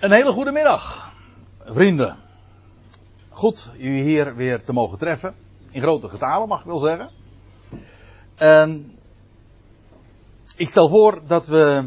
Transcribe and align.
Een 0.00 0.12
hele 0.12 0.32
goede 0.32 0.52
middag, 0.52 1.12
vrienden. 1.64 2.16
Goed 3.28 3.70
u 3.78 4.00
hier 4.00 4.34
weer 4.36 4.62
te 4.62 4.72
mogen 4.72 4.98
treffen. 4.98 5.34
In 5.70 5.82
grote 5.82 6.08
getalen 6.08 6.48
mag 6.48 6.60
ik 6.60 6.66
wel 6.66 6.78
zeggen. 6.78 7.10
En 8.34 8.98
ik 10.56 10.68
stel 10.68 10.88
voor 10.88 11.20
dat 11.26 11.46
we 11.46 11.84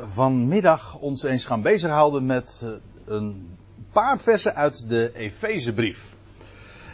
vanmiddag 0.00 0.98
ons 0.98 1.22
eens 1.22 1.44
gaan 1.44 1.62
bezighouden 1.62 2.26
met 2.26 2.62
eh, 2.64 2.70
een 3.04 3.56
paar 3.92 4.18
versen 4.18 4.54
uit 4.54 4.88
de 4.88 5.10
Efezebrief. 5.14 6.14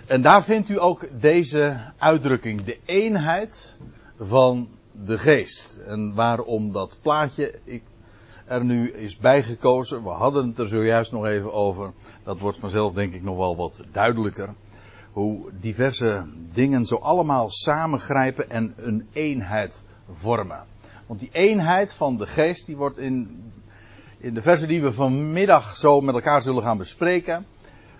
En 0.07 0.23
daar 0.23 0.45
vindt 0.45 0.69
u 0.69 0.81
ook 0.81 1.09
deze 1.21 1.81
uitdrukking, 1.99 2.65
de 2.65 2.79
eenheid 2.85 3.77
van 4.19 4.69
de 5.05 5.19
geest. 5.19 5.77
En 5.87 6.15
waarom 6.15 6.73
dat 6.73 6.99
plaatje, 7.03 7.59
ik 7.65 7.83
er 8.45 8.65
nu 8.65 8.91
is 8.91 9.17
bijgekozen. 9.17 10.03
We 10.03 10.09
hadden 10.09 10.49
het 10.49 10.59
er 10.59 10.69
zojuist 10.69 11.13
nog 11.13 11.27
even 11.27 11.53
over. 11.53 11.93
Dat 12.25 12.39
wordt 12.39 12.59
vanzelf 12.59 12.93
denk 12.93 13.15
ik 13.15 13.23
nog 13.23 13.37
wel 13.37 13.57
wat 13.57 13.81
duidelijker. 13.93 14.49
Hoe 15.13 15.51
diverse 15.61 16.25
dingen 16.53 16.87
zo 16.87 16.97
allemaal 16.97 17.51
samengrijpen 17.51 18.51
en 18.51 18.75
een 18.77 19.09
eenheid 19.13 19.83
vormen. 20.11 20.65
Want 21.07 21.21
die 21.21 21.31
eenheid 21.33 21.93
van 21.93 22.17
de 22.17 22.27
geest 22.27 22.67
die 22.67 22.77
wordt 22.77 22.99
in, 22.99 23.45
in 24.19 24.35
de 24.35 24.43
versen 24.43 24.69
die 24.69 24.83
we 24.83 24.93
vanmiddag 24.93 25.77
zo 25.77 26.01
met 26.01 26.15
elkaar 26.15 26.43
zullen 26.43 26.63
gaan 26.63 26.79
bespreken. 26.79 27.47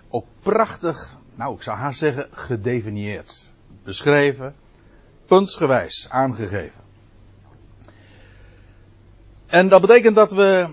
Ook 0.09 0.25
prachtig, 0.39 1.15
nou 1.35 1.55
ik 1.55 1.61
zou 1.61 1.77
haast 1.77 1.99
zeggen, 1.99 2.27
gedefinieerd. 2.31 3.51
Beschreven, 3.83 4.55
puntsgewijs 5.25 6.07
aangegeven. 6.09 6.82
En 9.53 9.69
dat 9.69 9.81
betekent 9.81 10.15
dat 10.15 10.31
we 10.31 10.67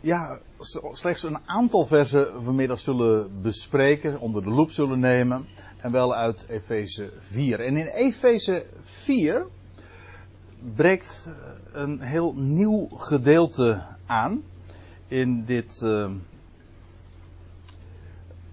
ja, 0.00 0.38
slechts 0.92 1.22
een 1.22 1.38
aantal 1.44 1.84
versen 1.84 2.42
vanmiddag 2.42 2.80
zullen 2.80 3.42
bespreken, 3.42 4.20
onder 4.20 4.42
de 4.42 4.50
loep 4.50 4.70
zullen 4.70 5.00
nemen. 5.00 5.46
En 5.78 5.92
wel 5.92 6.14
uit 6.14 6.44
Efeze 6.48 7.12
4. 7.18 7.60
En 7.60 7.76
in 7.76 7.86
Efeze 7.86 8.66
4 8.80 9.46
breekt 10.74 11.32
een 11.72 12.00
heel 12.00 12.32
nieuw 12.36 12.88
gedeelte 12.96 13.82
aan 14.06 14.42
in, 15.06 15.44
dit, 15.44 15.80
uh, 15.84 16.10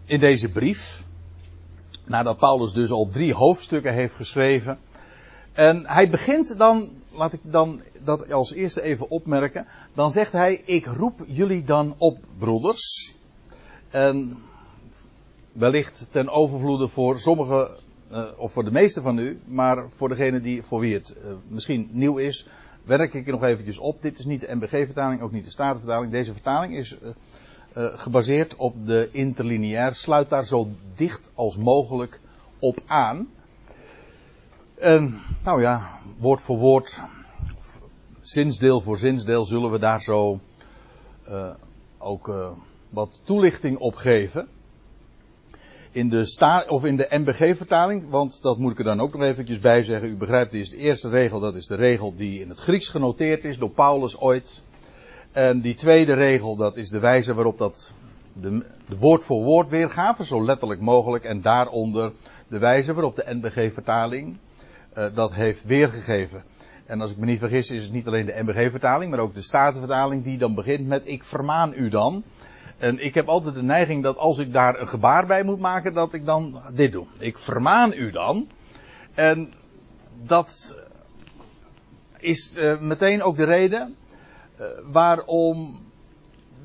in 0.06 0.20
deze 0.20 0.50
brief. 0.50 1.06
Nadat 2.06 2.38
Paulus 2.38 2.74
dus 2.74 2.92
al 2.92 3.08
drie 3.08 3.34
hoofdstukken 3.34 3.94
heeft 3.94 4.16
geschreven. 4.16 4.78
En 5.54 5.88
hij 5.88 6.10
begint 6.10 6.58
dan 6.58 6.90
laat 7.16 7.34
ik 7.34 7.40
dan 7.44 7.82
dat 8.04 8.32
als 8.32 8.54
eerste 8.54 8.82
even 8.82 9.10
opmerken. 9.10 9.68
Dan 9.94 10.12
zegt 10.12 10.32
hij, 10.32 10.62
ik 10.66 10.86
roep 10.86 11.26
jullie 11.28 11.64
dan 11.64 11.96
op, 11.98 12.18
broeders. 12.38 13.16
En 13.90 14.38
wellicht 15.52 16.12
ten 16.12 16.30
overvloede 16.30 16.88
voor 16.88 17.20
sommigen, 17.20 17.70
uh, 18.12 18.24
of 18.38 18.52
voor 18.52 18.64
de 18.64 18.72
meeste 18.72 19.02
van 19.02 19.18
u, 19.18 19.40
maar 19.46 19.86
voor 19.90 20.10
degene 20.10 20.42
die, 20.42 20.64
voor 20.64 20.80
wie 20.80 20.94
het 20.94 21.16
uh, 21.24 21.34
misschien 21.48 21.90
nieuw 21.92 22.18
is, 22.18 22.48
werk 22.84 23.14
ik 23.14 23.26
er 23.26 23.32
nog 23.32 23.44
eventjes 23.44 23.78
op. 23.78 24.02
Dit 24.02 24.20
is 24.20 24.26
niet 24.26 24.42
de 24.42 24.56
MBG-vertaling, 24.56 25.22
ook 25.22 25.32
niet 25.32 25.44
de 25.44 25.50
Statenvertaling. 25.50 26.12
Deze 26.12 26.34
vertaling 26.34 26.76
is 26.76 26.98
uh, 26.98 27.14
gebaseerd 27.74 28.56
op 28.56 28.88
de 28.88 29.10
interlineair. 29.12 29.96
Sluit 29.96 30.30
daar 30.30 30.46
zo 30.46 30.70
dicht 30.96 31.30
als 31.34 31.58
mogelijk 31.58 32.20
op 32.60 32.80
aan. 32.86 33.28
En, 34.76 35.22
nou 35.44 35.62
ja, 35.62 36.00
woord 36.18 36.42
voor 36.42 36.58
woord, 36.58 37.02
zinsdeel 38.22 38.82
voor 38.82 38.98
zinsdeel 38.98 39.46
zullen 39.46 39.72
we 39.72 39.80
daar 39.80 40.02
zo 40.02 40.40
uh, 41.30 41.54
ook 41.98 42.28
uh, 42.28 42.50
wat 42.90 43.20
toelichting 43.24 43.78
op 43.78 43.96
geven. 43.96 44.48
In 45.92 46.10
de, 46.10 46.26
sta 46.26 46.66
of 46.68 46.86
in 46.86 46.96
de 46.96 47.08
MBG-vertaling, 47.10 48.10
want 48.10 48.42
dat 48.42 48.58
moet 48.58 48.72
ik 48.72 48.78
er 48.78 48.84
dan 48.84 49.00
ook 49.00 49.14
nog 49.14 49.24
eventjes 49.24 49.60
bij 49.60 49.84
zeggen. 49.84 50.10
U 50.10 50.16
begrijpt, 50.16 50.52
dit 50.52 50.62
is 50.62 50.70
de 50.70 50.78
eerste 50.78 51.10
regel, 51.10 51.40
dat 51.40 51.56
is 51.56 51.68
de 51.68 51.76
regel 51.76 52.16
die 52.16 52.40
in 52.40 52.50
het 52.50 52.60
Grieks 52.60 52.88
genoteerd 52.88 53.44
is 53.44 53.58
door 53.58 53.70
Paulus 53.70 54.20
ooit. 54.20 54.64
En 55.32 55.62
die 55.62 55.76
tweede 55.76 56.14
regel, 56.14 56.56
dat 56.56 56.78
is 56.78 56.90
de 56.90 57.00
wijze 57.00 57.34
waarop 57.34 57.58
dat 57.58 57.92
de, 58.34 58.66
de 58.88 58.98
woord 58.98 59.24
voor 59.24 59.44
woord 59.44 59.70
weergave, 59.70 60.26
zo 60.26 60.46
letterlijk 60.46 60.82
mogelijk. 60.82 61.24
En 61.24 61.42
daaronder 61.42 62.12
de 62.48 62.60
wijze 62.60 62.94
waarop 62.94 63.16
de 63.16 63.36
NBG-vertaling 63.42 64.38
uh, 64.98 65.16
dat 65.16 65.34
heeft 65.34 65.64
weergegeven. 65.64 66.44
En 66.86 67.02
als 67.02 67.12
ik 67.12 67.18
me 67.18 67.26
niet 67.26 67.40
vergis 67.40 67.72
is 67.72 67.84
het 67.84 67.92
niet 67.92 68.08
alleen 68.08 68.26
de 68.26 68.42
MBG-vertaling, 68.44 69.12
maar 69.12 69.20
ook 69.20 69.36
de 69.36 69.42
Statenvertaling 69.42 70.24
die 70.24 70.38
dan 70.38 70.56
begint 70.56 70.88
met 70.88 71.02
ik 71.06 71.24
vermaan 71.24 71.74
u 71.76 71.90
dan. 71.90 72.24
En 72.78 73.06
ik 73.06 73.14
heb 73.14 73.28
altijd 73.28 73.56
de 73.56 73.64
neiging 73.64 74.04
dat 74.04 74.18
als 74.18 74.38
ik 74.38 74.54
daar 74.54 74.80
een 74.80 74.88
gebaar 74.88 75.26
bij 75.26 75.44
moet 75.44 75.60
maken, 75.60 75.94
dat 75.94 76.14
ik 76.14 76.26
dan 76.26 76.62
dit 76.74 76.92
doe. 76.92 77.06
Ik 77.18 77.38
vermaan 77.38 77.94
u 77.94 78.12
dan. 78.12 78.48
En 79.14 79.54
dat 80.24 80.76
is 82.18 82.54
uh, 82.58 82.80
meteen 82.80 83.24
ook 83.24 83.38
de 83.38 83.44
reden 83.44 83.96
waarom 84.92 85.80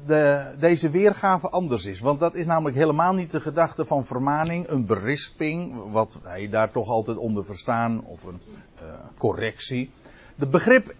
de, 0.06 0.54
deze 0.58 0.90
weergave 0.90 1.48
anders 1.48 1.86
is. 1.86 2.00
Want 2.00 2.20
dat 2.20 2.34
is 2.34 2.46
namelijk 2.46 2.76
helemaal 2.76 3.12
niet 3.12 3.30
de 3.30 3.40
gedachte 3.40 3.84
van 3.84 4.04
vermaning, 4.04 4.68
een 4.68 4.86
berisping, 4.86 5.90
wat 5.92 6.18
wij 6.22 6.48
daar 6.48 6.70
toch 6.70 6.88
altijd 6.88 7.16
onder 7.16 7.44
verstaan, 7.44 8.04
of 8.04 8.24
een 8.24 8.40
uh, 8.82 8.88
correctie. 9.18 9.90
De 10.34 10.46
begrip 10.46 10.94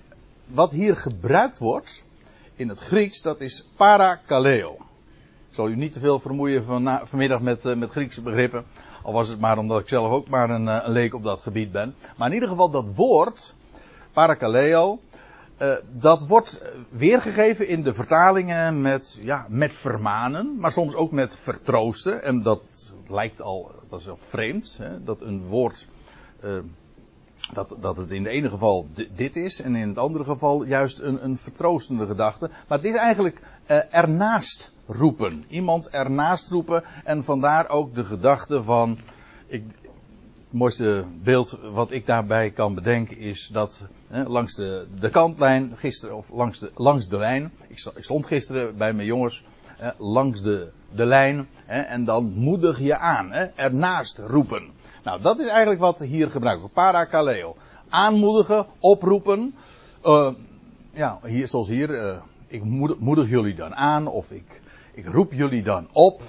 wat 0.47 0.73
hier 0.73 0.97
gebruikt 0.97 1.59
wordt 1.59 2.05
in 2.55 2.69
het 2.69 2.81
Grieks, 2.81 3.23
dat 3.23 3.41
is 3.41 3.69
parakaleo. 3.77 4.77
Ik 5.49 5.57
zal 5.57 5.69
u 5.69 5.77
niet 5.77 5.93
te 5.93 6.01
veel 6.01 6.21
vermoeien 6.21 6.65
van, 6.65 7.01
vanmiddag 7.05 7.41
met, 7.41 7.65
uh, 7.65 7.77
met 7.77 7.91
Griekse 7.91 8.21
begrippen. 8.21 8.65
Al 9.03 9.13
was 9.13 9.29
het 9.29 9.41
maar 9.41 9.59
omdat 9.59 9.81
ik 9.81 9.89
zelf 9.89 10.13
ook 10.13 10.29
maar 10.29 10.51
een, 10.51 10.67
uh, 10.67 10.79
een 10.83 10.93
leek 10.93 11.15
op 11.15 11.23
dat 11.23 11.41
gebied 11.41 11.73
ben. 11.73 11.95
Maar 12.17 12.29
in 12.29 12.35
ieder 12.35 12.49
geval 12.49 12.71
dat 12.71 12.85
woord, 12.95 13.55
parakaleo, 14.13 14.99
uh, 15.63 15.75
dat 15.93 16.27
wordt 16.27 16.61
weergegeven 16.91 17.69
in 17.69 17.83
de 17.83 17.95
vertalingen 17.95 18.81
met, 18.81 19.19
ja, 19.23 19.47
met 19.49 19.75
vermanen, 19.75 20.57
maar 20.59 20.73
soms 20.73 20.95
ook 20.95 21.11
met 21.11 21.37
vertroosten. 21.37 22.23
En 22.23 22.43
dat 22.43 22.63
lijkt 23.07 23.43
al, 23.43 23.73
dat 23.89 24.01
is 24.01 24.09
al 24.09 24.17
vreemd, 24.17 24.77
hè, 24.79 25.05
dat 25.05 25.21
een 25.21 25.47
woord, 25.47 25.87
uh, 26.45 26.59
dat, 27.53 27.77
dat 27.81 27.97
het 27.97 28.11
in 28.11 28.25
het 28.25 28.33
ene 28.33 28.49
geval 28.49 28.87
dit 29.13 29.37
is 29.37 29.61
en 29.61 29.75
in 29.75 29.89
het 29.89 29.99
andere 29.99 30.25
geval 30.25 30.65
juist 30.65 30.99
een, 30.99 31.25
een 31.25 31.37
vertroostende 31.37 32.07
gedachte. 32.07 32.51
Maar 32.69 32.79
het 32.79 32.87
is 32.87 32.95
eigenlijk 32.95 33.41
uh, 33.71 33.95
ernaast 33.95 34.73
roepen. 34.87 35.45
Iemand 35.49 35.89
ernaast 35.89 36.51
roepen 36.51 36.85
en 37.05 37.25
vandaar 37.25 37.69
ook 37.69 37.95
de 37.95 38.05
gedachte 38.05 38.63
van, 38.63 38.99
ik, 39.47 39.65
het 40.51 40.59
mooiste 40.59 41.05
beeld 41.23 41.59
wat 41.73 41.91
ik 41.91 42.07
daarbij 42.07 42.51
kan 42.51 42.75
bedenken 42.75 43.17
is 43.19 43.51
dat 43.53 43.87
hè, 44.09 44.23
langs 44.23 44.55
de, 44.55 44.87
de 45.01 45.11
kantlijn 45.11 45.73
gisteren, 45.77 46.17
of 46.17 46.31
langs 46.31 46.59
de, 46.59 46.71
langs 46.75 47.09
de 47.09 47.19
lijn, 47.19 47.53
ik 47.69 47.79
stond 47.97 48.27
gisteren 48.27 48.77
bij 48.77 48.93
mijn 48.93 49.07
jongens 49.07 49.45
langs 49.99 50.43
de, 50.43 50.71
de 50.95 51.07
lijn 51.07 51.49
hè, 51.65 51.81
en 51.81 52.05
dan 52.05 52.33
moedig 52.33 52.81
je 52.81 52.99
aan, 52.99 53.33
hè, 53.33 53.45
ernaast 53.45 54.19
roepen. 54.19 54.71
Nou, 55.03 55.23
dat 55.23 55.41
is 55.41 55.47
eigenlijk 55.47 55.81
wat 55.81 55.99
hier 55.99 56.31
gebruikt 56.31 56.61
wordt. 56.61 56.75
Parakaleo. 56.75 57.57
Aanmoedigen, 57.89 58.67
oproepen. 58.79 59.55
Uh, 60.05 60.33
ja, 60.93 61.19
hier, 61.23 61.49
zoals 61.49 61.69
hier, 61.69 61.91
uh, 61.91 62.17
ik 62.47 62.65
moedig, 62.99 63.29
jullie 63.29 63.55
dan 63.55 63.75
aan 63.75 64.07
of 64.07 64.31
ik, 64.31 64.63
ik 64.95 65.07
roep 65.07 65.33
jullie 65.33 65.63
dan 65.63 65.89
op. 65.93 66.23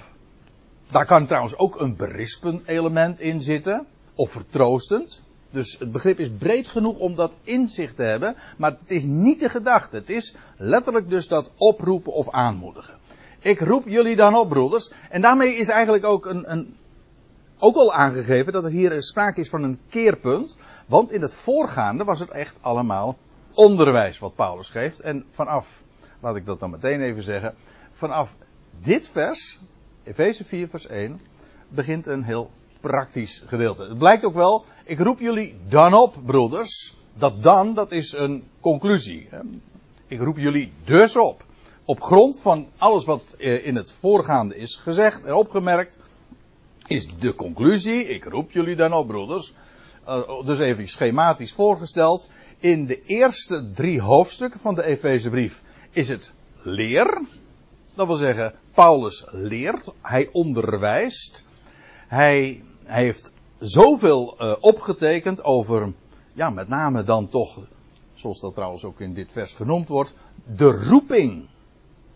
Daar 0.90 1.06
kan 1.06 1.26
trouwens 1.26 1.56
ook 1.56 1.80
een 1.80 1.96
berispend 1.96 2.66
element 2.66 3.20
in 3.20 3.42
zitten 3.42 3.86
of 4.14 4.30
vertroostend. 4.30 5.22
Dus 5.50 5.78
het 5.78 5.92
begrip 5.92 6.18
is 6.18 6.30
breed 6.38 6.68
genoeg 6.68 6.98
om 6.98 7.14
dat 7.14 7.34
inzicht 7.42 7.96
te 7.96 8.02
hebben, 8.02 8.36
maar 8.56 8.70
het 8.70 8.90
is 8.90 9.04
niet 9.04 9.40
de 9.40 9.48
gedachte. 9.48 9.96
Het 9.96 10.10
is 10.10 10.34
letterlijk 10.56 11.10
dus 11.10 11.28
dat 11.28 11.50
oproepen 11.56 12.12
of 12.12 12.30
aanmoedigen. 12.30 12.94
Ik 13.38 13.60
roep 13.60 13.88
jullie 13.88 14.16
dan 14.16 14.34
op, 14.34 14.48
broeders. 14.48 14.92
En 15.10 15.20
daarmee 15.20 15.54
is 15.54 15.68
eigenlijk 15.68 16.04
ook 16.04 16.26
een, 16.26 16.52
een 16.52 16.76
ook 17.58 17.76
al 17.76 17.92
aangegeven 17.92 18.52
dat 18.52 18.64
er 18.64 18.70
hier 18.70 19.02
sprake 19.02 19.40
is 19.40 19.48
van 19.48 19.62
een 19.62 19.80
keerpunt. 19.88 20.58
Want 20.86 21.12
in 21.12 21.22
het 21.22 21.34
voorgaande 21.34 22.04
was 22.04 22.20
het 22.20 22.30
echt 22.30 22.56
allemaal 22.60 23.16
onderwijs 23.54 24.18
wat 24.18 24.34
Paulus 24.34 24.70
geeft. 24.70 25.00
En 25.00 25.24
vanaf, 25.30 25.82
laat 26.20 26.36
ik 26.36 26.46
dat 26.46 26.60
dan 26.60 26.70
meteen 26.70 27.00
even 27.00 27.22
zeggen, 27.22 27.54
vanaf 27.90 28.36
dit 28.80 29.08
vers, 29.08 29.60
Efeze 30.02 30.44
4 30.44 30.68
vers 30.68 30.86
1, 30.86 31.20
begint 31.68 32.06
een 32.06 32.22
heel 32.22 32.50
praktisch 32.82 33.42
gedeelte. 33.46 33.82
Het 33.82 33.98
blijkt 33.98 34.24
ook 34.24 34.34
wel, 34.34 34.64
ik 34.84 34.98
roep 34.98 35.20
jullie 35.20 35.56
dan 35.68 35.94
op, 35.94 36.14
broeders. 36.24 36.94
Dat 37.18 37.42
dan, 37.42 37.74
dat 37.74 37.92
is 37.92 38.12
een 38.12 38.44
conclusie. 38.60 39.28
Ik 40.06 40.20
roep 40.20 40.36
jullie 40.36 40.72
dus 40.84 41.16
op. 41.16 41.44
Op 41.84 42.02
grond 42.02 42.40
van 42.40 42.68
alles 42.76 43.04
wat 43.04 43.34
in 43.38 43.76
het 43.76 43.92
voorgaande 43.92 44.56
is 44.56 44.76
gezegd 44.76 45.24
en 45.24 45.34
opgemerkt, 45.34 45.98
is 46.86 47.08
de 47.18 47.34
conclusie, 47.34 48.08
ik 48.08 48.24
roep 48.24 48.52
jullie 48.52 48.76
dan 48.76 48.92
op, 48.92 49.06
broeders. 49.06 49.52
dus 50.44 50.58
even 50.58 50.88
schematisch 50.88 51.52
voorgesteld. 51.52 52.28
In 52.58 52.86
de 52.86 53.02
eerste 53.04 53.70
drie 53.74 54.00
hoofdstukken 54.00 54.60
van 54.60 54.74
de 54.74 54.84
Efezebrief 54.84 55.62
is 55.90 56.08
het 56.08 56.32
leer. 56.62 57.22
Dat 57.94 58.06
wil 58.06 58.16
zeggen, 58.16 58.54
Paulus 58.74 59.24
leert, 59.30 59.94
hij 60.00 60.28
onderwijst, 60.32 61.44
hij, 62.08 62.62
hij 62.84 63.02
heeft 63.02 63.32
zoveel 63.58 64.36
uh, 64.38 64.54
opgetekend 64.60 65.44
over, 65.44 65.92
ja, 66.32 66.50
met 66.50 66.68
name 66.68 67.02
dan 67.02 67.28
toch, 67.28 67.58
zoals 68.14 68.40
dat 68.40 68.54
trouwens 68.54 68.84
ook 68.84 69.00
in 69.00 69.14
dit 69.14 69.32
vers 69.32 69.52
genoemd 69.52 69.88
wordt, 69.88 70.14
de 70.56 70.86
roeping 70.88 71.48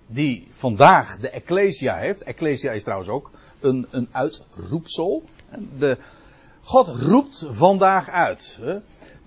die 0.06 0.48
vandaag 0.52 1.18
de 1.18 1.30
Ecclesia 1.30 1.96
heeft. 1.96 2.22
Ecclesia 2.22 2.72
is 2.72 2.82
trouwens 2.82 3.08
ook 3.08 3.30
een, 3.60 3.86
een 3.90 4.08
uitroepsel. 4.12 5.22
De, 5.78 5.98
God 6.62 6.88
roept 6.88 7.46
vandaag 7.48 8.08
uit. 8.08 8.56
Hè, 8.60 8.78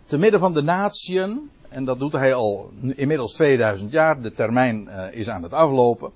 te 0.04 0.18
midden 0.18 0.40
van 0.40 0.54
de 0.54 0.62
natieën, 0.62 1.50
en 1.70 1.86
dat 1.86 2.00
doet 2.00 2.12
hij 2.12 2.34
al 2.34 2.72
inmiddels 2.82 3.34
2000 3.34 3.92
jaar, 3.92 4.22
de 4.22 4.32
termijn 4.32 4.88
uh, 4.88 5.06
is 5.12 5.30
aan 5.30 5.44
het 5.44 5.54
aflopen. 5.54 6.12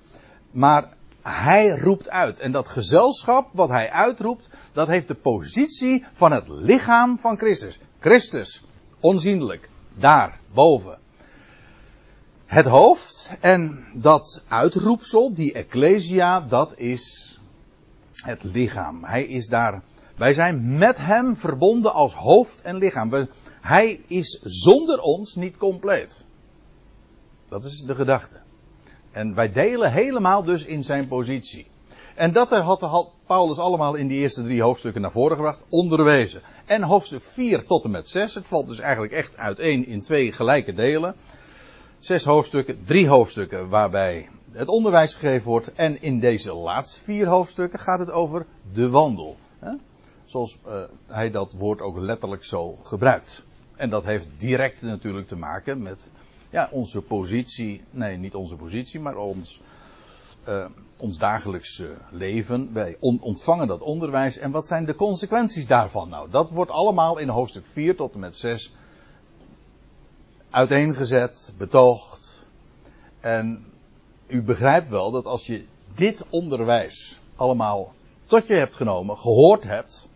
Maar 0.50 0.96
hij 1.24 1.68
roept 1.68 2.10
uit. 2.10 2.40
En 2.40 2.52
dat 2.52 2.68
gezelschap 2.68 3.48
wat 3.52 3.68
hij 3.68 3.90
uitroept, 3.90 4.48
dat 4.72 4.88
heeft 4.88 5.08
de 5.08 5.14
positie 5.14 6.04
van 6.12 6.32
het 6.32 6.48
lichaam 6.48 7.18
van 7.18 7.36
Christus. 7.36 7.78
Christus, 7.98 8.64
onzienlijk, 9.00 9.68
daar, 9.94 10.38
boven. 10.54 10.98
Het 12.46 12.66
hoofd 12.66 13.36
en 13.40 13.84
dat 13.94 14.42
uitroepsel, 14.48 15.34
die 15.34 15.52
Ecclesia, 15.52 16.40
dat 16.40 16.78
is 16.78 17.38
het 18.12 18.42
lichaam. 18.42 19.04
Hij 19.04 19.24
is 19.24 19.46
daar. 19.46 19.82
Wij 20.16 20.32
zijn 20.32 20.78
met 20.78 20.98
hem 20.98 21.36
verbonden 21.36 21.92
als 21.92 22.14
hoofd 22.14 22.62
en 22.62 22.76
lichaam. 22.76 23.28
Hij 23.60 24.00
is 24.06 24.40
zonder 24.42 25.00
ons 25.00 25.34
niet 25.34 25.56
compleet. 25.56 26.26
Dat 27.48 27.64
is 27.64 27.84
de 27.86 27.94
gedachte. 27.94 28.43
En 29.14 29.34
wij 29.34 29.52
delen 29.52 29.92
helemaal 29.92 30.42
dus 30.42 30.64
in 30.64 30.84
zijn 30.84 31.08
positie. 31.08 31.66
En 32.14 32.32
dat 32.32 32.50
had 32.50 33.10
Paulus 33.26 33.58
allemaal 33.58 33.94
in 33.94 34.06
die 34.08 34.20
eerste 34.20 34.42
drie 34.42 34.62
hoofdstukken 34.62 35.02
naar 35.02 35.12
voren 35.12 35.36
gebracht, 35.36 35.58
onderwezen. 35.68 36.42
En 36.64 36.82
hoofdstuk 36.82 37.22
4 37.22 37.64
tot 37.64 37.84
en 37.84 37.90
met 37.90 38.08
6, 38.08 38.34
het 38.34 38.46
valt 38.46 38.68
dus 38.68 38.78
eigenlijk 38.78 39.12
echt 39.12 39.36
uiteen 39.36 39.86
in 39.86 40.02
twee 40.02 40.32
gelijke 40.32 40.72
delen. 40.72 41.14
Zes 41.98 42.24
hoofdstukken, 42.24 42.84
drie 42.84 43.08
hoofdstukken 43.08 43.68
waarbij 43.68 44.28
het 44.52 44.68
onderwijs 44.68 45.14
gegeven 45.14 45.48
wordt. 45.48 45.72
En 45.72 46.02
in 46.02 46.20
deze 46.20 46.54
laatste 46.54 47.00
vier 47.00 47.26
hoofdstukken 47.26 47.78
gaat 47.78 47.98
het 47.98 48.10
over 48.10 48.46
de 48.72 48.90
wandel. 48.90 49.36
Zoals 50.24 50.58
uh, 50.66 50.82
hij 51.06 51.30
dat 51.30 51.52
woord 51.52 51.80
ook 51.80 51.98
letterlijk 51.98 52.44
zo 52.44 52.78
gebruikt. 52.82 53.42
En 53.76 53.90
dat 53.90 54.04
heeft 54.04 54.26
direct 54.38 54.82
natuurlijk 54.82 55.26
te 55.26 55.36
maken 55.36 55.82
met 55.82 56.08
ja, 56.54 56.68
onze 56.70 57.00
positie, 57.00 57.82
nee, 57.90 58.16
niet 58.16 58.34
onze 58.34 58.56
positie, 58.56 59.00
maar 59.00 59.16
ons, 59.16 59.60
uh, 60.48 60.66
ons 60.96 61.18
dagelijks 61.18 61.78
uh, 61.78 61.90
leven. 62.10 62.72
Wij 62.72 62.96
on 63.00 63.20
ontvangen 63.20 63.66
dat 63.66 63.82
onderwijs. 63.82 64.38
En 64.38 64.50
wat 64.50 64.66
zijn 64.66 64.84
de 64.84 64.94
consequenties 64.94 65.66
daarvan? 65.66 66.08
Nou, 66.08 66.30
dat 66.30 66.50
wordt 66.50 66.70
allemaal 66.70 67.18
in 67.18 67.28
hoofdstuk 67.28 67.66
4 67.66 67.96
tot 67.96 68.14
en 68.14 68.20
met 68.20 68.36
6 68.36 68.74
uiteengezet, 70.50 71.54
betoogd. 71.58 72.46
En 73.20 73.66
u 74.26 74.42
begrijpt 74.42 74.88
wel 74.88 75.10
dat 75.10 75.26
als 75.26 75.46
je 75.46 75.64
dit 75.94 76.26
onderwijs 76.30 77.20
allemaal 77.36 77.92
tot 78.24 78.46
je 78.46 78.54
hebt 78.54 78.74
genomen, 78.74 79.18
gehoord 79.18 79.64
hebt, 79.64 80.08
eh, 80.08 80.13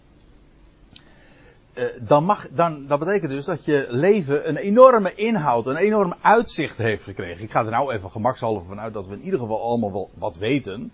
dan 2.01 2.25
mag, 2.25 2.49
dan, 2.51 2.87
dat 2.87 2.99
betekent 2.99 3.31
dus 3.31 3.45
dat 3.45 3.65
je 3.65 3.87
leven 3.89 4.49
een 4.49 4.57
enorme 4.57 5.15
inhoud, 5.15 5.67
een 5.67 5.77
enorm 5.77 6.15
uitzicht 6.21 6.77
heeft 6.77 7.03
gekregen. 7.03 7.45
Ik 7.45 7.51
ga 7.51 7.65
er 7.65 7.71
nou 7.71 7.93
even 7.93 8.11
gemakshalve 8.11 8.67
vanuit 8.67 8.95
dat 8.95 9.07
we 9.07 9.15
in 9.15 9.23
ieder 9.23 9.41
geval 9.41 9.63
allemaal 9.63 9.93
wel 9.93 10.11
wat 10.15 10.37
weten. 10.37 10.93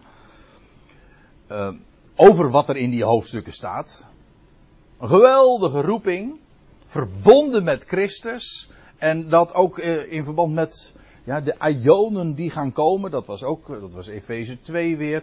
Uh, 1.50 1.68
over 2.14 2.50
wat 2.50 2.68
er 2.68 2.76
in 2.76 2.90
die 2.90 3.04
hoofdstukken 3.04 3.52
staat. 3.52 4.06
Een 4.98 5.08
geweldige 5.08 5.80
roeping. 5.80 6.34
Verbonden 6.84 7.64
met 7.64 7.84
Christus. 7.84 8.70
En 8.96 9.28
dat 9.28 9.54
ook 9.54 9.78
uh, 9.78 10.12
in 10.12 10.24
verband 10.24 10.54
met 10.54 10.94
ja, 11.24 11.40
de 11.40 11.56
Ionen 11.82 12.34
die 12.34 12.50
gaan 12.50 12.72
komen. 12.72 13.10
Dat 13.10 13.26
was 13.26 13.42
ook, 13.42 13.66
dat 13.80 13.94
was 13.94 14.06
Efeze 14.06 14.60
2 14.60 14.96
weer 14.96 15.22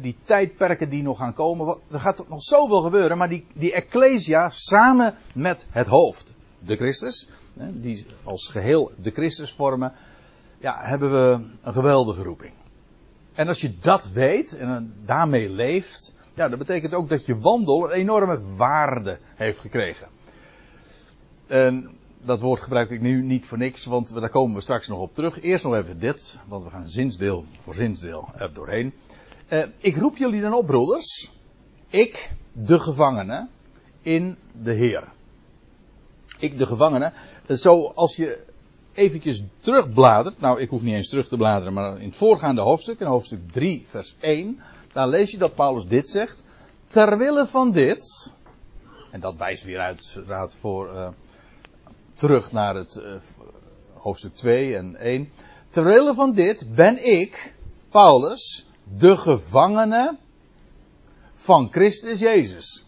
die 0.00 0.16
tijdperken 0.24 0.88
die 0.88 1.02
nog 1.02 1.18
gaan 1.18 1.34
komen. 1.34 1.78
Er 1.90 2.00
gaat 2.00 2.28
nog 2.28 2.42
zoveel 2.42 2.80
gebeuren, 2.80 3.18
maar 3.18 3.28
die, 3.28 3.46
die 3.52 3.72
Ecclesia 3.72 4.50
samen 4.50 5.14
met 5.34 5.66
het 5.70 5.86
hoofd, 5.86 6.32
de 6.58 6.76
Christus, 6.76 7.28
die 7.72 8.06
als 8.24 8.48
geheel 8.48 8.92
de 8.96 9.10
Christus 9.10 9.52
vormen, 9.52 9.92
ja, 10.58 10.78
hebben 10.80 11.10
we 11.12 11.44
een 11.62 11.72
geweldige 11.72 12.22
roeping. 12.22 12.52
En 13.34 13.48
als 13.48 13.60
je 13.60 13.78
dat 13.78 14.10
weet 14.10 14.56
en 14.56 14.94
daarmee 15.04 15.50
leeft, 15.50 16.12
ja, 16.34 16.48
dat 16.48 16.58
betekent 16.58 16.94
ook 16.94 17.08
dat 17.08 17.26
je 17.26 17.38
wandel 17.38 17.84
een 17.84 17.90
enorme 17.90 18.40
waarde 18.56 19.18
heeft 19.34 19.58
gekregen. 19.58 20.08
En 21.46 21.90
dat 22.24 22.40
woord 22.40 22.60
gebruik 22.60 22.90
ik 22.90 23.00
nu 23.00 23.22
niet 23.22 23.46
voor 23.46 23.58
niks, 23.58 23.84
want 23.84 24.14
daar 24.14 24.30
komen 24.30 24.56
we 24.56 24.62
straks 24.62 24.88
nog 24.88 24.98
op 24.98 25.14
terug. 25.14 25.40
Eerst 25.40 25.64
nog 25.64 25.74
even 25.74 25.98
dit, 25.98 26.40
want 26.48 26.64
we 26.64 26.70
gaan 26.70 26.88
zinsdeel 26.88 27.44
voor 27.62 27.74
zinsdeel 27.74 28.28
er 28.36 28.54
doorheen. 28.54 28.92
Uh, 29.52 29.64
ik 29.78 29.96
roep 29.96 30.16
jullie 30.16 30.40
dan 30.40 30.54
op, 30.54 30.66
broeders. 30.66 31.30
Ik, 31.88 32.32
de 32.52 32.80
gevangene, 32.80 33.48
in 34.02 34.36
de 34.62 34.72
Heer. 34.72 35.04
Ik, 36.38 36.58
de 36.58 36.66
gevangene. 36.66 37.12
Uh, 37.46 37.56
zo 37.56 37.86
als 37.86 38.16
je 38.16 38.44
eventjes 38.92 39.42
terugbladert. 39.58 40.40
Nou, 40.40 40.60
ik 40.60 40.68
hoef 40.68 40.82
niet 40.82 40.94
eens 40.94 41.08
terug 41.08 41.28
te 41.28 41.36
bladeren, 41.36 41.72
maar 41.72 42.00
in 42.00 42.06
het 42.06 42.16
voorgaande 42.16 42.60
hoofdstuk, 42.60 43.00
in 43.00 43.06
hoofdstuk 43.06 43.52
3, 43.52 43.84
vers 43.86 44.14
1. 44.20 44.60
Daar 44.92 45.08
lees 45.08 45.30
je 45.30 45.38
dat 45.38 45.54
Paulus 45.54 45.86
dit 45.86 46.08
zegt. 46.08 46.42
Terwille 46.86 47.46
van 47.46 47.72
dit. 47.72 48.32
En 49.10 49.20
dat 49.20 49.36
wijst 49.36 49.64
weer 49.64 49.78
uiteraard 49.78 50.54
voor. 50.54 50.94
Uh, 50.94 51.08
terug 52.14 52.52
naar 52.52 52.74
het 52.74 53.02
hoofdstuk 53.94 54.34
2 54.34 54.76
en 54.76 54.96
1. 54.96 55.28
Terwille 55.70 56.14
van 56.14 56.32
dit 56.32 56.74
ben 56.74 57.18
ik, 57.18 57.54
Paulus, 57.88 58.66
de 58.98 59.16
gevangene 59.16 60.18
van 61.34 61.68
Christus 61.70 62.18
Jezus. 62.18 62.86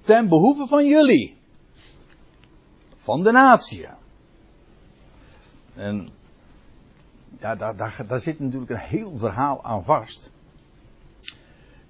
Ten 0.00 0.28
behoeve 0.28 0.66
van 0.66 0.86
jullie. 0.86 1.36
Van 2.96 3.22
de 3.22 3.32
natie. 3.32 3.86
En 5.74 6.08
ja, 7.40 7.56
daar, 7.56 7.76
daar, 7.76 8.04
daar 8.06 8.20
zit 8.20 8.40
natuurlijk 8.40 8.70
een 8.70 8.76
heel 8.76 9.16
verhaal 9.16 9.64
aan 9.64 9.84
vast. 9.84 10.32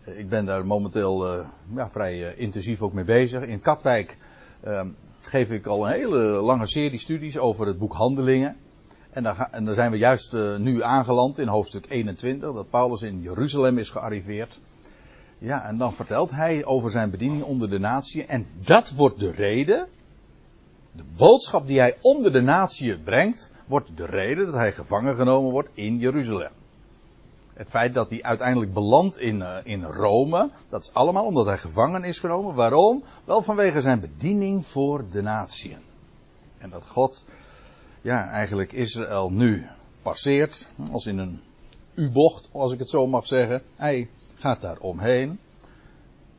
Ik 0.05 0.29
ben 0.29 0.45
daar 0.45 0.67
momenteel 0.67 1.39
uh, 1.39 1.49
ja, 1.75 1.91
vrij 1.91 2.19
uh, 2.19 2.41
intensief 2.41 2.83
ook 2.83 2.93
mee 2.93 3.05
bezig. 3.05 3.47
In 3.47 3.61
Katwijk 3.61 4.19
uh, 4.65 4.85
geef 5.21 5.51
ik 5.51 5.67
al 5.67 5.87
een 5.87 5.93
hele 5.93 6.19
lange 6.23 6.67
serie 6.67 6.99
studies 6.99 7.39
over 7.39 7.67
het 7.67 7.79
boek 7.79 7.93
Handelingen. 7.93 8.57
En 9.17 9.23
daar, 9.23 9.49
en 9.51 9.65
daar 9.65 9.75
zijn 9.75 9.91
we 9.91 9.99
juist 9.99 10.33
uh, 10.33 10.57
nu 10.57 10.83
aangeland 10.83 11.39
in 11.39 11.49
hoofdstuk 11.49 11.87
21, 11.89 12.53
dat 12.53 12.71
Paulus 12.71 13.03
in 13.03 13.21
Jeruzalem 13.21 13.79
is 13.79 13.91
gearriveerd. 13.91 14.61
Ja, 15.39 15.65
en 15.65 15.79
dan 15.79 15.95
vertelt 15.95 16.31
hij 16.31 16.65
over 16.65 16.91
zijn 16.91 17.11
bediening 17.11 17.43
onder 17.43 17.71
de 17.71 17.79
natie. 17.79 18.27
En 18.27 18.47
dat 18.61 18.91
wordt 18.91 19.19
de 19.19 19.31
reden. 19.31 19.87
De 20.93 21.05
boodschap 21.17 21.67
die 21.67 21.79
hij 21.79 21.97
onder 22.01 22.33
de 22.33 22.41
natie 22.41 22.99
brengt, 22.99 23.53
wordt 23.67 23.97
de 23.97 24.07
reden 24.07 24.47
dat 24.47 24.55
hij 24.55 24.73
gevangen 24.73 25.17
genomen 25.17 25.51
wordt 25.51 25.71
in 25.75 25.99
Jeruzalem. 25.99 26.53
Het 27.55 27.71
feit 27.71 27.95
dat 27.95 28.11
hij 28.11 28.23
uiteindelijk 28.23 28.73
belandt 28.73 29.19
in, 29.19 29.37
uh, 29.37 29.57
in 29.63 29.83
Rome, 29.83 30.51
dat 30.69 30.81
is 30.81 30.93
allemaal 30.93 31.25
omdat 31.25 31.47
hij 31.47 31.59
gevangen 31.59 32.05
is 32.05 32.19
genomen. 32.19 32.55
Waarom? 32.55 33.03
Wel 33.25 33.43
vanwege 33.43 33.81
zijn 33.81 34.01
bediening 34.01 34.67
voor 34.67 35.05
de 35.11 35.23
natieën. 35.23 35.81
En 36.59 36.71
dat 36.71 36.87
God 36.87 37.25
ja, 38.07 38.31
eigenlijk 38.31 38.73
Israël 38.73 39.31
nu 39.31 39.67
passeert, 40.03 40.69
als 40.93 41.07
in 41.07 41.19
een 41.19 41.41
U-bocht, 41.95 42.49
als 42.53 42.73
ik 42.73 42.79
het 42.79 42.89
zo 42.89 43.07
mag 43.07 43.27
zeggen. 43.27 43.63
Hij 43.77 44.09
gaat 44.35 44.61
daar 44.61 44.79
omheen. 44.79 45.39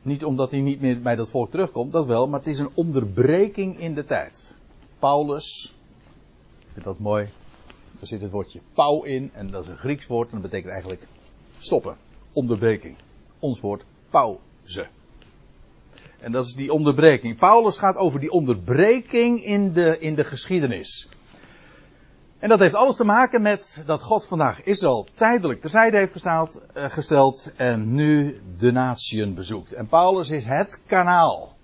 Niet 0.02 0.24
omdat 0.24 0.50
hij 0.50 0.60
niet 0.60 0.80
meer 0.80 1.00
bij 1.00 1.16
dat 1.16 1.30
volk 1.30 1.50
terugkomt, 1.50 1.92
dat 1.92 2.06
wel, 2.06 2.28
maar 2.28 2.38
het 2.38 2.48
is 2.48 2.58
een 2.58 2.70
onderbreking 2.74 3.78
in 3.78 3.94
de 3.94 4.04
tijd. 4.04 4.56
Paulus, 4.98 5.74
vind 6.72 6.84
dat 6.84 6.98
mooi, 6.98 7.28
er 8.00 8.06
zit 8.06 8.20
het 8.20 8.30
woordje 8.30 8.60
pauw 8.74 9.02
in, 9.02 9.30
en 9.34 9.46
dat 9.46 9.64
is 9.64 9.70
een 9.70 9.76
Grieks 9.76 10.06
woord, 10.06 10.26
en 10.26 10.40
dat 10.40 10.50
betekent 10.50 10.72
eigenlijk 10.72 11.06
stoppen, 11.58 11.96
onderbreking. 12.32 12.96
Ons 13.38 13.60
woord 13.60 13.84
pauze. 14.10 14.86
En 16.20 16.32
dat 16.32 16.46
is 16.46 16.52
die 16.52 16.72
onderbreking. 16.72 17.38
Paulus 17.38 17.76
gaat 17.76 17.96
over 17.96 18.20
die 18.20 18.30
onderbreking 18.30 19.44
in 19.44 19.72
de, 19.72 19.98
in 19.98 20.14
de 20.14 20.24
geschiedenis. 20.24 21.08
En 22.38 22.48
dat 22.48 22.58
heeft 22.58 22.74
alles 22.74 22.96
te 22.96 23.04
maken 23.04 23.42
met 23.42 23.82
dat 23.86 24.02
God 24.02 24.26
vandaag 24.26 24.62
Israël 24.62 25.06
tijdelijk 25.12 25.60
terzijde 25.60 25.96
heeft 25.96 26.12
gesteld, 26.12 26.62
uh, 26.76 26.84
gesteld 26.84 27.52
en 27.56 27.94
nu 27.94 28.40
de 28.58 28.72
natieën 28.72 29.34
bezoekt. 29.34 29.72
En 29.72 29.86
Paulus 29.86 30.30
is 30.30 30.44
het 30.44 30.80
kanaal. 30.86 31.56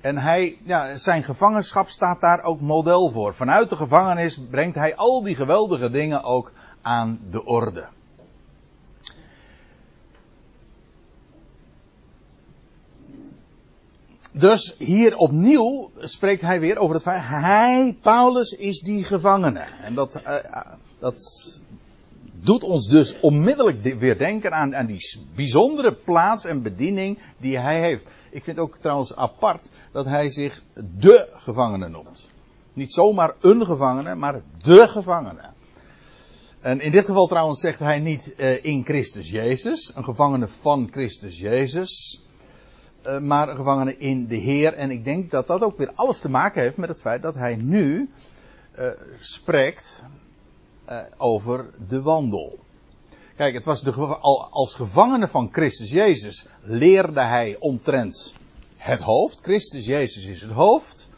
En 0.00 0.18
hij, 0.18 0.58
ja, 0.62 0.96
zijn 0.96 1.22
gevangenschap 1.22 1.88
staat 1.88 2.20
daar 2.20 2.42
ook 2.42 2.60
model 2.60 3.10
voor. 3.10 3.34
Vanuit 3.34 3.68
de 3.68 3.76
gevangenis 3.76 4.40
brengt 4.50 4.76
hij 4.76 4.96
al 4.96 5.22
die 5.22 5.34
geweldige 5.34 5.90
dingen 5.90 6.22
ook 6.22 6.52
aan 6.82 7.20
de 7.30 7.44
orde. 7.44 7.86
Dus 14.38 14.74
hier 14.78 15.16
opnieuw 15.16 15.90
spreekt 16.00 16.42
hij 16.42 16.60
weer 16.60 16.78
over 16.78 16.94
het 16.94 17.04
feit, 17.04 17.22
hij, 17.24 17.96
Paulus, 18.00 18.52
is 18.52 18.80
die 18.80 19.04
gevangene. 19.04 19.64
En 19.82 19.94
dat, 19.94 20.22
uh, 20.26 20.60
dat 20.98 21.60
doet 22.40 22.62
ons 22.62 22.88
dus 22.88 23.20
onmiddellijk 23.20 23.82
weer 23.82 24.18
denken 24.18 24.52
aan, 24.52 24.76
aan 24.76 24.86
die 24.86 25.18
bijzondere 25.34 25.94
plaats 25.94 26.44
en 26.44 26.62
bediening 26.62 27.18
die 27.38 27.58
hij 27.58 27.80
heeft. 27.80 28.06
Ik 28.30 28.44
vind 28.44 28.58
ook 28.58 28.76
trouwens 28.80 29.16
apart 29.16 29.68
dat 29.92 30.04
hij 30.04 30.30
zich 30.30 30.62
de 30.98 31.28
gevangene 31.34 31.88
noemt. 31.88 32.28
Niet 32.72 32.92
zomaar 32.92 33.34
een 33.40 33.66
gevangene, 33.66 34.14
maar 34.14 34.40
de 34.62 34.88
gevangene. 34.88 35.50
En 36.60 36.80
in 36.80 36.90
dit 36.90 37.04
geval 37.04 37.26
trouwens 37.26 37.60
zegt 37.60 37.78
hij 37.78 38.00
niet 38.00 38.34
uh, 38.36 38.64
in 38.64 38.84
Christus 38.84 39.30
Jezus, 39.30 39.92
een 39.94 40.04
gevangene 40.04 40.48
van 40.48 40.88
Christus 40.90 41.38
Jezus, 41.38 42.22
uh, 43.06 43.18
maar 43.18 43.48
een 43.48 43.56
gevangene 43.56 43.96
in 43.96 44.26
de 44.26 44.36
Heer. 44.36 44.74
En 44.74 44.90
ik 44.90 45.04
denk 45.04 45.30
dat 45.30 45.46
dat 45.46 45.62
ook 45.62 45.78
weer 45.78 45.92
alles 45.94 46.18
te 46.18 46.30
maken 46.30 46.62
heeft 46.62 46.76
met 46.76 46.88
het 46.88 47.00
feit 47.00 47.22
dat 47.22 47.34
hij 47.34 47.56
nu 47.56 48.10
uh, 48.78 48.86
spreekt 49.18 50.04
over 51.16 51.70
de 51.88 52.02
wandel. 52.02 52.58
Kijk, 53.36 53.54
het 53.54 53.64
was 53.64 53.82
de, 53.82 53.92
als 54.50 54.74
gevangene 54.74 55.28
van 55.28 55.48
Christus 55.52 55.90
Jezus 55.90 56.46
leerde 56.62 57.20
hij 57.20 57.56
omtrent 57.58 58.34
het 58.76 59.00
hoofd. 59.00 59.40
Christus 59.42 59.86
Jezus 59.86 60.24
is 60.24 60.40
het 60.40 60.50
hoofd. 60.50 61.08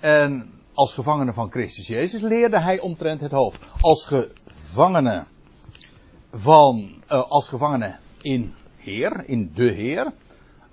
En 0.00 0.50
als 0.74 0.94
gevangene 0.94 1.32
van 1.32 1.50
Christus 1.50 1.86
Jezus 1.86 2.20
leerde 2.20 2.60
hij 2.60 2.80
omtrent 2.80 3.20
het 3.20 3.30
hoofd. 3.30 3.62
Als 3.80 4.04
gevangene 4.06 5.24
van, 6.32 7.02
als 7.08 7.48
gevangene 7.48 7.96
in 8.20 8.54
Heer, 8.76 9.28
in 9.28 9.52
de 9.54 9.70
Heer, 9.70 10.12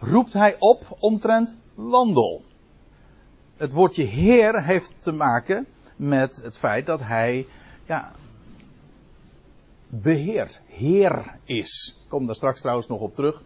roept 0.03 0.33
hij 0.33 0.55
op 0.59 0.97
omtrent 0.99 1.55
wandel. 1.73 2.43
Het 3.57 3.71
woordje 3.71 4.03
Heer 4.03 4.63
heeft 4.63 4.95
te 4.99 5.11
maken 5.11 5.65
met 5.95 6.35
het 6.35 6.57
feit 6.57 6.85
dat 6.85 6.99
hij, 6.99 7.47
ja, 7.85 8.11
beheert, 9.87 10.61
Heer 10.65 11.37
is. 11.43 11.97
Ik 12.03 12.09
kom 12.09 12.25
daar 12.25 12.35
straks 12.35 12.61
trouwens 12.61 12.87
nog 12.87 12.99
op 12.99 13.15
terug. 13.15 13.41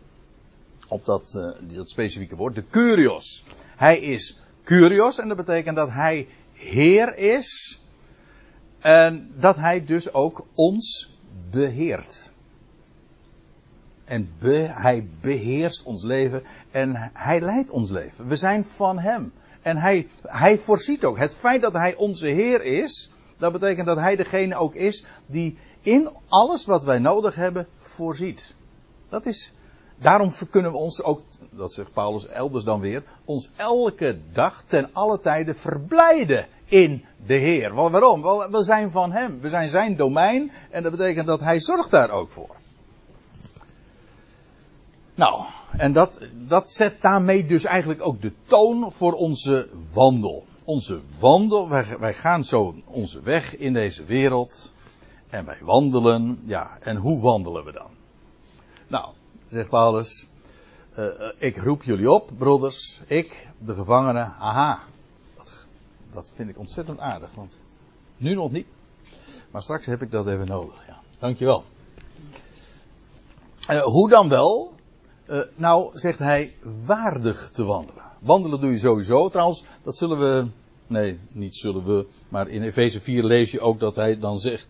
Op 0.88 1.06
dat, 1.06 1.34
uh, 1.38 1.76
dat 1.76 1.90
specifieke 1.90 2.36
woord, 2.36 2.56
de 2.56 2.68
Curios. 2.70 3.46
Hij 3.76 4.00
is 4.00 4.40
Curios 4.64 5.20
en 5.20 5.28
dat 5.28 5.38
betekent 5.38 5.76
dat 5.76 5.90
hij 5.90 6.28
Heer 6.54 7.18
is. 7.18 7.82
En 8.80 9.34
dat 9.38 9.56
Hij 9.56 9.86
dus 9.86 10.14
ook 10.14 10.46
ons 10.54 11.14
beheert. 11.52 12.32
En 14.08 14.32
be, 14.40 14.70
Hij 14.72 15.08
beheerst 15.22 15.84
ons 15.84 16.04
leven 16.04 16.44
en 16.72 17.12
Hij 17.14 17.42
leidt 17.42 17.70
ons 17.70 17.90
leven. 17.90 18.28
We 18.28 18.36
zijn 18.36 18.66
van 18.66 19.00
Hem. 19.00 19.32
En 19.62 19.78
hij, 19.78 20.08
hij 20.22 20.58
voorziet 20.58 21.04
ook. 21.04 21.18
Het 21.18 21.36
feit 21.36 21.62
dat 21.62 21.74
Hij 21.74 21.96
onze 21.96 22.28
Heer 22.28 22.64
is, 22.64 23.12
dat 23.38 23.52
betekent 23.52 23.88
dat 23.88 23.98
Hij 23.98 24.16
degene 24.16 24.56
ook 24.56 24.76
is 24.76 25.06
die 25.26 25.58
in 25.82 26.10
alles 26.28 26.66
wat 26.66 26.84
wij 26.84 27.00
nodig 27.00 27.36
hebben 27.36 27.68
voorziet. 27.80 28.54
Dat 29.10 29.26
is, 29.26 29.54
daarom 30.00 30.32
kunnen 30.50 30.72
we 30.72 30.78
ons 30.78 31.04
ook, 31.04 31.22
dat 31.52 31.74
zegt 31.74 31.94
Paulus 31.94 32.28
elders 32.28 32.64
dan 32.64 32.80
weer, 32.80 33.04
ons 33.26 33.52
elke 33.56 34.20
dag 34.34 34.64
ten 34.64 34.90
alle 34.94 35.20
tijden 35.20 35.56
verblijden 35.56 36.48
in 36.66 37.06
de 37.26 37.36
Heer. 37.36 37.74
Waarom? 37.74 38.22
Wel, 38.22 38.52
we 38.52 38.64
zijn 38.64 38.92
van 38.92 39.12
Hem. 39.12 39.42
We 39.42 39.50
zijn 39.50 39.70
Zijn 39.70 39.96
domein 39.96 40.52
en 40.70 40.84
dat 40.84 40.92
betekent 40.92 41.28
dat 41.28 41.40
Hij 41.40 41.60
zorgt 41.60 41.92
daar 41.92 42.10
ook 42.10 42.32
voor. 42.32 42.57
Nou, 45.18 45.46
en 45.78 45.94
dat, 45.94 46.20
dat 46.34 46.70
zet 46.70 47.02
daarmee 47.02 47.46
dus 47.46 47.64
eigenlijk 47.64 48.06
ook 48.06 48.22
de 48.22 48.34
toon 48.46 48.92
voor 48.92 49.14
onze 49.14 49.70
wandel. 49.94 50.46
Onze 50.64 51.02
wandel, 51.20 51.70
wij, 51.70 51.98
wij 52.00 52.14
gaan 52.14 52.44
zo 52.44 52.76
onze 52.86 53.22
weg 53.22 53.58
in 53.58 53.74
deze 53.74 54.04
wereld. 54.04 54.74
En 55.30 55.46
wij 55.46 55.58
wandelen, 55.62 56.40
ja, 56.46 56.78
en 56.80 56.96
hoe 56.96 57.22
wandelen 57.22 57.66
we 57.66 57.72
dan? 57.72 57.90
Nou, 58.88 59.10
zegt 59.48 59.70
Paulus, 59.70 60.28
uh, 60.98 61.06
ik 61.38 61.58
roep 61.58 61.84
jullie 61.84 62.12
op, 62.12 62.32
broeders, 62.38 63.02
ik, 63.06 63.50
de 63.58 63.74
gevangene, 63.74 64.34
aha, 64.40 64.80
dat 66.12 66.32
vind 66.36 66.50
ik 66.50 66.60
ontzettend 66.60 67.00
aardig. 67.00 67.36
Want 67.36 67.58
nu 68.18 68.34
nog 68.34 68.52
niet. 68.52 68.68
Maar 69.52 69.62
straks 69.62 69.86
heb 69.86 70.02
ik 70.02 70.12
dat 70.12 70.28
even 70.28 70.48
nodig. 70.48 70.88
Ja. 70.88 71.00
Dankjewel. 71.20 71.64
Uh, 73.70 73.82
hoe 73.82 74.10
dan 74.10 74.30
wel? 74.30 74.76
Uh, 75.29 75.39
nou, 75.55 75.89
zegt 75.93 76.19
hij, 76.19 76.53
waardig 76.86 77.50
te 77.53 77.63
wandelen. 77.63 78.03
Wandelen 78.19 78.62
doe 78.62 78.72
je 78.72 78.77
sowieso. 78.77 79.29
Trouwens, 79.29 79.63
dat 79.84 79.98
zullen 79.98 80.19
we. 80.19 80.48
Nee, 80.88 81.19
niet 81.31 81.55
zullen 81.55 81.86
we. 81.86 82.05
Maar 82.29 82.50
in 82.50 82.62
Efeze 82.62 83.01
4 83.01 83.24
lees 83.24 83.51
je 83.51 83.60
ook 83.60 83.79
dat 83.79 83.96
hij 83.96 84.19
dan 84.19 84.39
zegt. 84.39 84.67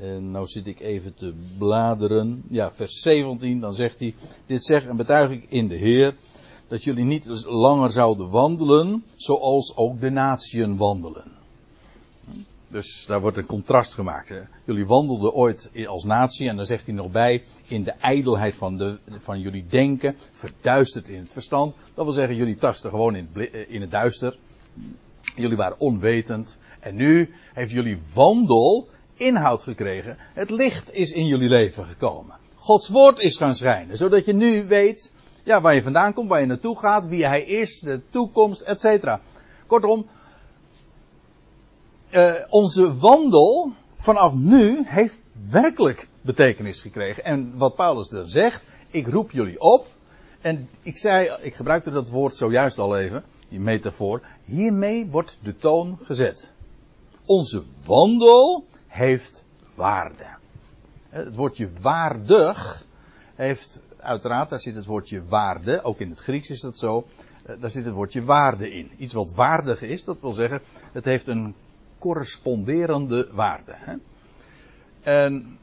En 0.00 0.30
nou 0.30 0.46
zit 0.46 0.66
ik 0.66 0.80
even 0.80 1.14
te 1.14 1.34
bladeren. 1.58 2.42
Ja, 2.48 2.72
vers 2.72 3.00
17. 3.00 3.60
Dan 3.60 3.74
zegt 3.74 3.98
hij. 3.98 4.14
Dit 4.46 4.64
zeg 4.64 4.86
en 4.86 4.96
betuig 4.96 5.30
ik 5.30 5.46
in 5.48 5.68
de 5.68 5.76
Heer 5.76 6.14
dat 6.68 6.84
jullie 6.84 7.04
niet 7.04 7.44
langer 7.44 7.92
zouden 7.92 8.30
wandelen 8.30 9.04
zoals 9.14 9.76
ook 9.76 10.00
de 10.00 10.10
natieën 10.10 10.76
wandelen. 10.76 11.35
Dus 12.76 13.04
daar 13.06 13.20
wordt 13.20 13.36
een 13.36 13.46
contrast 13.46 13.94
gemaakt. 13.94 14.32
Jullie 14.64 14.86
wandelden 14.86 15.32
ooit 15.32 15.70
als 15.86 16.04
natie, 16.04 16.48
en 16.48 16.56
dan 16.56 16.66
zegt 16.66 16.86
hij 16.86 16.94
nog 16.94 17.10
bij, 17.10 17.42
in 17.66 17.84
de 17.84 17.90
ijdelheid 17.90 18.56
van, 18.56 18.78
de, 18.78 18.98
van 19.18 19.40
jullie 19.40 19.66
denken, 19.68 20.16
verduisterd 20.30 21.08
in 21.08 21.18
het 21.18 21.32
verstand. 21.32 21.74
Dat 21.94 22.04
wil 22.04 22.14
zeggen, 22.14 22.36
jullie 22.36 22.56
tasten 22.56 22.90
gewoon 22.90 23.16
in 23.16 23.28
het, 23.32 23.50
in 23.68 23.80
het 23.80 23.90
duister. 23.90 24.38
Jullie 25.36 25.56
waren 25.56 25.80
onwetend. 25.80 26.58
En 26.80 26.94
nu 26.94 27.34
heeft 27.54 27.70
jullie 27.70 27.98
wandel 28.14 28.88
inhoud 29.14 29.62
gekregen. 29.62 30.16
Het 30.18 30.50
licht 30.50 30.94
is 30.94 31.12
in 31.12 31.26
jullie 31.26 31.48
leven 31.48 31.84
gekomen. 31.84 32.36
Gods 32.54 32.88
woord 32.88 33.18
is 33.18 33.36
gaan 33.36 33.54
schijnen, 33.54 33.96
zodat 33.96 34.24
je 34.24 34.32
nu 34.32 34.66
weet 34.66 35.12
ja, 35.44 35.60
waar 35.60 35.74
je 35.74 35.82
vandaan 35.82 36.12
komt, 36.12 36.28
waar 36.28 36.40
je 36.40 36.46
naartoe 36.46 36.78
gaat, 36.78 37.06
wie 37.06 37.26
hij 37.26 37.42
is, 37.42 37.80
de 37.80 38.00
toekomst, 38.10 38.60
etc. 38.60 39.18
Kortom, 39.66 40.06
uh, 42.10 42.34
onze 42.48 42.96
wandel 42.96 43.72
vanaf 43.94 44.34
nu 44.34 44.82
heeft 44.84 45.22
werkelijk 45.50 46.08
betekenis 46.20 46.80
gekregen. 46.80 47.24
En 47.24 47.56
wat 47.56 47.74
Paulus 47.74 48.12
er 48.12 48.28
zegt, 48.28 48.64
ik 48.90 49.06
roep 49.06 49.30
jullie 49.30 49.60
op. 49.60 49.86
En 50.40 50.68
ik 50.82 50.98
zei, 50.98 51.30
ik 51.40 51.54
gebruikte 51.54 51.90
dat 51.90 52.08
woord 52.08 52.34
zojuist 52.34 52.78
al 52.78 52.96
even, 52.96 53.24
die 53.48 53.60
metafoor. 53.60 54.20
Hiermee 54.44 55.06
wordt 55.06 55.38
de 55.42 55.56
toon 55.56 55.98
gezet. 56.02 56.52
Onze 57.24 57.62
wandel 57.84 58.64
heeft 58.86 59.44
waarde. 59.74 60.24
Het 61.08 61.36
woordje 61.36 61.70
waardig 61.80 62.86
heeft 63.34 63.82
uiteraard, 64.00 64.50
daar 64.50 64.60
zit 64.60 64.74
het 64.74 64.86
woordje 64.86 65.24
waarde, 65.28 65.82
ook 65.82 66.00
in 66.00 66.10
het 66.10 66.18
Grieks 66.18 66.50
is 66.50 66.60
dat 66.60 66.78
zo, 66.78 67.06
eh, 67.44 67.54
daar 67.60 67.70
zit 67.70 67.84
het 67.84 67.94
woordje 67.94 68.24
waarde 68.24 68.72
in. 68.72 68.90
Iets 68.96 69.12
wat 69.12 69.32
waardig 69.32 69.82
is, 69.82 70.04
dat 70.04 70.20
wil 70.20 70.32
zeggen, 70.32 70.60
het 70.92 71.04
heeft 71.04 71.26
een 71.26 71.54
corresponderende 71.98 73.28
waarde. 73.32 73.72
Hè? 73.74 73.94
En 75.02 75.58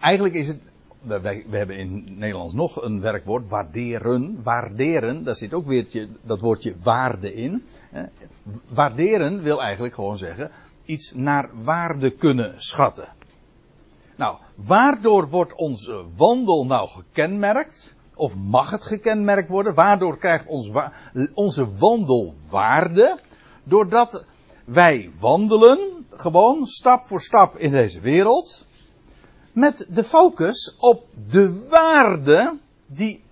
eigenlijk 0.00 0.34
is 0.34 0.48
het, 0.48 0.60
we, 1.00 1.20
we, 1.48 1.56
hebben 1.56 1.76
in 1.76 2.04
Nederlands 2.18 2.54
nog 2.54 2.82
een 2.82 3.00
werkwoord, 3.00 3.48
waarderen. 3.48 4.42
Waarderen, 4.42 5.24
daar 5.24 5.36
zit 5.36 5.54
ook 5.54 5.66
weer 5.66 6.08
dat 6.22 6.40
woordje 6.40 6.74
waarde 6.82 7.34
in. 7.34 7.64
Hè? 7.90 8.04
Waarderen 8.68 9.42
wil 9.42 9.62
eigenlijk 9.62 9.94
gewoon 9.94 10.16
zeggen, 10.16 10.50
iets 10.84 11.12
naar 11.14 11.50
waarde 11.62 12.10
kunnen 12.10 12.54
schatten. 12.56 13.08
Nou, 14.16 14.36
waardoor 14.54 15.28
wordt 15.28 15.54
onze 15.54 16.04
wandel 16.16 16.66
nou 16.66 16.88
gekenmerkt? 16.88 17.96
Of 18.14 18.36
mag 18.36 18.70
het 18.70 18.84
gekenmerkt 18.84 19.48
worden? 19.48 19.74
Waardoor 19.74 20.18
krijgt 20.18 20.46
onze 21.34 21.76
wandel 21.78 22.34
waarde? 22.50 23.18
Doordat 23.68 24.24
wij 24.64 25.10
wandelen, 25.18 26.06
gewoon 26.10 26.66
stap 26.66 27.06
voor 27.06 27.20
stap 27.20 27.56
in 27.56 27.70
deze 27.70 28.00
wereld, 28.00 28.66
met 29.52 29.86
de 29.88 30.04
focus 30.04 30.76
op 30.78 31.06
de 31.28 31.66
waarde 31.68 32.58
die 32.86 33.24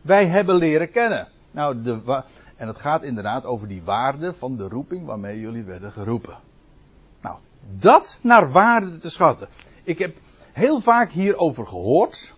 wij 0.00 0.26
hebben 0.26 0.54
leren 0.54 0.90
kennen. 0.90 1.28
Nou, 1.50 1.82
de, 1.82 2.22
en 2.56 2.66
het 2.66 2.78
gaat 2.78 3.02
inderdaad 3.02 3.44
over 3.44 3.68
die 3.68 3.82
waarde 3.82 4.34
van 4.34 4.56
de 4.56 4.68
roeping 4.68 5.06
waarmee 5.06 5.40
jullie 5.40 5.64
werden 5.64 5.92
geroepen. 5.92 6.38
Nou, 7.20 7.36
dat 7.70 8.18
naar 8.22 8.52
waarde 8.52 8.98
te 8.98 9.10
schatten. 9.10 9.48
Ik 9.84 9.98
heb 9.98 10.16
heel 10.52 10.80
vaak 10.80 11.10
hierover 11.10 11.66
gehoord. 11.66 12.34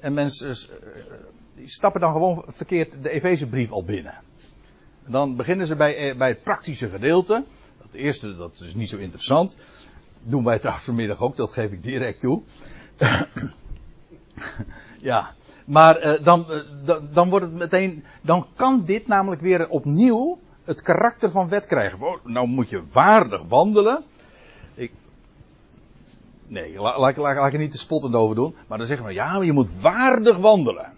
En 0.00 0.14
mensen 0.14 0.48
uh, 0.48 1.02
die 1.54 1.68
stappen 1.68 2.00
dan 2.00 2.12
gewoon 2.12 2.44
verkeerd 2.46 3.02
de 3.02 3.10
Efezebrief 3.10 3.70
al 3.70 3.84
binnen. 3.84 4.14
Dan 5.08 5.36
beginnen 5.36 5.66
ze 5.66 5.76
bij, 5.76 5.96
eh, 5.96 6.16
bij 6.16 6.28
het 6.28 6.42
praktische 6.42 6.88
gedeelte. 6.88 7.44
Dat 7.78 7.92
eerste, 7.92 8.34
dat 8.34 8.60
is 8.60 8.74
niet 8.74 8.88
zo 8.88 8.96
interessant. 8.96 9.56
Doen 10.22 10.44
wij 10.44 10.58
trouwens 10.58 10.86
vanmiddag 10.86 11.20
ook, 11.20 11.36
dat 11.36 11.52
geef 11.52 11.72
ik 11.72 11.82
direct 11.82 12.20
toe. 12.20 12.42
ja, 15.10 15.34
Maar 15.64 16.06
uh, 16.06 16.24
dan, 16.24 16.46
uh, 16.86 16.96
dan, 17.12 17.28
wordt 17.30 17.44
het 17.44 17.54
meteen, 17.54 18.04
dan 18.22 18.46
kan 18.54 18.84
dit 18.84 19.06
namelijk 19.06 19.40
weer 19.40 19.68
opnieuw 19.68 20.38
het 20.64 20.82
karakter 20.82 21.30
van 21.30 21.48
wet 21.48 21.66
krijgen. 21.66 22.00
Oh, 22.00 22.24
nou 22.24 22.46
moet 22.46 22.68
je 22.68 22.82
waardig 22.92 23.42
wandelen. 23.42 24.04
Nee, 26.48 26.80
laat, 26.80 27.16
ik 27.16 27.52
er 27.52 27.58
niet 27.58 27.70
te 27.70 27.78
spottend 27.78 28.14
over 28.14 28.34
doen. 28.34 28.54
Maar 28.66 28.78
dan 28.78 28.86
zeggen 28.86 29.06
we, 29.06 29.12
ja, 29.12 29.42
je 29.42 29.52
moet 29.52 29.80
waardig 29.80 30.36
wandelen. 30.36 30.97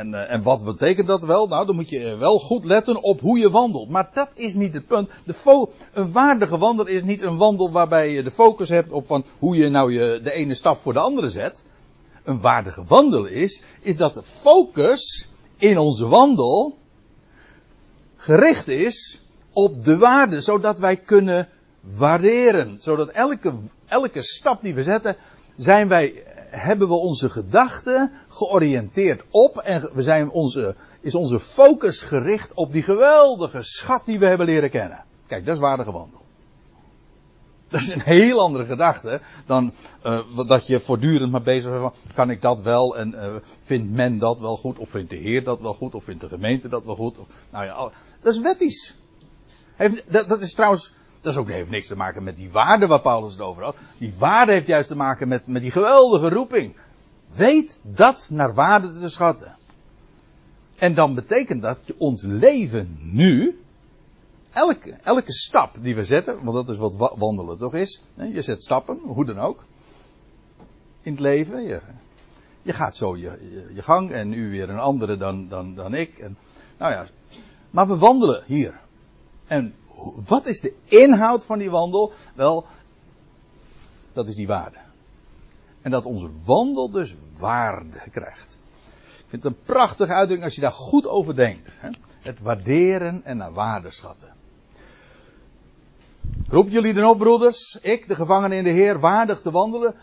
En, 0.00 0.12
uh, 0.12 0.30
en 0.30 0.42
wat 0.42 0.64
betekent 0.64 1.06
dat 1.06 1.24
wel? 1.24 1.46
Nou, 1.46 1.66
dan 1.66 1.74
moet 1.74 1.88
je 1.88 2.16
wel 2.16 2.38
goed 2.38 2.64
letten 2.64 3.02
op 3.02 3.20
hoe 3.20 3.38
je 3.38 3.50
wandelt. 3.50 3.88
Maar 3.88 4.10
dat 4.14 4.30
is 4.34 4.54
niet 4.54 4.74
het 4.74 4.86
punt. 4.86 5.10
De 5.24 5.68
een 5.92 6.12
waardige 6.12 6.58
wandel 6.58 6.86
is 6.86 7.02
niet 7.02 7.22
een 7.22 7.36
wandel 7.36 7.72
waarbij 7.72 8.12
je 8.12 8.22
de 8.22 8.30
focus 8.30 8.68
hebt 8.68 8.90
op 8.90 9.06
van 9.06 9.24
hoe 9.38 9.56
je 9.56 9.68
nou 9.68 9.92
je 9.92 10.20
de 10.22 10.32
ene 10.32 10.54
stap 10.54 10.80
voor 10.80 10.92
de 10.92 10.98
andere 10.98 11.30
zet. 11.30 11.64
Een 12.24 12.40
waardige 12.40 12.84
wandel 12.84 13.26
is, 13.26 13.62
is 13.80 13.96
dat 13.96 14.14
de 14.14 14.22
focus 14.22 15.28
in 15.56 15.78
onze 15.78 16.08
wandel 16.08 16.78
gericht 18.16 18.68
is 18.68 19.22
op 19.52 19.84
de 19.84 19.98
waarde, 19.98 20.40
zodat 20.40 20.78
wij 20.78 20.96
kunnen 20.96 21.48
waarderen. 21.80 22.76
Zodat 22.78 23.08
elke, 23.08 23.52
elke 23.86 24.22
stap 24.22 24.62
die 24.62 24.74
we 24.74 24.82
zetten, 24.82 25.16
zijn 25.56 25.88
wij 25.88 26.24
hebben 26.50 26.88
we 26.88 26.94
onze 26.94 27.30
gedachten 27.30 28.12
georiënteerd 28.28 29.24
op 29.30 29.56
en 29.58 29.90
we 29.94 30.02
zijn 30.02 30.30
onze, 30.30 30.76
is 31.00 31.14
onze 31.14 31.40
focus 31.40 32.02
gericht 32.02 32.54
op 32.54 32.72
die 32.72 32.82
geweldige 32.82 33.62
schat 33.62 34.02
die 34.04 34.18
we 34.18 34.26
hebben 34.26 34.46
leren 34.46 34.70
kennen. 34.70 35.04
Kijk, 35.26 35.46
dat 35.46 35.54
is 35.54 35.60
waardige 35.60 35.92
wandel. 35.92 36.20
Dat 37.68 37.80
is 37.80 37.94
een 37.94 38.00
heel 38.00 38.40
andere 38.40 38.66
gedachte 38.66 39.20
dan 39.46 39.72
uh, 40.06 40.18
dat 40.46 40.66
je 40.66 40.80
voortdurend 40.80 41.30
maar 41.30 41.42
bezig 41.42 41.70
bent 41.70 41.82
van, 41.82 41.92
kan 42.14 42.30
ik 42.30 42.42
dat 42.42 42.60
wel 42.60 42.96
en 42.96 43.14
uh, 43.14 43.34
vindt 43.60 43.90
men 43.90 44.18
dat 44.18 44.40
wel 44.40 44.56
goed 44.56 44.78
of 44.78 44.90
vindt 44.90 45.10
de 45.10 45.16
Heer 45.16 45.44
dat 45.44 45.60
wel 45.60 45.74
goed 45.74 45.94
of 45.94 46.04
vindt 46.04 46.20
de 46.20 46.28
gemeente 46.28 46.68
dat 46.68 46.84
wel 46.84 46.94
goed. 46.94 47.18
Of, 47.18 47.26
nou 47.50 47.64
ja, 47.64 47.90
dat 48.20 48.32
is 48.34 48.40
wettisch. 48.40 48.96
Heeft, 49.76 50.02
dat, 50.12 50.28
dat 50.28 50.40
is 50.40 50.54
trouwens 50.54 50.92
dat 51.20 51.32
is 51.32 51.38
ook, 51.38 51.48
heeft 51.48 51.70
niks 51.70 51.88
te 51.88 51.96
maken 51.96 52.22
met 52.22 52.36
die 52.36 52.50
waarde 52.50 52.86
waar 52.86 53.00
Paulus 53.00 53.32
het 53.32 53.40
over 53.40 53.62
had. 53.62 53.76
Die 53.98 54.14
waarde 54.18 54.52
heeft 54.52 54.66
juist 54.66 54.88
te 54.88 54.96
maken 54.96 55.28
met, 55.28 55.46
met 55.46 55.62
die 55.62 55.70
geweldige 55.70 56.28
roeping. 56.28 56.76
Weet 57.34 57.80
dat 57.82 58.28
naar 58.30 58.54
waarde 58.54 59.00
te 59.00 59.08
schatten. 59.08 59.56
En 60.76 60.94
dan 60.94 61.14
betekent 61.14 61.62
dat 61.62 61.78
je 61.82 61.94
ons 61.98 62.22
leven 62.22 62.98
nu, 63.00 63.60
elke, 64.52 64.90
elke 65.02 65.32
stap 65.32 65.76
die 65.80 65.94
we 65.94 66.04
zetten, 66.04 66.44
want 66.44 66.56
dat 66.56 66.68
is 66.68 66.78
wat 66.78 67.14
wandelen 67.16 67.58
toch 67.58 67.74
is. 67.74 68.02
Je 68.32 68.42
zet 68.42 68.62
stappen, 68.62 68.98
hoe 68.98 69.24
dan 69.24 69.38
ook. 69.38 69.64
In 71.02 71.12
het 71.12 71.20
leven. 71.20 71.62
Je, 71.62 71.80
je 72.62 72.72
gaat 72.72 72.96
zo 72.96 73.16
je, 73.16 73.22
je, 73.22 73.70
je, 73.74 73.82
gang 73.82 74.10
en 74.10 74.32
u 74.32 74.50
weer 74.50 74.70
een 74.70 74.78
andere 74.78 75.16
dan, 75.16 75.48
dan, 75.48 75.74
dan 75.74 75.94
ik. 75.94 76.18
En, 76.18 76.36
nou 76.78 76.92
ja. 76.92 77.06
Maar 77.70 77.88
we 77.88 77.96
wandelen 77.96 78.42
hier. 78.46 78.80
En 79.46 79.74
wat 80.26 80.46
is 80.46 80.60
de 80.60 80.74
inhoud 80.84 81.44
van 81.44 81.58
die 81.58 81.70
wandel? 81.70 82.12
Wel, 82.34 82.66
dat 84.12 84.28
is 84.28 84.34
die 84.34 84.46
waarde. 84.46 84.76
En 85.82 85.90
dat 85.90 86.04
onze 86.04 86.30
wandel 86.44 86.90
dus 86.90 87.16
waarde 87.38 88.10
krijgt. 88.10 88.58
Ik 89.18 89.26
vind 89.26 89.42
het 89.42 89.52
een 89.52 89.62
prachtige 89.62 90.12
uitdrukking 90.12 90.44
als 90.44 90.54
je 90.54 90.60
daar 90.60 90.70
goed 90.70 91.06
over 91.06 91.36
denkt. 91.36 91.70
Hè? 91.72 91.90
Het 92.20 92.40
waarderen 92.40 93.24
en 93.24 93.36
naar 93.36 93.52
waarde 93.52 93.90
schatten. 93.90 94.28
Roep 96.48 96.68
jullie 96.68 96.94
dan 96.94 97.08
op, 97.08 97.18
broeders, 97.18 97.78
ik, 97.82 98.08
de 98.08 98.14
gevangene 98.14 98.56
in 98.56 98.64
de 98.64 98.70
Heer, 98.70 99.00
waardig 99.00 99.40
te 99.40 99.50
wandelen 99.50 99.94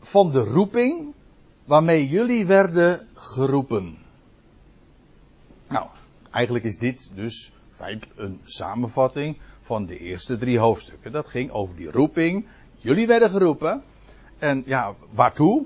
van 0.00 0.30
de 0.30 0.44
roeping 0.44 1.14
waarmee 1.64 2.08
jullie 2.08 2.46
werden 2.46 3.08
geroepen. 3.14 3.98
Nou, 5.68 5.86
eigenlijk 6.30 6.64
is 6.64 6.78
dit 6.78 7.10
dus 7.14 7.52
feitelijk 7.80 8.18
een 8.18 8.40
samenvatting 8.44 9.36
van 9.60 9.86
de 9.86 9.98
eerste 9.98 10.38
drie 10.38 10.58
hoofdstukken. 10.58 11.12
Dat 11.12 11.26
ging 11.26 11.50
over 11.50 11.76
die 11.76 11.90
roeping. 11.90 12.46
Jullie 12.76 13.06
werden 13.06 13.30
geroepen. 13.30 13.82
En 14.38 14.62
ja, 14.66 14.94
waartoe? 15.10 15.64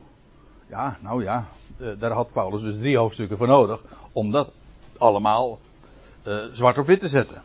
Ja, 0.66 0.98
nou 1.00 1.22
ja, 1.22 1.46
eh, 1.78 1.88
daar 1.98 2.10
had 2.10 2.32
Paulus 2.32 2.62
dus 2.62 2.78
drie 2.78 2.96
hoofdstukken 2.96 3.36
voor 3.36 3.46
nodig. 3.46 3.84
Om 4.12 4.30
dat 4.30 4.52
allemaal 4.98 5.58
uh, 6.26 6.44
zwart 6.52 6.78
op 6.78 6.86
wit 6.86 7.00
te 7.00 7.08
zetten. 7.08 7.42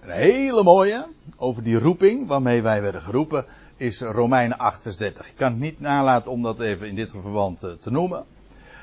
Een 0.00 0.10
hele 0.10 0.62
mooie 0.62 1.06
over 1.36 1.62
die 1.62 1.78
roeping 1.78 2.26
waarmee 2.26 2.62
wij 2.62 2.82
werden 2.82 3.02
geroepen 3.02 3.44
is 3.76 4.00
Romeinen 4.00 4.58
8 4.58 4.82
vers 4.82 4.96
30. 4.96 5.28
Ik 5.28 5.36
kan 5.36 5.50
het 5.50 5.60
niet 5.60 5.80
nalaten 5.80 6.32
om 6.32 6.42
dat 6.42 6.60
even 6.60 6.88
in 6.88 6.94
dit 6.94 7.10
verband 7.10 7.64
uh, 7.64 7.72
te 7.72 7.90
noemen. 7.90 8.24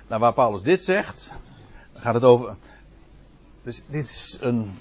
Nou, 0.07 0.21
waar 0.21 0.33
Paulus 0.33 0.61
dit 0.61 0.83
zegt, 0.83 1.33
gaat 1.99 2.13
het 2.13 2.23
over. 2.23 2.55
Dus 3.63 3.83
dit 3.87 4.09
is 4.09 4.37
een. 4.41 4.77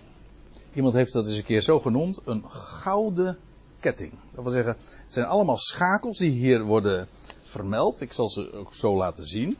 Iemand 0.72 0.94
heeft 0.94 1.12
dat 1.12 1.26
eens 1.26 1.36
een 1.36 1.44
keer 1.44 1.62
zo 1.62 1.80
genoemd: 1.80 2.20
een 2.24 2.44
gouden 2.50 3.38
ketting. 3.80 4.12
Dat 4.34 4.42
wil 4.42 4.52
zeggen, 4.52 4.76
het 5.04 5.12
zijn 5.12 5.26
allemaal 5.26 5.58
schakels 5.58 6.18
die 6.18 6.30
hier 6.30 6.62
worden 6.62 7.08
vermeld. 7.42 8.00
Ik 8.00 8.12
zal 8.12 8.28
ze 8.28 8.52
ook 8.52 8.74
zo 8.74 8.96
laten 8.96 9.26
zien. 9.26 9.56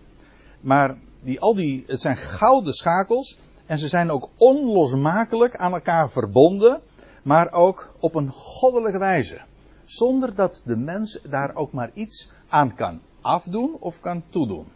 Maar 0.61 0.97
die, 1.23 1.41
al 1.41 1.55
die, 1.55 1.85
het 1.87 2.01
zijn 2.01 2.17
gouden 2.17 2.75
schakels. 2.75 3.39
En 3.67 3.79
ze 3.79 3.89
zijn 3.89 4.11
ook 4.11 4.29
onlosmakelijk 4.37 5.57
aan 5.57 5.73
elkaar 5.73 6.11
verbonden. 6.11 6.81
Maar 7.23 7.53
ook 7.53 7.95
op 7.99 8.15
een 8.15 8.31
goddelijke 8.31 8.99
wijze. 8.99 9.41
Zonder 9.85 10.35
dat 10.35 10.61
de 10.65 10.77
mens 10.77 11.21
daar 11.29 11.55
ook 11.55 11.73
maar 11.73 11.91
iets 11.95 12.31
aan 12.49 12.75
kan 12.75 13.01
afdoen 13.21 13.77
of 13.81 14.01
kan 14.01 14.23
toedoen. 14.29 14.67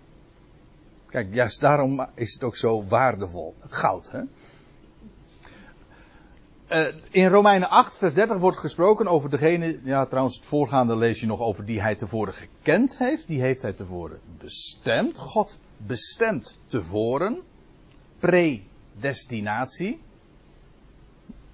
Kijk, 1.12 1.35
juist 1.35 1.61
daarom 1.61 2.07
is 2.14 2.33
het 2.33 2.42
ook 2.42 2.57
zo 2.57 2.85
waardevol. 2.85 3.55
Goud, 3.68 4.11
hè? 4.11 4.20
Uh, 6.72 6.94
in 7.11 7.29
Romeinen 7.29 7.68
8, 7.68 7.98
vers 7.98 8.14
30 8.14 8.37
wordt 8.37 8.57
gesproken 8.57 9.07
over 9.07 9.31
degene, 9.31 9.81
ja 9.85 10.07
trouwens 10.07 10.37
het 10.37 10.46
voorgaande 10.46 10.96
lees 10.96 11.20
je 11.20 11.27
nog 11.27 11.40
over 11.40 11.64
die 11.64 11.81
hij 11.81 11.94
tevoren 11.94 12.35
gekend 12.35 12.98
heeft. 12.98 13.27
Die 13.27 13.40
heeft 13.40 13.62
hij 13.62 13.72
tevoren 13.72 14.20
bestemd. 14.38 15.18
God 15.18 15.59
bestemt 15.77 16.59
tevoren. 16.66 17.40
Predestinatie. 18.18 20.01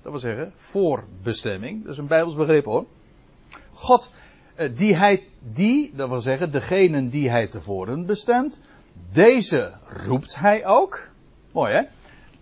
Dat 0.02 0.12
wil 0.12 0.20
zeggen, 0.20 0.52
voorbestemming. 0.56 1.82
Dat 1.82 1.92
is 1.92 1.98
een 1.98 2.06
Bijbels 2.06 2.34
begrip 2.34 2.64
hoor. 2.64 2.86
God, 3.72 4.12
uh, 4.56 4.68
die 4.76 4.96
hij, 4.96 5.26
die, 5.52 5.92
dat 5.94 6.08
wil 6.08 6.20
zeggen, 6.20 6.52
degene 6.52 7.08
die 7.08 7.30
hij 7.30 7.46
tevoren 7.46 8.06
bestemt, 8.06 8.60
deze 9.12 9.72
roept 9.84 10.36
hij 10.36 10.66
ook. 10.66 11.08
Mooi 11.52 11.72
hè? 11.72 11.82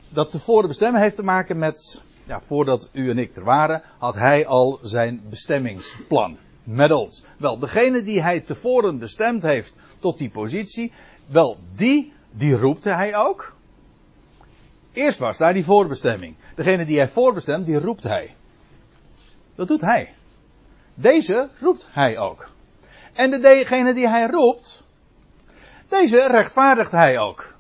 Dat 0.09 0.31
tevoren 0.31 0.69
bestemmen 0.69 1.01
heeft 1.01 1.17
te 1.17 1.23
maken 1.23 1.59
met, 1.59 2.05
ja, 2.25 2.41
voordat 2.41 2.89
u 2.93 3.11
en 3.11 3.19
ik 3.19 3.37
er 3.37 3.45
waren, 3.45 3.83
had 3.99 4.15
hij 4.15 4.47
al 4.47 4.79
zijn 4.83 5.23
bestemmingsplan. 5.29 6.39
Met 6.63 6.93
ons. 6.93 7.25
Wel, 7.39 7.59
degene 7.59 8.03
die 8.03 8.23
hij 8.23 8.41
tevoren 8.41 8.99
bestemd 8.99 9.43
heeft 9.43 9.75
tot 9.99 10.19
die 10.19 10.31
positie, 10.31 10.93
wel, 11.27 11.59
die, 11.75 12.13
die 12.31 12.57
roepte 12.57 12.91
hij 12.91 13.17
ook. 13.17 13.55
Eerst 14.93 15.19
was 15.19 15.39
daar 15.39 15.53
die 15.55 15.65
voorbestemming. 15.65 16.37
Degene 16.55 16.87
die 16.87 16.99
hij 16.99 17.09
voorbestemt, 17.09 17.67
die 17.67 17.79
roept 17.79 18.03
hij. 18.03 18.35
Dat 19.55 19.69
doet 19.69 19.81
hij. 19.81 20.15
Deze 20.95 21.49
roept 21.61 21.87
hij 21.91 22.19
ook. 22.19 22.51
En 23.13 23.41
degene 23.41 23.95
die 23.95 24.09
hij 24.09 24.27
roept, 24.27 24.86
deze 26.01 26.27
rechtvaardigt 26.31 26.91
hij 26.91 27.19
ook. 27.19 27.55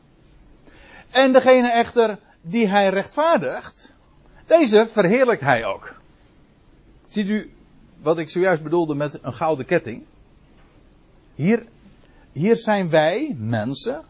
En 1.10 1.32
degene 1.32 1.70
echter 1.70 2.18
die 2.40 2.68
hij 2.68 2.88
rechtvaardigt, 2.88 3.94
deze 4.46 4.86
verheerlijkt 4.86 5.42
hij 5.42 5.64
ook. 5.64 5.94
Ziet 7.06 7.28
u 7.28 7.50
wat 8.02 8.18
ik 8.18 8.30
zojuist 8.30 8.62
bedoelde 8.62 8.94
met 8.94 9.18
een 9.22 9.34
gouden 9.34 9.66
ketting? 9.66 10.04
Hier, 11.34 11.66
hier 12.32 12.56
zijn 12.56 12.90
wij, 12.90 13.34
mensen, 13.38 14.02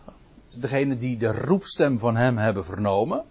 degene 0.55 0.97
die 0.97 1.17
de 1.17 1.33
roepstem 1.33 1.99
van 1.99 2.17
hem 2.17 2.39
hebben 2.39 2.65
vernomen, 2.65 3.25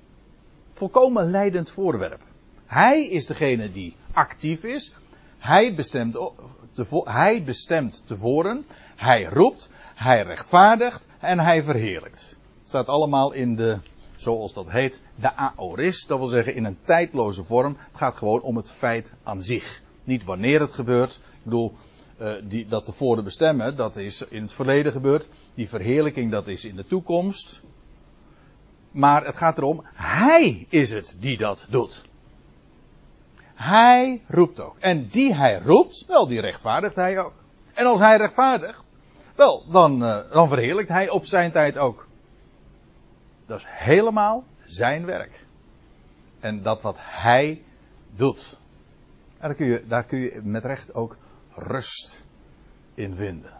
volkomen 0.74 1.32
leidend 1.32 1.70
voorwerp. 1.70 2.22
Hij 2.66 3.08
is 3.08 3.26
degene 3.26 3.72
die 3.72 3.96
actief 4.14 4.64
is. 4.64 4.94
Hij 5.38 5.76
bestemt, 5.76 6.18
hij 7.04 7.44
bestemt 7.44 8.04
tevoren. 8.06 8.66
Hij 8.96 9.24
roept. 9.24 9.70
Hij 9.96 10.22
rechtvaardigt 10.22 11.08
en 11.20 11.40
hij 11.40 11.64
verheerlijkt. 11.64 12.36
Het 12.60 12.68
staat 12.68 12.88
allemaal 12.88 13.32
in 13.32 13.56
de, 13.56 13.80
zoals 14.16 14.54
dat 14.54 14.70
heet, 14.70 15.02
de 15.16 15.36
aorist. 15.36 16.08
Dat 16.08 16.18
wil 16.18 16.28
zeggen 16.28 16.56
in 16.56 16.66
een 16.66 16.78
tijdloze 16.82 17.44
vorm. 17.44 17.78
Het 17.78 17.98
gaat 17.98 18.16
gewoon 18.16 18.42
om 18.42 18.56
het 18.56 18.72
feit 18.72 19.14
aan 19.24 19.44
zich. 19.44 19.82
Niet 20.04 20.24
wanneer 20.24 20.60
het 20.60 20.72
gebeurt. 20.72 21.14
Ik 21.14 21.44
bedoel, 21.44 21.74
uh, 22.22 22.34
die, 22.44 22.66
dat 22.66 22.86
tevoren 22.86 23.24
bestemmen, 23.24 23.76
dat 23.76 23.96
is 23.96 24.22
in 24.22 24.42
het 24.42 24.54
verleden 24.54 24.92
gebeurd. 24.92 25.28
Die 25.54 25.70
verheerlijking, 25.70 26.32
dat 26.32 26.48
is 26.48 26.66
in 26.66 26.76
de 26.76 26.86
toekomst. 26.86 27.62
Maar 28.92 29.26
het 29.26 29.38
gaat 29.38 29.58
erom, 29.58 29.84
hij 29.94 30.66
is 30.70 30.90
het 30.90 31.16
die 31.20 31.38
dat 31.38 31.66
doet. 31.70 32.02
Hij 33.54 34.22
roept 34.28 34.60
ook. 34.60 34.76
En 34.80 35.08
die 35.08 35.34
hij 35.34 35.60
roept, 35.60 36.06
wel, 36.08 36.28
die 36.28 36.42
rechtvaardigt 36.42 36.96
hij 36.96 37.20
ook. 37.20 37.34
En 37.74 37.86
als 37.86 38.00
hij 38.00 38.18
rechtvaardigt, 38.18 38.85
Wel, 39.36 39.66
dan, 39.70 40.04
uh, 40.04 40.32
dan 40.32 40.48
verheerlijkt 40.48 40.90
hij 40.90 41.10
op 41.10 41.26
zijn 41.26 41.52
tijd 41.52 41.78
ook. 41.78 42.08
Dat 43.46 43.60
is 43.60 43.66
helemaal 43.68 44.44
zijn 44.66 45.06
werk. 45.06 45.46
En 46.40 46.62
dat 46.62 46.82
wat 46.82 46.96
hij 47.00 47.64
doet. 48.16 48.58
En 49.38 49.48
daar 49.48 49.56
kun 49.56 49.66
je, 49.66 49.88
daar 49.88 50.04
kun 50.04 50.20
je 50.20 50.40
met 50.44 50.66
recht 50.66 50.94
ook 50.94 51.18
rust 51.56 52.24
in 52.94 53.16
vinden. 53.16 53.54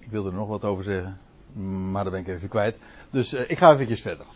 Ik 0.00 0.10
wilde 0.10 0.28
er 0.28 0.34
nog 0.34 0.48
wat 0.48 0.64
over 0.64 0.84
zeggen, 0.84 1.20
maar 1.90 2.04
dat 2.04 2.12
ben 2.12 2.22
ik 2.22 2.28
even 2.28 2.48
kwijt. 2.48 2.80
Dus 3.10 3.34
uh, 3.34 3.50
ik 3.50 3.58
ga 3.58 3.78
even 3.78 3.96
verder. 3.96 4.26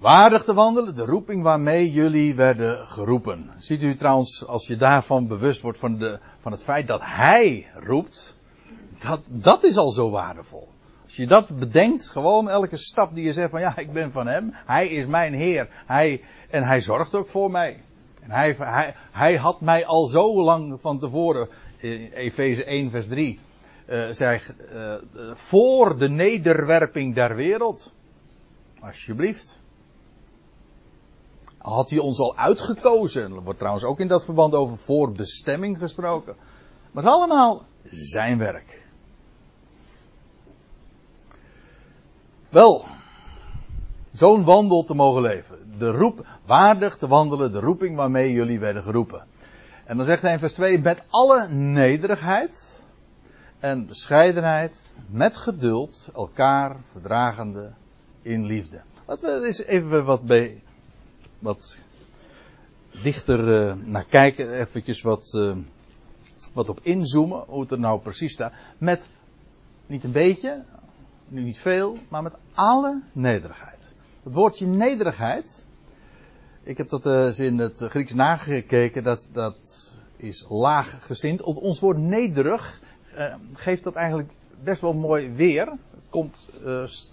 Waardig 0.00 0.44
te 0.44 0.54
wandelen, 0.54 0.94
de 0.94 1.04
roeping 1.04 1.42
waarmee 1.42 1.92
jullie 1.92 2.34
werden 2.34 2.86
geroepen. 2.86 3.50
Ziet 3.58 3.82
u 3.82 3.96
trouwens, 3.96 4.46
als 4.46 4.66
je 4.66 4.76
daarvan 4.76 5.26
bewust 5.26 5.60
wordt 5.60 5.78
van, 5.78 5.98
de, 5.98 6.18
van 6.40 6.52
het 6.52 6.62
feit 6.62 6.86
dat 6.86 7.00
Hij 7.02 7.70
roept, 7.74 8.36
dat, 8.98 9.28
dat 9.30 9.64
is 9.64 9.76
al 9.76 9.90
zo 9.90 10.10
waardevol. 10.10 10.68
Als 11.04 11.16
je 11.16 11.26
dat 11.26 11.58
bedenkt, 11.58 12.08
gewoon 12.08 12.48
elke 12.48 12.76
stap 12.76 13.14
die 13.14 13.24
je 13.24 13.32
zegt 13.32 13.50
van 13.50 13.60
ja, 13.60 13.76
ik 13.76 13.92
ben 13.92 14.12
van 14.12 14.26
Hem, 14.26 14.50
Hij 14.52 14.88
is 14.88 15.06
mijn 15.06 15.34
Heer, 15.34 15.68
Hij, 15.86 16.24
en 16.50 16.62
Hij 16.62 16.80
zorgt 16.80 17.14
ook 17.14 17.28
voor 17.28 17.50
mij. 17.50 17.82
En 18.22 18.30
hij, 18.30 18.54
hij, 18.58 18.94
hij 19.10 19.36
had 19.36 19.60
mij 19.60 19.86
al 19.86 20.06
zo 20.06 20.42
lang 20.42 20.80
van 20.80 20.98
tevoren, 20.98 21.48
in 21.76 22.10
Efeze 22.12 22.64
1 22.64 22.90
vers 22.90 23.08
3, 23.08 23.40
uh, 23.86 24.08
zei, 24.10 24.40
uh, 24.72 24.94
voor 25.32 25.98
de 25.98 26.08
nederwerping 26.08 27.14
der 27.14 27.36
wereld. 27.36 27.94
Alsjeblieft 28.80 29.60
had 31.58 31.90
hij 31.90 31.98
ons 31.98 32.18
al 32.18 32.36
uitgekozen. 32.36 33.34
Er 33.34 33.42
wordt 33.42 33.58
trouwens 33.58 33.84
ook 33.84 34.00
in 34.00 34.08
dat 34.08 34.24
verband 34.24 34.54
over 34.54 34.78
voorbestemming 34.78 35.78
gesproken. 35.78 36.34
Maar 36.90 37.02
het 37.02 37.12
is 37.12 37.18
allemaal 37.18 37.64
zijn 37.90 38.38
werk. 38.38 38.86
Wel, 42.48 42.84
zo'n 44.12 44.44
wandel 44.44 44.84
te 44.84 44.94
mogen 44.94 45.22
leven. 45.22 45.56
De 45.78 45.90
roep, 45.90 46.26
waardig 46.46 46.96
te 46.96 47.08
wandelen, 47.08 47.52
de 47.52 47.60
roeping 47.60 47.96
waarmee 47.96 48.32
jullie 48.32 48.58
werden 48.58 48.82
geroepen. 48.82 49.26
En 49.84 49.96
dan 49.96 50.06
zegt 50.06 50.22
hij 50.22 50.32
in 50.32 50.38
vers 50.38 50.52
2, 50.52 50.80
met 50.80 51.02
alle 51.08 51.48
nederigheid 51.48 52.86
en 53.58 53.86
bescheidenheid, 53.86 54.96
met 55.06 55.36
geduld, 55.36 56.10
elkaar 56.14 56.76
verdragende 56.82 57.72
in 58.22 58.46
liefde. 58.46 58.80
Laten 59.06 59.40
we 59.40 59.46
eens 59.46 59.62
even 59.62 60.04
wat 60.04 60.22
bij 60.22 60.62
wat 61.38 61.78
dichter 63.02 63.68
uh, 63.68 63.74
naar 63.84 64.04
kijken, 64.04 64.60
eventjes 64.60 65.02
wat, 65.02 65.32
uh, 65.36 65.56
wat 66.52 66.68
op 66.68 66.80
inzoomen, 66.82 67.44
hoe 67.46 67.60
het 67.60 67.70
er 67.70 67.78
nou 67.78 68.00
precies 68.00 68.32
staat. 68.32 68.52
Met 68.78 69.08
niet 69.86 70.04
een 70.04 70.12
beetje, 70.12 70.64
nu 71.28 71.42
niet 71.42 71.58
veel, 71.58 71.98
maar 72.08 72.22
met 72.22 72.32
alle 72.54 73.02
nederigheid. 73.12 73.82
Het 74.22 74.34
woordje 74.34 74.66
nederigheid, 74.66 75.66
ik 76.62 76.76
heb 76.76 76.88
dat 76.88 77.06
uh, 77.06 77.38
in 77.38 77.58
het 77.58 77.78
Grieks 77.78 78.14
nagekeken, 78.14 79.02
dat, 79.02 79.28
dat 79.32 79.96
is 80.16 80.46
laaggezind. 80.48 81.42
Ons 81.42 81.80
woord 81.80 81.98
nederig 81.98 82.80
geeft 83.52 83.84
dat 83.84 83.94
eigenlijk 83.94 84.30
best 84.62 84.80
wel 84.80 84.92
mooi 84.92 85.32
weer. 85.32 85.72
Het 85.94 86.06
komt 86.10 86.48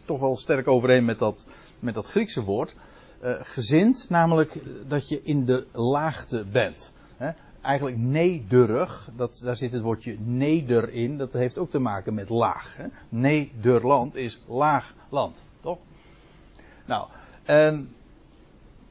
toch 0.06 0.20
wel 0.20 0.38
sterk 0.38 0.68
overeen 0.68 1.06
met 1.06 1.20
dat, 1.20 1.46
met 1.80 1.94
dat 1.94 2.08
Griekse 2.08 2.44
woord 2.44 2.76
uh, 3.24 3.34
gezind, 3.42 4.10
namelijk 4.10 4.62
dat 4.88 5.10
je 5.10 5.22
in 5.24 5.46
de 5.46 5.68
laagte 5.72 6.46
bent. 6.52 6.94
Hè? 7.18 7.32
Eigenlijk 7.62 7.98
nederig, 7.98 9.10
dat, 9.16 9.42
daar 9.44 9.56
zit 9.56 9.72
het 9.72 9.82
woordje 9.82 10.16
neder 10.20 10.90
in, 10.90 11.18
dat 11.18 11.34
heeft 11.34 11.58
ook 11.58 11.70
te 11.70 11.80
maken 11.80 12.14
met 12.14 12.30
laag. 12.30 12.78
Hè? 12.78 12.86
Nederland 13.10 14.16
is 14.16 14.40
laag 14.48 14.94
land, 15.10 15.42
toch? 15.60 15.78
Nou, 16.86 17.08
en, 17.44 17.90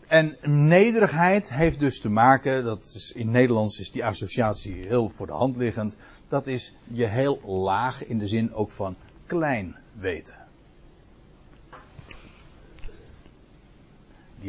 en 0.07 0.37
nederigheid 0.43 1.53
heeft 1.53 1.79
dus 1.79 2.01
te 2.01 2.09
maken, 2.09 2.65
dat 2.65 2.93
is, 2.95 3.13
in 3.13 3.31
Nederlands 3.31 3.79
is 3.79 3.91
die 3.91 4.05
associatie 4.05 4.75
heel 4.75 5.09
voor 5.09 5.27
de 5.27 5.33
hand 5.33 5.57
liggend, 5.57 5.97
dat 6.29 6.47
is 6.47 6.75
je 6.85 7.07
heel 7.07 7.41
laag 7.47 8.05
in 8.05 8.19
de 8.19 8.29
zin 8.29 8.55
ook 8.55 8.71
van 8.71 8.97
klein 9.27 9.77
weten. 9.93 10.43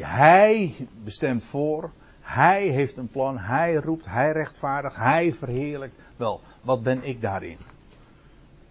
Hij 0.03 0.87
bestemt 1.03 1.43
voor. 1.43 1.91
Hij 2.21 2.67
heeft 2.67 2.97
een 2.97 3.07
plan, 3.07 3.37
hij 3.37 3.73
roept, 3.73 4.05
hij 4.05 4.31
rechtvaardigt, 4.31 4.95
hij 4.95 5.33
verheerlijkt. 5.33 5.95
Wel, 6.15 6.41
wat 6.61 6.83
ben 6.83 7.03
ik 7.03 7.21
daarin? 7.21 7.57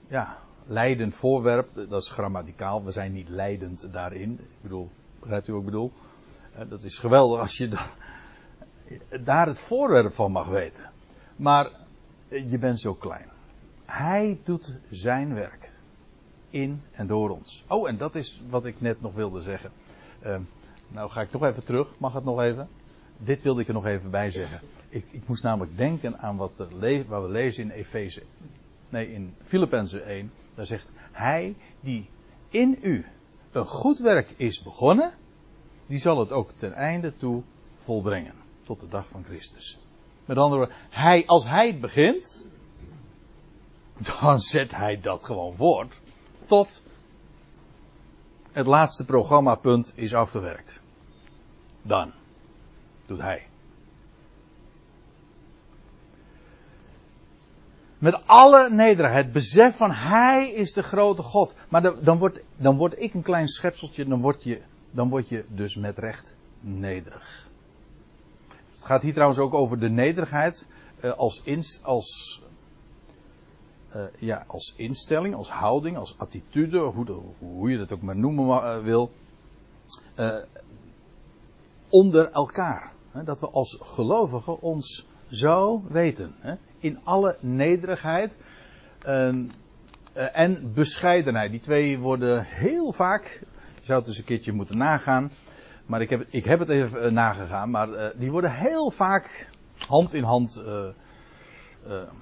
Ja, 0.08 0.36
leidend 0.66 1.14
voorwerp, 1.14 1.70
dat 1.74 2.02
is 2.02 2.10
grammaticaal. 2.10 2.84
We 2.84 2.90
zijn 2.90 3.12
niet 3.12 3.28
leidend 3.28 3.92
daarin. 3.92 4.32
Ik 4.32 4.62
bedoel, 4.62 4.90
begrijpt 5.20 5.48
u 5.48 5.52
wat 5.52 5.60
ik 5.60 5.66
bedoel? 5.66 5.92
Eh, 6.54 6.68
dat 6.68 6.82
is 6.82 6.98
geweldig 6.98 7.40
als 7.40 7.56
je 7.56 7.68
daar 9.20 9.46
het 9.46 9.60
voorwerp 9.60 10.12
van 10.12 10.32
mag 10.32 10.48
weten. 10.48 10.90
Maar 11.36 11.70
eh, 12.28 12.50
je 12.50 12.58
bent 12.58 12.80
zo 12.80 12.94
klein. 12.94 13.28
Hij 13.84 14.38
doet 14.44 14.78
zijn 14.90 15.34
werk. 15.34 15.72
In 16.50 16.82
en 16.92 17.06
door 17.06 17.30
ons. 17.30 17.64
Oh, 17.68 17.88
en 17.88 17.96
dat 17.96 18.14
is 18.14 18.42
wat 18.48 18.64
ik 18.64 18.80
net 18.80 19.00
nog 19.00 19.14
wilde 19.14 19.42
zeggen. 19.42 19.70
Uh, 20.26 20.36
nou 20.88 21.10
ga 21.10 21.20
ik 21.20 21.30
toch 21.30 21.42
even 21.44 21.64
terug, 21.64 21.94
mag 21.98 22.12
het 22.12 22.24
nog 22.24 22.40
even? 22.40 22.68
Dit 23.18 23.42
wilde 23.42 23.60
ik 23.60 23.68
er 23.68 23.74
nog 23.74 23.86
even 23.86 24.10
bij 24.10 24.30
zeggen. 24.30 24.60
Ik, 24.88 25.06
ik 25.10 25.28
moest 25.28 25.42
namelijk 25.42 25.76
denken 25.76 26.18
aan 26.18 26.36
wat, 26.36 26.58
er 26.58 27.04
wat 27.08 27.22
we 27.22 27.28
lezen 27.28 27.62
in 27.62 27.70
Efeze. 27.70 28.22
Nee, 28.88 29.12
in 29.12 29.34
Filippenzen 29.42 30.04
1. 30.04 30.32
Daar 30.54 30.66
zegt 30.66 30.88
hij 31.12 31.56
die 31.80 32.08
in 32.48 32.78
u 32.82 33.04
een 33.52 33.66
goed 33.66 33.98
werk 33.98 34.34
is 34.36 34.62
begonnen, 34.62 35.12
die 35.86 35.98
zal 35.98 36.18
het 36.18 36.30
ook 36.30 36.52
ten 36.52 36.72
einde 36.72 37.16
toe 37.16 37.42
volbrengen. 37.76 38.34
Tot 38.62 38.80
de 38.80 38.88
dag 38.88 39.08
van 39.08 39.24
Christus. 39.24 39.78
Met 40.24 40.36
andere 40.36 40.60
woorden, 40.60 40.76
hij, 40.90 41.26
als 41.26 41.44
hij 41.44 41.66
het 41.66 41.80
begint, 41.80 42.46
dan 44.20 44.40
zet 44.40 44.70
hij 44.70 45.00
dat 45.00 45.24
gewoon 45.24 45.56
voort. 45.56 46.00
Tot 46.46 46.82
het 48.54 48.66
laatste 48.66 49.04
programmapunt 49.04 49.92
is 49.94 50.14
afgewerkt. 50.14 50.80
Dan 51.82 52.12
doet 53.06 53.20
hij. 53.20 53.46
Met 57.98 58.26
alle 58.26 58.70
nederigheid, 58.70 59.32
besef 59.32 59.76
van 59.76 59.90
hij 59.90 60.50
is 60.50 60.72
de 60.72 60.82
grote 60.82 61.22
God. 61.22 61.54
Maar 61.68 62.04
dan, 62.04 62.18
word, 62.18 62.42
dan 62.56 62.76
word 62.76 63.00
ik 63.00 63.14
een 63.14 63.22
klein 63.22 63.48
schepseltje, 63.48 64.04
dan 64.04 64.20
word, 64.20 64.42
je, 64.42 64.60
dan 64.92 65.08
word 65.08 65.28
je 65.28 65.44
dus 65.48 65.76
met 65.76 65.98
recht 65.98 66.36
nederig. 66.60 67.48
Het 68.70 68.84
gaat 68.84 69.02
hier 69.02 69.12
trouwens 69.12 69.38
ook 69.38 69.54
over 69.54 69.78
de 69.78 69.90
nederigheid 69.90 70.68
uh, 71.00 71.12
als, 71.12 71.42
ins, 71.44 71.80
als 71.82 72.42
uh, 73.94 74.02
ja, 74.18 74.44
als 74.46 74.74
instelling, 74.76 75.34
als 75.34 75.50
houding, 75.50 75.96
als 75.96 76.18
attitude, 76.18 76.78
hoe, 76.78 77.22
hoe 77.38 77.70
je 77.70 77.78
dat 77.78 77.92
ook 77.92 78.02
maar 78.02 78.16
noemen 78.16 78.46
uh, 78.46 78.82
wil, 78.82 79.10
uh, 80.18 80.36
onder 81.88 82.30
elkaar. 82.30 82.92
Dat 83.24 83.40
we 83.40 83.50
als 83.50 83.78
gelovigen 83.82 84.60
ons 84.60 85.06
zo 85.30 85.82
weten. 85.88 86.34
In 86.78 86.98
alle 87.04 87.36
nederigheid 87.40 88.38
en 90.12 90.72
bescheidenheid. 90.74 91.50
Die 91.50 91.60
twee 91.60 91.98
worden 91.98 92.44
heel 92.44 92.92
vaak, 92.92 93.40
je 93.78 93.84
zou 93.84 93.98
het 93.98 94.06
dus 94.06 94.18
een 94.18 94.24
keertje 94.24 94.52
moeten 94.52 94.78
nagaan, 94.78 95.32
maar 95.86 96.00
ik 96.00 96.10
heb, 96.10 96.26
ik 96.30 96.44
heb 96.44 96.58
het 96.58 96.68
even 96.68 97.14
nagegaan, 97.14 97.70
maar 97.70 98.12
die 98.16 98.30
worden 98.30 98.52
heel 98.52 98.90
vaak 98.90 99.50
hand 99.86 100.12
in 100.12 100.22
hand 100.22 100.62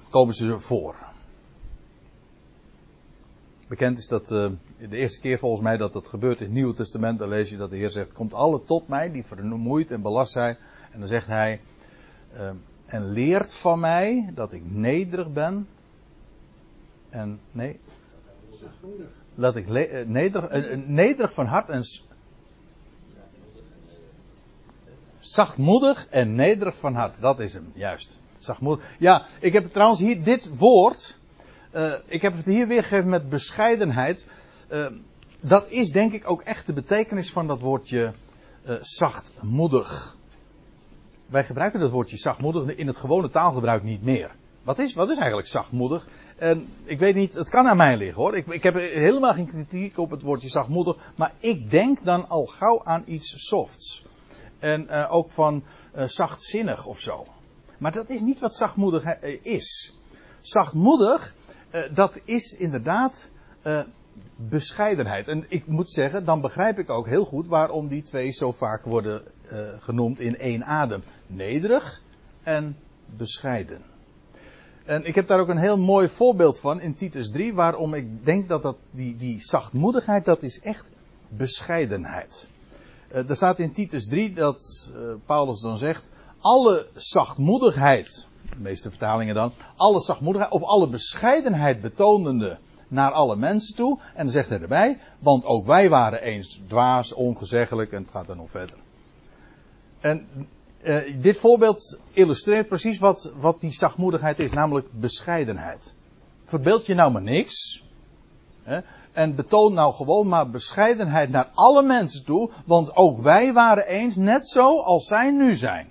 komen 0.09 0.33
ze 0.33 0.59
voor. 0.59 0.95
Bekend 3.73 3.97
is 3.97 4.07
dat 4.07 4.31
uh, 4.31 4.49
de 4.89 4.97
eerste 4.97 5.19
keer 5.19 5.39
volgens 5.39 5.61
mij 5.61 5.77
dat 5.77 5.93
dat 5.93 6.07
gebeurt 6.07 6.39
in 6.39 6.45
het 6.45 6.53
Nieuwe 6.53 6.73
Testament. 6.73 7.19
Dan 7.19 7.29
lees 7.29 7.49
je 7.49 7.57
dat 7.57 7.69
de 7.69 7.77
Heer 7.77 7.89
zegt: 7.89 8.13
Komt 8.13 8.33
alle 8.33 8.63
tot 8.63 8.87
mij 8.87 9.11
die 9.11 9.25
vermoeid 9.25 9.91
en 9.91 10.01
belast 10.01 10.31
zijn. 10.31 10.57
En 10.91 10.99
dan 10.99 11.07
zegt 11.07 11.27
hij: 11.27 11.61
uh, 12.35 12.49
En 12.85 13.11
leert 13.11 13.53
van 13.53 13.79
mij 13.79 14.31
dat 14.35 14.53
ik 14.53 14.61
nederig 14.65 15.31
ben. 15.31 15.67
En 17.09 17.39
nee. 17.51 17.79
Dat 19.35 19.55
ik 19.55 19.69
uh, 19.69 20.05
nederig, 20.05 20.75
nederig 20.87 21.33
van 21.33 21.45
hart 21.45 21.69
en. 21.69 21.83
Zachtmoedig 25.19 26.07
en 26.07 26.35
nederig 26.35 26.77
van 26.77 26.93
hart. 26.93 27.15
Dat 27.19 27.39
is 27.39 27.53
hem, 27.53 27.71
juist. 27.73 28.19
Zachtmoedig. 28.37 28.95
Ja, 28.99 29.25
ik 29.39 29.53
heb 29.53 29.71
trouwens 29.71 29.99
hier 29.99 30.23
dit 30.23 30.57
woord. 30.57 31.21
Uh, 31.75 31.93
ik 32.05 32.21
heb 32.21 32.35
het 32.35 32.45
hier 32.45 32.67
weergegeven 32.67 33.09
met 33.09 33.29
bescheidenheid. 33.29 34.27
Uh, 34.71 34.85
dat 35.39 35.69
is 35.69 35.89
denk 35.89 36.13
ik 36.13 36.29
ook 36.29 36.41
echt 36.41 36.65
de 36.65 36.73
betekenis 36.73 37.31
van 37.31 37.47
dat 37.47 37.59
woordje 37.59 38.13
uh, 38.67 38.75
zachtmoedig. 38.81 40.15
Wij 41.25 41.43
gebruiken 41.43 41.79
dat 41.79 41.89
woordje 41.91 42.17
zachtmoedig 42.17 42.75
in 42.75 42.87
het 42.87 42.97
gewone 42.97 43.29
taalgebruik 43.29 43.83
niet 43.83 44.03
meer. 44.03 44.31
Wat 44.63 44.79
is, 44.79 44.93
wat 44.93 45.09
is 45.09 45.17
eigenlijk 45.17 45.47
zachtmoedig? 45.47 46.07
En 46.37 46.67
ik 46.83 46.99
weet 46.99 47.15
niet, 47.15 47.33
het 47.33 47.49
kan 47.49 47.67
aan 47.67 47.77
mij 47.77 47.97
liggen 47.97 48.21
hoor. 48.21 48.37
Ik, 48.37 48.47
ik 48.47 48.63
heb 48.63 48.73
helemaal 48.73 49.33
geen 49.33 49.49
kritiek 49.49 49.97
op 49.97 50.11
het 50.11 50.21
woordje 50.21 50.49
zachtmoedig. 50.49 51.13
Maar 51.15 51.33
ik 51.39 51.69
denk 51.69 52.03
dan 52.03 52.29
al 52.29 52.45
gauw 52.45 52.83
aan 52.83 53.03
iets 53.05 53.47
softs. 53.47 54.05
En 54.59 54.89
ook 54.89 55.31
van 55.31 55.63
zachtzinnig 56.05 56.85
of 56.85 56.99
zo. 56.99 57.25
Maar 57.77 57.91
dat 57.91 58.09
is 58.09 58.19
niet 58.19 58.39
wat 58.39 58.55
zachtmoedig 58.55 59.19
is. 59.41 59.97
Zachtmoedig, 60.41 61.35
dat 61.93 62.19
is 62.25 62.55
inderdaad 62.57 63.31
bescheidenheid. 64.35 65.27
En 65.27 65.45
ik 65.47 65.67
moet 65.67 65.89
zeggen, 65.89 66.25
dan 66.25 66.41
begrijp 66.41 66.79
ik 66.79 66.89
ook 66.89 67.07
heel 67.07 67.25
goed 67.25 67.47
waarom 67.47 67.87
die 67.87 68.03
twee 68.03 68.31
zo 68.31 68.51
vaak 68.51 68.83
worden 68.83 69.21
genoemd 69.79 70.19
in 70.19 70.37
één 70.37 70.65
adem. 70.65 71.03
Nederig 71.27 72.01
en 72.43 72.77
bescheiden. 73.05 73.81
En 74.85 75.05
ik 75.05 75.15
heb 75.15 75.27
daar 75.27 75.39
ook 75.39 75.49
een 75.49 75.57
heel 75.57 75.77
mooi 75.77 76.09
voorbeeld 76.09 76.59
van 76.59 76.81
in 76.81 76.95
Titus 76.95 77.31
3, 77.31 77.53
waarom 77.53 77.93
ik 77.93 78.25
denk 78.25 78.49
dat, 78.49 78.61
dat 78.61 78.77
die, 78.91 79.15
die 79.15 79.41
zachtmoedigheid, 79.41 80.25
dat 80.25 80.43
is 80.43 80.59
echt 80.59 80.89
bescheidenheid. 81.27 82.49
Er 83.07 83.35
staat 83.35 83.59
in 83.59 83.71
Titus 83.71 84.05
3 84.05 84.33
dat 84.33 84.91
Paulus 85.25 85.61
dan 85.61 85.77
zegt, 85.77 86.09
alle 86.39 86.87
zachtmoedigheid, 86.93 88.27
de 88.55 88.61
meeste 88.61 88.89
vertalingen 88.89 89.35
dan, 89.35 89.51
alle 89.75 90.01
zachtmoedigheid 90.01 90.53
of 90.53 90.63
alle 90.63 90.89
bescheidenheid 90.89 91.81
betonende 91.81 92.57
naar 92.87 93.11
alle 93.11 93.35
mensen 93.35 93.75
toe. 93.75 93.99
En 93.99 94.23
dan 94.23 94.29
zegt 94.29 94.49
hij 94.49 94.61
erbij, 94.61 94.99
want 95.19 95.45
ook 95.45 95.65
wij 95.65 95.89
waren 95.89 96.21
eens 96.21 96.61
dwaas, 96.67 97.13
ongezeggelijk 97.13 97.91
en 97.91 98.01
het 98.01 98.11
gaat 98.11 98.27
dan 98.27 98.37
nog 98.37 98.49
verder. 98.49 98.77
En 99.99 100.27
uh, 100.83 101.21
dit 101.21 101.37
voorbeeld 101.37 101.99
illustreert 102.11 102.67
precies 102.67 102.99
wat, 102.99 103.31
wat 103.39 103.61
die 103.61 103.71
zachtmoedigheid 103.71 104.39
is, 104.39 104.51
namelijk 104.51 104.87
bescheidenheid. 104.91 105.95
Verbeeld 106.43 106.85
je 106.85 106.93
nou 106.93 107.11
maar 107.11 107.21
niks. 107.21 107.83
Hè, 108.63 108.79
en 109.11 109.35
betoon 109.35 109.73
nou 109.73 109.93
gewoon 109.93 110.27
maar 110.27 110.49
bescheidenheid 110.49 111.29
naar 111.29 111.49
alle 111.53 111.83
mensen 111.83 112.25
toe, 112.25 112.49
want 112.65 112.95
ook 112.95 113.21
wij 113.21 113.53
waren 113.53 113.87
eens 113.87 114.15
net 114.15 114.47
zo 114.47 114.79
als 114.79 115.05
zij 115.05 115.31
nu 115.31 115.55
zijn. 115.55 115.87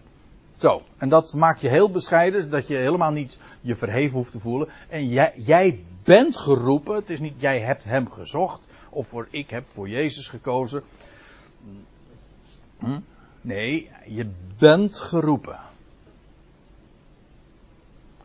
Zo, 0.62 0.82
en 0.96 1.08
dat 1.08 1.34
maakt 1.34 1.60
je 1.60 1.68
heel 1.68 1.90
bescheiden, 1.90 2.50
dat 2.50 2.66
je 2.66 2.74
helemaal 2.74 3.10
niet 3.10 3.38
je 3.60 3.76
verheven 3.76 4.16
hoeft 4.16 4.32
te 4.32 4.40
voelen. 4.40 4.68
En 4.88 5.08
jij, 5.08 5.32
jij 5.36 5.84
bent 6.02 6.36
geroepen, 6.36 6.94
het 6.94 7.10
is 7.10 7.20
niet 7.20 7.40
jij 7.40 7.60
hebt 7.60 7.84
hem 7.84 8.10
gezocht, 8.10 8.60
of 8.90 9.08
voor 9.08 9.28
ik 9.30 9.50
heb 9.50 9.68
voor 9.68 9.88
Jezus 9.88 10.28
gekozen. 10.28 10.82
Hm? 12.78 13.00
Nee, 13.40 13.90
je 14.06 14.30
bent 14.58 14.98
geroepen. 14.98 15.60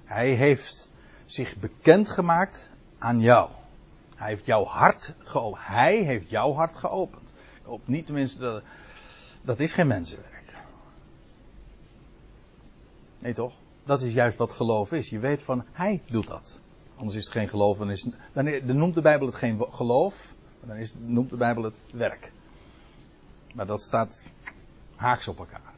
Hij 0.04 0.30
heeft 0.30 0.90
zich 1.26 1.56
bekendgemaakt 1.56 2.70
aan 2.98 3.20
jou. 3.20 3.50
Hij 4.16 4.30
heeft 4.30 4.46
jouw 4.46 4.64
hart 4.64 5.14
geopend. 5.18 5.66
Hij 5.66 5.98
heeft 5.98 6.30
jouw 6.30 6.54
hart 6.54 6.76
geopend. 6.76 7.34
Op 7.66 7.88
niet 7.88 8.06
tenminste, 8.06 8.40
dat, 8.40 8.64
dat 9.42 9.60
is 9.60 9.74
geen 9.74 9.88
mensenwerk. 9.88 10.37
Nee 13.28 13.36
toch? 13.36 13.54
Dat 13.84 14.02
is 14.02 14.14
juist 14.14 14.38
wat 14.38 14.52
geloof 14.52 14.92
is. 14.92 15.10
Je 15.10 15.20
weet 15.20 15.42
van, 15.42 15.66
hij 15.72 16.02
doet 16.06 16.28
dat. 16.28 16.60
Anders 16.96 17.18
is 17.18 17.24
het 17.24 17.34
geen 17.34 17.50
geloof. 17.50 17.78
Dan, 17.78 17.90
is, 17.90 18.06
dan 18.34 18.78
noemt 18.78 18.96
de 18.96 19.02
Bijbel 19.02 19.28
het 19.28 19.36
geen 19.36 19.66
geloof. 19.70 20.36
Dan 20.66 20.76
is, 20.76 20.96
noemt 21.00 21.30
de 21.30 21.38
Bijbel 21.38 21.64
het 21.64 21.80
werk. 21.92 22.32
Maar 23.54 23.66
dat 23.66 23.82
staat 23.82 24.30
haaks 24.96 25.28
op 25.28 25.40
elkaar. 25.40 25.74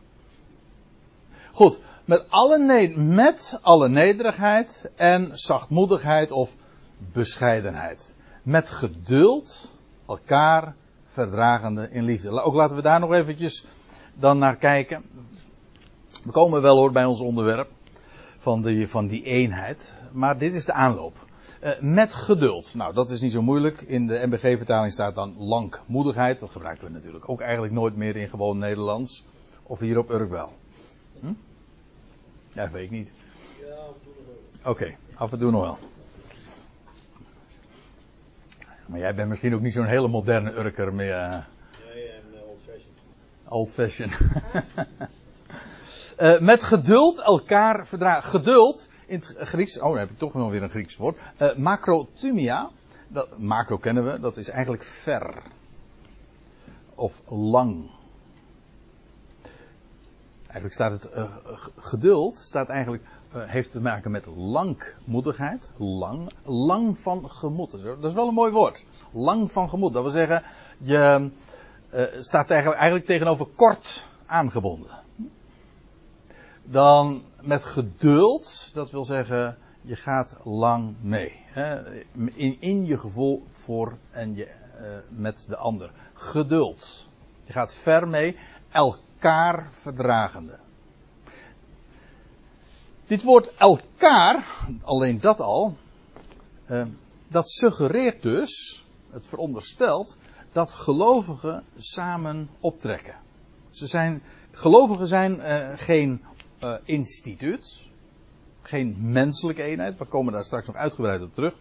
Goed, 1.51 1.79
met 2.05 2.29
alle, 2.29 2.88
met 2.95 3.59
alle 3.62 3.89
nederigheid 3.89 4.91
en 4.95 5.29
zachtmoedigheid 5.33 6.31
of 6.31 6.55
bescheidenheid. 6.97 8.15
Met 8.43 8.69
geduld 8.69 9.75
elkaar 10.07 10.75
verdragende 11.05 11.89
in 11.91 12.03
liefde. 12.03 12.41
Ook 12.41 12.53
laten 12.53 12.75
we 12.75 12.81
daar 12.81 12.99
nog 12.99 13.13
eventjes 13.13 13.65
dan 14.13 14.38
naar 14.38 14.55
kijken. 14.55 15.19
We 16.23 16.31
komen 16.31 16.61
wel 16.61 16.75
hoor 16.75 16.91
bij 16.91 17.05
ons 17.05 17.19
onderwerp 17.19 17.69
van 18.37 18.61
die, 18.61 18.87
van 18.87 19.07
die 19.07 19.23
eenheid. 19.23 20.03
Maar 20.11 20.37
dit 20.37 20.53
is 20.53 20.65
de 20.65 20.73
aanloop. 20.73 21.27
Uh, 21.63 21.71
met 21.81 22.13
geduld. 22.13 22.75
Nou, 22.75 22.93
dat 22.93 23.09
is 23.09 23.21
niet 23.21 23.31
zo 23.31 23.41
moeilijk. 23.41 23.81
In 23.81 24.07
de 24.07 24.27
MBG-vertaling 24.27 24.93
staat 24.93 25.15
dan 25.15 25.35
langmoedigheid. 25.37 26.39
Dat 26.39 26.51
gebruiken 26.51 26.87
we 26.87 26.93
natuurlijk 26.93 27.29
ook 27.29 27.41
eigenlijk 27.41 27.73
nooit 27.73 27.95
meer 27.95 28.15
in 28.15 28.29
gewoon 28.29 28.57
Nederlands. 28.57 29.25
Of 29.63 29.79
hier 29.79 29.97
op 29.97 30.09
Urk 30.09 30.29
wel. 30.29 30.51
Hm? 31.19 31.33
Ja, 32.49 32.69
weet 32.69 32.83
ik 32.83 32.91
niet. 32.91 33.13
Oké, 34.59 34.69
okay, 34.69 34.97
af 35.15 35.31
en 35.31 35.39
toe 35.39 35.51
nog 35.51 35.61
wel. 35.61 35.77
Maar 38.85 38.99
jij 38.99 39.15
bent 39.15 39.29
misschien 39.29 39.53
ook 39.55 39.61
niet 39.61 39.73
zo'n 39.73 39.85
hele 39.85 40.07
moderne 40.07 40.51
Urker 40.51 40.93
meer. 40.93 41.13
Uh... 41.13 41.29
Nee, 41.93 42.07
en 42.07 42.23
uh, 42.33 42.39
old 42.47 42.59
fashion. 42.65 42.91
Old 43.47 43.71
fashion. 43.71 44.11
uh, 46.19 46.39
met 46.39 46.63
geduld 46.63 47.19
elkaar 47.19 47.88
verdragen. 47.88 48.29
Geduld 48.29 48.89
in 49.05 49.15
het 49.15 49.38
Grieks, 49.38 49.79
oh 49.79 49.89
dan 49.89 49.97
heb 49.97 50.10
ik 50.10 50.17
toch 50.17 50.34
nog 50.34 50.51
weer 50.51 50.63
een 50.63 50.69
Grieks 50.69 50.97
woord. 50.97 51.17
Uh, 51.41 51.55
macrotumia, 51.55 52.69
dat, 53.08 53.38
macro 53.38 53.77
kennen 53.77 54.05
we, 54.05 54.19
dat 54.19 54.38
is 54.38 54.49
eigenlijk 54.49 54.84
ver. 54.84 55.41
Of 56.95 57.21
lang. 57.27 57.89
Eigenlijk 60.41 60.73
staat 60.73 60.91
het 60.91 61.10
uh, 61.15 61.23
geduld, 61.75 62.36
staat 62.38 62.69
eigenlijk, 62.69 63.03
heeft 63.34 63.71
te 63.71 63.82
maken 63.82 64.12
met 64.12 64.25
langmoedigheid. 64.36 65.71
Lang, 65.77 66.32
lang 66.43 66.97
van 66.97 67.29
gemoed. 67.29 67.71
Dat 67.84 68.05
is 68.05 68.13
wel 68.13 68.27
een 68.27 68.34
mooi 68.34 68.51
woord. 68.51 68.86
Lang 69.12 69.51
van 69.51 69.69
gemoed. 69.69 69.93
Dat 69.93 70.01
wil 70.01 70.12
zeggen, 70.12 70.43
je 70.77 71.29
staat 72.19 72.49
eigenlijk 72.49 73.05
tegenover 73.05 73.45
kort 73.55 74.05
aangebonden. 74.25 74.99
Dan 76.71 77.23
met 77.41 77.63
geduld, 77.63 78.71
dat 78.73 78.91
wil 78.91 79.05
zeggen, 79.05 79.58
je 79.82 79.95
gaat 79.95 80.38
lang 80.43 80.95
mee. 81.01 81.39
Hè? 81.45 82.01
In, 82.13 82.58
in 82.60 82.86
je 82.86 82.97
gevoel 82.97 83.45
voor 83.49 83.97
en 84.12 84.36
je, 84.36 84.47
uh, 84.82 84.88
met 85.10 85.45
de 85.47 85.58
ander. 85.58 85.91
Geduld. 86.13 87.08
Je 87.45 87.53
gaat 87.53 87.73
ver 87.73 88.08
mee, 88.08 88.38
elkaar 88.71 89.67
verdragende. 89.71 90.58
Dit 93.08 93.23
woord 93.23 93.55
elkaar, 93.55 94.67
alleen 94.84 95.19
dat 95.19 95.39
al, 95.39 95.77
uh, 96.67 96.86
dat 97.27 97.49
suggereert 97.49 98.21
dus, 98.21 98.86
het 99.10 99.27
veronderstelt, 99.27 100.17
dat 100.51 100.71
gelovigen 100.71 101.63
samen 101.77 102.49
optrekken. 102.60 103.15
Ze 103.69 103.88
zijn, 103.88 104.23
gelovigen 104.51 105.08
zijn 105.08 105.39
uh, 105.39 105.69
geen 105.75 106.23
uh, 106.63 106.73
instituut. 106.83 107.87
Geen 108.61 108.95
menselijke 108.99 109.63
eenheid. 109.63 109.97
We 109.97 110.05
komen 110.05 110.33
daar 110.33 110.43
straks 110.43 110.67
nog 110.67 110.75
uitgebreid 110.75 111.21
op 111.21 111.33
terug. 111.33 111.55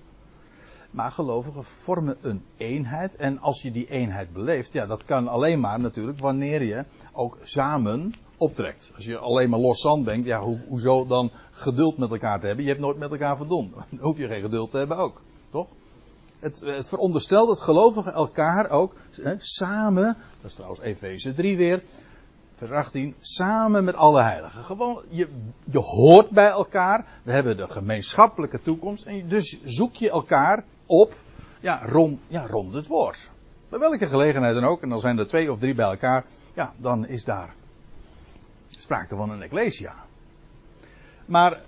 Maar 0.90 1.12
gelovigen 1.12 1.64
vormen 1.64 2.16
een 2.20 2.44
eenheid. 2.56 3.16
En 3.16 3.38
als 3.38 3.62
je 3.62 3.72
die 3.72 3.90
eenheid 3.90 4.32
beleeft, 4.32 4.72
ja, 4.72 4.87
dat 4.87 5.04
kan 5.04 5.28
alleen 5.28 5.61
maar 5.61 5.80
natuurlijk 5.80 6.18
wanneer 6.18 6.62
je 6.62 6.84
ook 7.12 7.38
samen 7.42 8.14
optrekt. 8.37 8.92
Als 8.94 9.04
je 9.04 9.18
alleen 9.18 9.50
maar 9.50 9.58
los 9.58 9.80
zand 9.80 10.04
bent, 10.04 10.24
ja, 10.24 10.40
ho 10.40 10.58
hoezo 10.68 11.06
dan 11.06 11.30
geduld 11.50 11.98
met 11.98 12.11
elkaar 12.11 12.40
te 12.40 12.46
hebben? 12.46 12.64
Je 12.64 12.70
hebt 12.70 12.82
nooit 12.82 12.98
met 12.98 13.11
elkaar 13.11 13.37
verdond. 13.37 13.74
Dan 13.90 13.98
hoef 14.00 14.18
je 14.18 14.26
geen 14.26 14.42
geduld 14.42 14.70
te 14.70 14.76
hebben 14.76 14.96
ook. 14.96 15.20
Toch? 15.50 15.68
Het, 16.38 16.61
het 16.61 16.88
veronderstelt 16.88 17.48
dat 17.48 17.61
gelovigen 17.61 18.12
elkaar 18.12 18.70
ook 18.70 18.94
hè, 19.11 19.34
samen, 19.38 20.16
dat 20.40 20.50
is 20.50 20.54
trouwens 20.54 20.80
Efeze 20.80 21.34
3 21.34 21.56
weer, 21.56 21.82
vers 22.59 22.71
18, 22.71 23.14
samen 23.21 23.85
met 23.85 23.94
alle 23.94 24.23
heiligen. 24.23 24.64
Gewoon, 24.64 25.03
je, 25.09 25.29
je 25.64 25.79
hoort 25.79 26.31
bij 26.31 26.49
elkaar. 26.49 27.07
We 27.23 27.33
hebben 27.33 27.57
de 27.57 27.68
gemeenschappelijke 27.68 28.62
toekomst. 28.62 29.07
En 29.07 29.29
dus 29.29 29.59
zoek 29.64 29.94
je 29.94 30.11
elkaar 30.11 30.64
op, 30.87 31.14
ja, 31.61 31.83
rond, 31.87 32.21
ja, 32.27 32.47
rond 32.47 32.75
het 32.75 32.87
woord. 32.87 33.31
Bij 33.68 33.79
welke 33.79 34.07
gelegenheid 34.07 34.55
dan 34.55 34.64
ook. 34.64 34.83
En 34.83 34.88
dan 34.88 35.01
zijn 35.01 35.18
er 35.18 35.27
twee 35.27 35.53
of 35.53 35.59
drie 35.59 35.75
bij 35.75 35.87
elkaar. 35.87 36.25
Ja, 36.55 36.73
dan 36.77 37.07
is 37.07 37.25
daar 37.25 37.55
sprake 38.71 39.16
van 39.16 39.31
een 39.31 39.42
ecclesia. 39.42 39.94
Maar, 41.27 41.61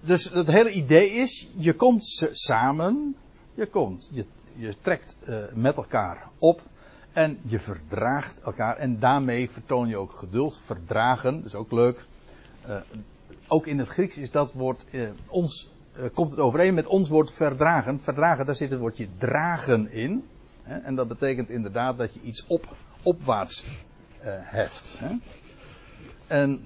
dus 0.00 0.24
het 0.30 0.46
hele 0.46 0.70
idee 0.70 1.10
is, 1.10 1.48
je 1.56 1.74
komt 1.74 2.28
samen, 2.30 3.16
je 3.54 3.66
komt, 3.66 4.08
je, 4.10 4.26
je 4.54 4.74
trekt 4.80 5.16
uh, 5.28 5.44
met 5.54 5.76
elkaar 5.76 6.28
op 6.38 6.62
en 7.12 7.38
je 7.42 7.58
verdraagt 7.58 8.40
elkaar. 8.40 8.76
En 8.76 8.98
daarmee 8.98 9.50
vertoon 9.50 9.88
je 9.88 9.96
ook 9.96 10.12
geduld. 10.12 10.58
Verdragen, 10.58 11.36
dat 11.36 11.44
is 11.44 11.54
ook 11.54 11.72
leuk. 11.72 12.06
Uh, 12.68 12.76
ook 13.46 13.66
in 13.66 13.78
het 13.78 13.88
Grieks 13.88 14.18
is 14.18 14.30
dat 14.30 14.52
woord. 14.52 14.84
Uh, 14.90 15.08
ons 15.26 15.70
uh, 15.96 16.04
komt 16.12 16.30
het 16.30 16.40
overeen 16.40 16.74
met 16.74 16.86
ons 16.86 17.08
woord 17.08 17.32
verdragen. 17.32 18.00
Verdragen, 18.00 18.46
daar 18.46 18.54
zit 18.54 18.70
het 18.70 18.80
woordje 18.80 19.08
dragen 19.18 19.90
in. 19.90 20.24
Hè, 20.62 20.78
en 20.78 20.94
dat 20.94 21.08
betekent 21.08 21.50
inderdaad 21.50 21.98
dat 21.98 22.14
je 22.14 22.20
iets 22.20 22.46
op, 22.46 22.76
opwaarts 23.02 23.64
heft. 24.24 24.94
Hè? 24.98 25.16
En 26.26 26.64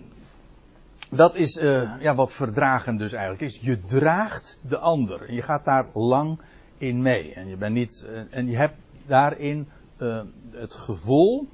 dat 1.10 1.34
is 1.34 1.54
ja, 2.00 2.14
wat 2.14 2.32
verdragen 2.32 2.96
dus 2.96 3.12
eigenlijk 3.12 3.42
is. 3.42 3.58
Je 3.60 3.80
draagt 3.80 4.60
de 4.68 4.78
ander. 4.78 5.28
En 5.28 5.34
je 5.34 5.42
gaat 5.42 5.64
daar 5.64 5.86
lang 5.92 6.40
in 6.78 7.02
mee. 7.02 7.34
En 7.34 7.48
je, 7.48 7.56
bent 7.56 7.74
niet, 7.74 8.08
en 8.30 8.50
je 8.50 8.56
hebt 8.56 8.76
daarin 9.06 9.68
uh, 9.98 10.20
het 10.50 10.74
gevoel, 10.74 11.48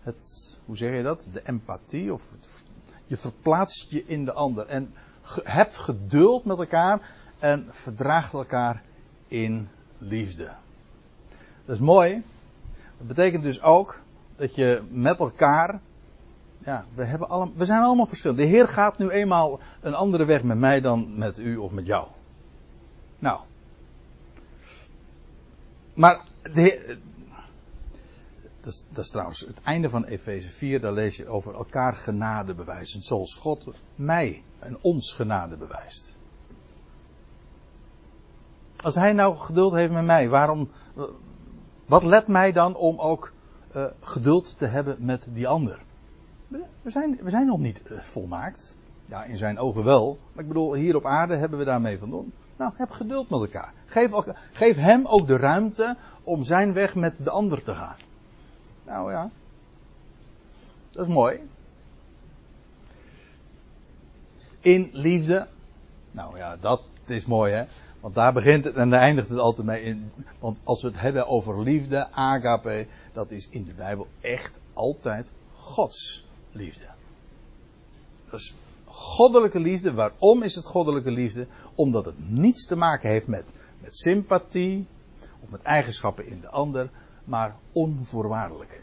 het, 0.00 0.58
hoe 0.64 0.76
zeg 0.76 0.96
je 0.96 1.02
dat? 1.02 1.28
De 1.32 1.42
empathie. 1.44 2.12
Of 2.12 2.22
je 3.06 3.16
verplaatst 3.16 3.90
je 3.90 4.04
in 4.06 4.24
de 4.24 4.32
ander. 4.32 4.66
En 4.66 4.94
hebt 5.42 5.76
geduld 5.76 6.44
met 6.44 6.58
elkaar. 6.58 7.00
En 7.38 7.66
verdraagt 7.70 8.32
elkaar 8.32 8.82
in 9.28 9.68
liefde. 9.98 10.50
Dat 11.64 11.74
is 11.76 11.82
mooi. 11.82 12.22
Dat 12.98 13.06
betekent 13.06 13.42
dus 13.42 13.62
ook 13.62 14.00
dat 14.36 14.54
je 14.54 14.82
met 14.90 15.18
elkaar 15.18 15.80
ja, 16.64 16.84
we, 16.94 17.04
hebben 17.04 17.28
allemaal, 17.28 17.54
we 17.56 17.64
zijn 17.64 17.82
allemaal 17.82 18.06
verschillend. 18.06 18.38
De 18.38 18.44
Heer 18.44 18.68
gaat 18.68 18.98
nu 18.98 19.08
eenmaal 19.08 19.60
een 19.80 19.94
andere 19.94 20.24
weg 20.24 20.42
met 20.42 20.58
mij 20.58 20.80
dan 20.80 21.18
met 21.18 21.38
u 21.38 21.56
of 21.56 21.70
met 21.70 21.86
jou. 21.86 22.06
Nou. 23.18 23.40
Maar 25.94 26.24
de 26.52 26.98
dat, 28.64 28.72
is, 28.72 28.84
dat 28.88 29.10
trouwens 29.10 29.40
het 29.40 29.60
einde 29.62 29.88
van 29.88 30.04
Efeze 30.04 30.48
4. 30.48 30.80
Daar 30.80 30.92
lees 30.92 31.16
je 31.16 31.26
over 31.26 31.54
elkaar 31.54 31.94
genade 31.94 32.54
bewijzen. 32.54 33.02
Zoals 33.02 33.36
God 33.36 33.68
mij 33.94 34.42
en 34.58 34.78
ons 34.80 35.12
genade 35.12 35.56
bewijst. 35.56 36.14
Als 38.76 38.94
hij 38.94 39.12
nou 39.12 39.36
geduld 39.36 39.72
heeft 39.72 39.92
met 39.92 40.04
mij, 40.04 40.28
waarom. 40.28 40.70
Wat 41.86 42.02
let 42.02 42.26
mij 42.26 42.52
dan 42.52 42.76
om 42.76 42.98
ook 42.98 43.32
uh, 43.76 43.86
geduld 44.00 44.58
te 44.58 44.66
hebben 44.66 44.96
met 44.98 45.28
die 45.32 45.48
ander? 45.48 45.82
We 46.82 46.90
zijn, 46.90 47.18
we 47.22 47.30
zijn 47.30 47.46
nog 47.46 47.58
niet 47.58 47.82
uh, 47.90 48.00
volmaakt. 48.00 48.76
Ja, 49.04 49.24
in 49.24 49.36
zijn 49.36 49.58
ogen 49.58 49.84
wel. 49.84 50.18
Maar 50.32 50.42
ik 50.42 50.48
bedoel, 50.48 50.74
hier 50.74 50.96
op 50.96 51.04
aarde 51.04 51.36
hebben 51.36 51.58
we 51.58 51.64
daarmee 51.64 51.98
van 51.98 52.10
doen. 52.10 52.32
Nou, 52.56 52.72
heb 52.74 52.90
geduld 52.90 53.30
met 53.30 53.40
elkaar. 53.40 53.72
Geef, 53.86 54.10
geef 54.52 54.76
hem 54.76 55.06
ook 55.06 55.26
de 55.26 55.36
ruimte 55.36 55.96
om 56.22 56.44
zijn 56.44 56.72
weg 56.72 56.94
met 56.94 57.24
de 57.24 57.30
ander 57.30 57.62
te 57.62 57.74
gaan. 57.74 57.96
Nou 58.84 59.10
ja. 59.10 59.30
Dat 60.90 61.06
is 61.06 61.12
mooi. 61.12 61.40
In 64.60 64.90
liefde. 64.92 65.46
Nou 66.10 66.36
ja, 66.36 66.56
dat 66.56 66.82
is 67.06 67.26
mooi 67.26 67.52
hè. 67.52 67.64
Want 68.00 68.14
daar 68.14 68.32
begint 68.32 68.64
het 68.64 68.74
en 68.74 68.90
daar 68.90 69.00
eindigt 69.00 69.28
het 69.28 69.38
altijd 69.38 69.66
mee. 69.66 69.82
In, 69.82 70.12
want 70.38 70.60
als 70.64 70.82
we 70.82 70.88
het 70.88 71.00
hebben 71.00 71.26
over 71.28 71.62
liefde, 71.62 72.10
agape, 72.10 72.86
dat 73.12 73.30
is 73.30 73.48
in 73.50 73.64
de 73.64 73.72
Bijbel 73.72 74.06
echt 74.20 74.60
altijd 74.72 75.32
Gods 75.54 76.26
liefde. 76.52 76.84
Is 78.30 78.54
goddelijke 78.84 79.60
liefde. 79.60 79.92
Waarom 79.92 80.42
is 80.42 80.54
het 80.54 80.64
goddelijke 80.64 81.10
liefde? 81.10 81.46
Omdat 81.74 82.04
het 82.04 82.30
niets 82.30 82.66
te 82.66 82.76
maken 82.76 83.10
heeft 83.10 83.26
met, 83.26 83.44
met 83.80 83.96
sympathie 83.96 84.86
of 85.40 85.50
met 85.50 85.62
eigenschappen 85.62 86.26
in 86.26 86.40
de 86.40 86.48
ander, 86.48 86.90
maar 87.24 87.56
onvoorwaardelijk. 87.72 88.82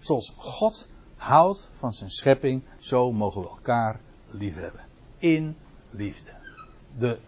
Zoals 0.00 0.34
God 0.36 0.88
houdt 1.16 1.70
van 1.72 1.92
zijn 1.92 2.10
schepping, 2.10 2.62
zo 2.78 3.12
mogen 3.12 3.42
we 3.42 3.48
elkaar 3.48 4.00
liefhebben. 4.26 4.84
In 5.18 5.56
liefde. 5.90 6.30
De 6.98 7.18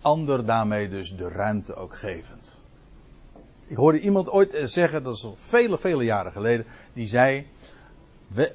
ander 0.00 0.46
daarmee 0.46 0.88
dus 0.88 1.16
de 1.16 1.28
ruimte 1.28 1.74
ook 1.74 1.96
gevend. 1.96 2.60
Ik 3.66 3.76
hoorde 3.76 4.00
iemand 4.00 4.30
ooit 4.30 4.60
zeggen, 4.64 5.02
dat 5.02 5.14
is 5.14 5.24
al 5.24 5.36
vele, 5.36 5.78
vele 5.78 6.04
jaren 6.04 6.32
geleden, 6.32 6.66
die 6.92 7.06
zei: 7.06 7.46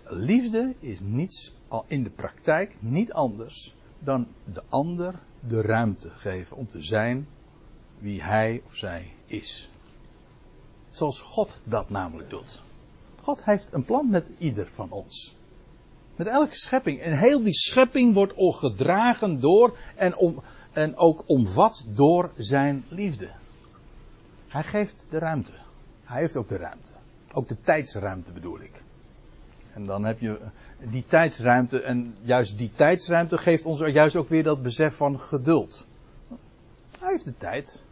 Liefde 0.04 0.74
is 0.80 1.00
niets 1.00 1.56
in 1.88 2.04
de 2.04 2.10
praktijk 2.10 2.76
niet 2.80 3.14
anders 3.14 3.76
dan 4.00 4.28
de 4.54 4.64
ander 4.70 5.20
de 5.40 5.62
ruimte 5.62 6.10
geven 6.10 6.58
om 6.58 6.68
te 6.68 6.82
zijn 6.82 7.28
wie 8.02 8.24
hij 8.24 8.62
of 8.66 8.76
zij 8.76 9.14
is. 9.26 9.70
Zoals 10.90 11.20
God 11.20 11.62
dat 11.64 11.90
namelijk 11.90 12.30
doet. 12.30 12.62
God 13.22 13.44
heeft 13.44 13.74
een 13.74 13.86
plan 13.86 14.10
met 14.10 14.30
ieder 14.38 14.68
van 14.68 14.92
ons. 14.92 15.36
Met 16.16 16.28
elke 16.28 16.56
schepping. 16.56 17.02
En 17.02 17.18
heel 17.18 17.44
die 17.44 17.54
schepping 17.54 18.14
wordt 18.14 18.34
gedragen 18.36 19.40
door 19.40 19.78
en, 19.96 20.18
om, 20.18 20.44
en 20.72 20.96
ook 20.96 21.24
omvat 21.26 21.86
door 21.88 22.32
zijn 22.38 22.86
liefde. 22.88 23.32
Hij 24.48 24.64
geeft 24.64 25.06
de 25.10 25.18
ruimte. 25.18 25.52
Hij 26.04 26.20
heeft 26.20 26.36
ook 26.36 26.48
de 26.48 26.58
ruimte. 26.58 26.92
Ook 27.34 27.48
de 27.48 27.62
tijdsruimte 27.62 28.32
bedoel 28.32 28.62
ik. 28.62 28.84
En 29.74 29.86
dan 29.86 30.06
heb 30.06 30.20
je 30.20 30.40
die 30.90 31.06
tijdsruimte. 31.06 31.82
En 31.82 32.16
juist 32.22 32.58
die 32.58 32.72
tijdsruimte 32.76 33.38
geeft 33.38 33.66
ons 33.66 33.80
juist 33.80 34.16
ook 34.16 34.30
weer 34.30 34.44
dat 34.44 34.64
besef 34.64 34.96
van 34.96 35.20
geduld. 35.20 35.88
Hij 37.00 37.12
heeft 37.12 37.26
de 37.26 37.38
tijd. 37.38 37.84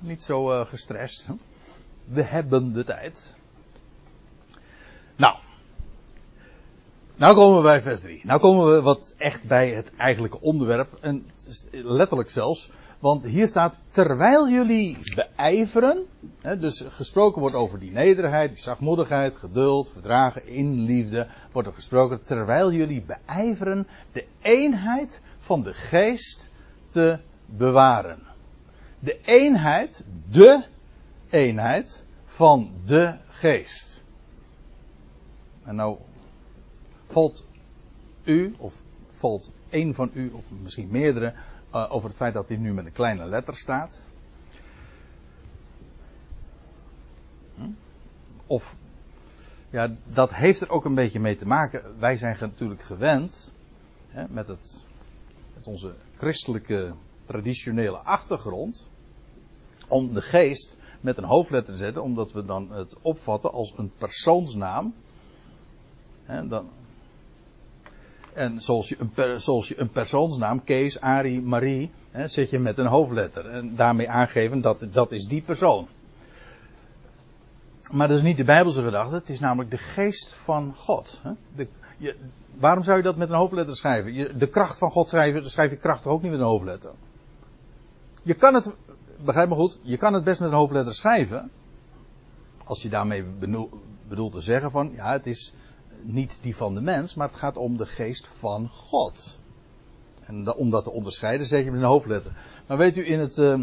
Niet 0.00 0.22
zo 0.22 0.52
uh, 0.52 0.66
gestrest. 0.66 1.28
We 2.04 2.22
hebben 2.22 2.72
de 2.72 2.84
tijd. 2.84 3.34
Nou. 5.16 5.36
Nou 7.16 7.34
komen 7.34 7.56
we 7.56 7.62
bij 7.62 7.82
vers 7.82 8.00
3. 8.00 8.20
Nou 8.24 8.40
komen 8.40 8.74
we 8.74 8.82
wat 8.82 9.14
echt 9.18 9.46
bij 9.46 9.70
het 9.70 9.96
eigenlijke 9.96 10.40
onderwerp. 10.40 10.98
En 11.00 11.30
letterlijk 11.70 12.30
zelfs. 12.30 12.70
Want 12.98 13.24
hier 13.24 13.48
staat, 13.48 13.76
terwijl 13.88 14.48
jullie 14.48 14.98
beijveren. 15.14 16.06
Hè, 16.40 16.58
dus 16.58 16.84
gesproken 16.88 17.40
wordt 17.40 17.54
over 17.54 17.78
die 17.78 17.90
nederigheid, 17.90 18.52
die 18.52 18.62
zachtmoedigheid, 18.62 19.36
geduld, 19.36 19.90
verdragen, 19.92 20.46
in 20.46 20.80
liefde. 20.80 21.26
Wordt 21.52 21.68
er 21.68 21.74
gesproken, 21.74 22.22
terwijl 22.22 22.72
jullie 22.72 23.02
beijveren 23.02 23.86
de 24.12 24.26
eenheid 24.42 25.20
van 25.38 25.62
de 25.62 25.74
geest 25.74 26.50
te 26.88 27.18
bewaren. 27.46 28.18
De 28.98 29.20
eenheid, 29.24 30.04
de 30.28 30.64
eenheid 31.30 32.04
van 32.24 32.72
de 32.84 33.16
geest. 33.28 34.04
En 35.64 35.76
nou 35.76 35.98
valt 37.06 37.46
u, 38.24 38.54
of 38.58 38.84
valt 39.10 39.52
één 39.68 39.94
van 39.94 40.10
u, 40.14 40.30
of 40.30 40.50
misschien 40.50 40.88
meerdere, 40.90 41.34
uh, 41.74 41.86
over 41.92 42.08
het 42.08 42.16
feit 42.16 42.34
dat 42.34 42.48
dit 42.48 42.58
nu 42.58 42.72
met 42.72 42.86
een 42.86 42.92
kleine 42.92 43.24
letter 43.24 43.56
staat. 43.56 44.06
Hm? 47.54 47.70
Of, 48.46 48.76
ja, 49.70 49.96
dat 50.04 50.34
heeft 50.34 50.60
er 50.60 50.70
ook 50.70 50.84
een 50.84 50.94
beetje 50.94 51.20
mee 51.20 51.36
te 51.36 51.46
maken. 51.46 51.98
Wij 51.98 52.16
zijn 52.16 52.36
natuurlijk 52.40 52.82
gewend, 52.82 53.54
hè, 54.08 54.24
met, 54.28 54.48
het, 54.48 54.86
met 55.54 55.66
onze 55.66 55.94
christelijke 56.16 56.94
traditionele 57.26 57.98
achtergrond, 57.98 58.88
om 59.88 60.14
de 60.14 60.22
geest 60.22 60.78
met 61.00 61.16
een 61.16 61.24
hoofdletter 61.24 61.74
te 61.74 61.78
zetten, 61.78 62.02
omdat 62.02 62.32
we 62.32 62.44
dan 62.44 62.72
het 62.72 62.96
opvatten 63.02 63.52
als 63.52 63.74
een 63.76 63.92
persoonsnaam. 63.98 64.94
Hè, 66.24 66.48
dan, 66.48 66.68
en 68.32 68.60
zoals 68.60 68.88
je 68.88 68.96
een, 68.98 69.40
zoals 69.40 69.68
je 69.68 69.80
een 69.80 69.90
persoonsnaam, 69.90 70.64
Kees, 70.64 71.00
Arie, 71.00 71.40
Marie, 71.40 71.90
hè, 72.10 72.28
zet 72.28 72.50
je 72.50 72.58
met 72.58 72.78
een 72.78 72.86
hoofdletter. 72.86 73.50
En 73.50 73.76
daarmee 73.76 74.08
aangeven 74.08 74.60
dat 74.60 74.86
dat 74.92 75.12
is 75.12 75.26
die 75.26 75.42
persoon. 75.42 75.88
Maar 77.92 78.08
dat 78.08 78.16
is 78.16 78.22
niet 78.22 78.36
de 78.36 78.44
Bijbelse 78.44 78.82
gedachte, 78.82 79.14
het 79.14 79.28
is 79.28 79.40
namelijk 79.40 79.70
de 79.70 79.78
geest 79.78 80.34
van 80.34 80.74
God. 80.74 81.20
Hè. 81.22 81.30
De, 81.54 81.68
je, 81.98 82.16
waarom 82.54 82.82
zou 82.82 82.96
je 82.96 83.02
dat 83.02 83.16
met 83.16 83.28
een 83.28 83.36
hoofdletter 83.36 83.76
schrijven? 83.76 84.14
Je, 84.14 84.36
de 84.36 84.48
kracht 84.48 84.78
van 84.78 84.90
God 84.90 85.08
schrijven, 85.08 85.50
schrijf 85.50 85.70
je 85.70 85.76
kracht 85.76 86.06
ook 86.06 86.22
niet 86.22 86.30
met 86.30 86.40
een 86.40 86.46
hoofdletter? 86.46 86.92
Je 88.26 88.34
kan 88.34 88.54
het, 88.54 88.74
begrijp 89.24 89.48
me 89.48 89.54
goed, 89.54 89.78
je 89.82 89.96
kan 89.96 90.14
het 90.14 90.24
best 90.24 90.40
met 90.40 90.48
een 90.48 90.56
hoofdletter 90.56 90.94
schrijven. 90.94 91.50
Als 92.64 92.82
je 92.82 92.88
daarmee 92.88 93.24
bedoelt 94.08 94.32
te 94.32 94.40
zeggen 94.40 94.70
van, 94.70 94.92
ja, 94.94 95.12
het 95.12 95.26
is, 95.26 95.54
niet 96.02 96.38
die 96.40 96.56
van 96.56 96.74
de 96.74 96.80
mens, 96.80 97.14
maar 97.14 97.28
het 97.28 97.36
gaat 97.36 97.56
om 97.56 97.76
de 97.76 97.86
geest 97.86 98.26
van 98.26 98.68
God. 98.68 99.34
En 100.20 100.54
om 100.54 100.70
dat 100.70 100.84
te 100.84 100.92
onderscheiden 100.92 101.46
zeg 101.46 101.64
je 101.64 101.70
met 101.70 101.80
een 101.80 101.86
hoofdletter. 101.86 102.32
Maar 102.66 102.76
weet 102.76 102.96
u, 102.96 103.06
in 103.06 103.20
het, 103.20 103.36
uh, 103.36 103.60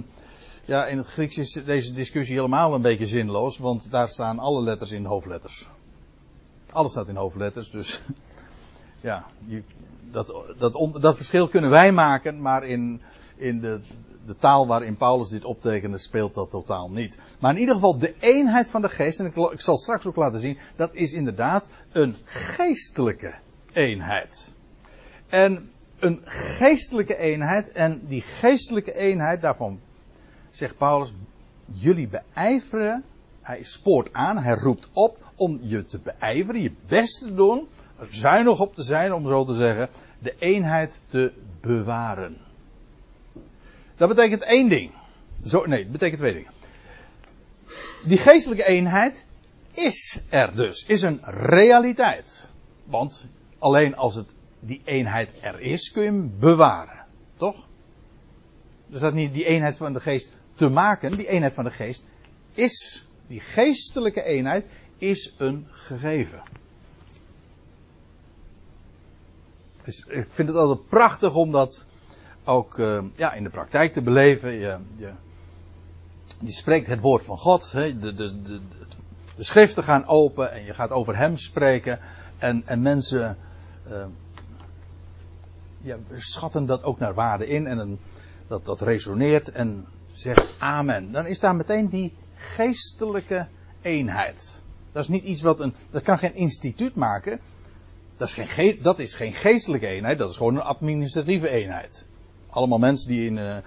ja, 0.65 0.85
in 0.85 0.97
het 0.97 1.07
Grieks 1.07 1.37
is 1.37 1.61
deze 1.65 1.93
discussie 1.93 2.35
helemaal 2.35 2.73
een 2.73 2.81
beetje 2.81 3.07
zinloos, 3.07 3.57
want 3.57 3.91
daar 3.91 4.09
staan 4.09 4.39
alle 4.39 4.61
letters 4.61 4.91
in 4.91 5.05
hoofdletters. 5.05 5.69
Alles 6.71 6.91
staat 6.91 7.07
in 7.07 7.15
hoofdletters, 7.15 7.71
dus 7.71 8.01
ja, 9.01 9.25
je, 9.45 9.63
dat, 10.11 10.43
dat, 10.57 10.97
dat 11.01 11.15
verschil 11.15 11.47
kunnen 11.47 11.69
wij 11.69 11.91
maken, 11.91 12.41
maar 12.41 12.63
in, 12.67 13.01
in 13.35 13.59
de, 13.59 13.81
de 14.25 14.35
taal 14.35 14.67
waarin 14.67 14.97
Paulus 14.97 15.29
dit 15.29 15.45
optekende 15.45 15.97
speelt 15.97 16.33
dat 16.33 16.49
totaal 16.49 16.91
niet. 16.91 17.17
Maar 17.39 17.53
in 17.53 17.59
ieder 17.59 17.75
geval 17.75 17.97
de 17.97 18.13
eenheid 18.19 18.69
van 18.69 18.81
de 18.81 18.89
geest, 18.89 19.19
en 19.19 19.25
ik, 19.25 19.35
ik 19.35 19.61
zal 19.61 19.77
straks 19.77 20.05
ook 20.05 20.15
laten 20.15 20.39
zien, 20.39 20.57
dat 20.75 20.95
is 20.95 21.13
inderdaad 21.13 21.69
een 21.91 22.15
geestelijke 22.25 23.33
eenheid. 23.73 24.53
En 25.29 25.69
een 25.99 26.21
geestelijke 26.25 27.17
eenheid, 27.17 27.71
en 27.71 28.01
die 28.07 28.21
geestelijke 28.21 28.95
eenheid, 28.95 29.41
daarvan 29.41 29.79
zegt 30.51 30.77
Paulus, 30.77 31.13
jullie 31.65 32.09
beijveren. 32.33 33.03
Hij 33.41 33.63
spoort 33.63 34.13
aan, 34.13 34.37
hij 34.37 34.55
roept 34.55 34.89
op 34.93 35.17
om 35.35 35.59
je 35.61 35.85
te 35.85 35.99
beijveren, 35.99 36.61
je 36.61 36.71
best 36.87 37.19
te 37.19 37.33
doen, 37.33 37.67
er 37.99 38.07
zuinig 38.09 38.59
op 38.59 38.75
te 38.75 38.83
zijn, 38.83 39.13
om 39.13 39.27
zo 39.27 39.45
te 39.45 39.55
zeggen, 39.55 39.89
de 40.19 40.35
eenheid 40.39 41.01
te 41.07 41.31
bewaren. 41.61 42.37
Dat 44.03 44.15
betekent 44.15 44.43
één 44.43 44.69
ding. 44.69 44.91
Zo, 45.45 45.65
nee, 45.65 45.83
dat 45.83 45.91
betekent 45.91 46.19
twee 46.19 46.33
dingen. 46.33 46.51
Die 48.05 48.17
geestelijke 48.17 48.65
eenheid 48.65 49.25
is 49.71 50.21
er 50.29 50.55
dus, 50.55 50.85
is 50.85 51.01
een 51.01 51.19
realiteit. 51.23 52.47
Want 52.83 53.25
alleen 53.59 53.95
als 53.95 54.15
het, 54.15 54.33
die 54.59 54.81
eenheid 54.85 55.33
er 55.41 55.59
is, 55.59 55.91
kun 55.91 56.03
je 56.03 56.09
hem 56.09 56.33
bewaren. 56.39 57.05
Toch? 57.37 57.67
Er 58.91 58.97
staat 58.97 59.13
niet 59.13 59.33
die 59.33 59.45
eenheid 59.45 59.77
van 59.77 59.93
de 59.93 59.99
geest 59.99 60.31
te 60.55 60.69
maken. 60.69 61.11
Die 61.11 61.27
eenheid 61.27 61.53
van 61.53 61.63
de 61.63 61.71
geest 61.71 62.05
is, 62.53 63.07
die 63.27 63.39
geestelijke 63.39 64.23
eenheid 64.23 64.65
is 64.97 65.33
een 65.37 65.67
gegeven. 65.71 66.41
Dus 69.83 70.05
ik 70.07 70.27
vind 70.29 70.47
het 70.47 70.57
altijd 70.57 70.87
prachtig 70.87 71.35
om 71.35 71.51
dat 71.51 71.85
ook 72.45 72.77
uh, 72.77 73.03
ja, 73.15 73.33
in 73.33 73.43
de 73.43 73.49
praktijk 73.49 73.93
te 73.93 74.01
beleven. 74.01 74.51
Je, 74.51 74.77
je, 74.95 75.11
je 76.39 76.51
spreekt 76.51 76.87
het 76.87 76.99
woord 76.99 77.23
van 77.23 77.37
God. 77.37 77.71
Hè, 77.71 77.99
de, 77.99 78.13
de, 78.13 78.41
de, 78.41 78.59
de, 79.35 79.43
schriften 79.43 79.83
gaan 79.83 80.05
open 80.05 80.51
en 80.51 80.63
je 80.63 80.73
gaat 80.73 80.89
over 80.89 81.17
hem 81.17 81.37
spreken. 81.37 81.99
En, 82.37 82.63
en 82.65 82.81
mensen 82.81 83.37
uh, 83.91 84.05
ja, 85.77 85.97
schatten 86.15 86.65
dat 86.65 86.83
ook 86.83 86.99
naar 86.99 87.13
waarde 87.13 87.47
in. 87.47 87.67
En 87.67 87.99
dat, 88.47 88.65
dat 88.65 88.81
resoneert 88.81 89.51
en 89.51 89.85
zegt 90.13 90.47
amen. 90.59 91.11
Dan 91.11 91.25
is 91.25 91.39
daar 91.39 91.55
meteen 91.55 91.89
die 91.89 92.13
geestelijke 92.35 93.47
eenheid. 93.81 94.61
Dat 94.91 95.03
is 95.03 95.09
niet 95.09 95.23
iets 95.23 95.41
wat 95.41 95.59
een. 95.59 95.73
Dat 95.89 96.01
kan 96.01 96.17
geen 96.17 96.35
instituut 96.35 96.95
maken. 96.95 97.39
Dat 98.17 98.27
is 98.27 98.33
geen, 98.33 98.79
dat 98.81 98.99
is 98.99 99.13
geen 99.13 99.33
geestelijke 99.33 99.87
eenheid, 99.87 100.17
dat 100.17 100.29
is 100.29 100.37
gewoon 100.37 100.55
een 100.55 100.61
administratieve 100.61 101.49
eenheid. 101.49 102.07
Allemaal 102.53 102.79
mensen 102.79 103.07
die 103.07 103.25
in. 103.25 103.37
Uh, 103.37 103.57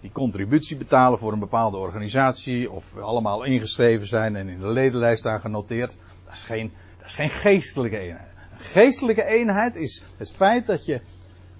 die 0.00 0.14
contributie 0.14 0.76
betalen 0.76 1.18
voor 1.18 1.32
een 1.32 1.38
bepaalde 1.38 1.76
organisatie. 1.76 2.70
of 2.70 2.96
allemaal 2.96 3.44
ingeschreven 3.44 4.06
zijn 4.06 4.36
en 4.36 4.48
in 4.48 4.60
de 4.60 4.72
ledenlijst 4.72 5.18
staan 5.18 5.40
genoteerd. 5.40 5.96
Dat 6.24 6.34
is 6.34 6.42
geen, 6.42 6.72
dat 6.98 7.06
is 7.06 7.14
geen 7.14 7.30
geestelijke 7.30 7.98
eenheid. 7.98 8.28
Een 8.52 8.60
geestelijke 8.60 9.24
eenheid 9.24 9.76
is 9.76 10.02
het 10.16 10.32
feit 10.32 10.66
dat 10.66 10.84
je 10.84 11.02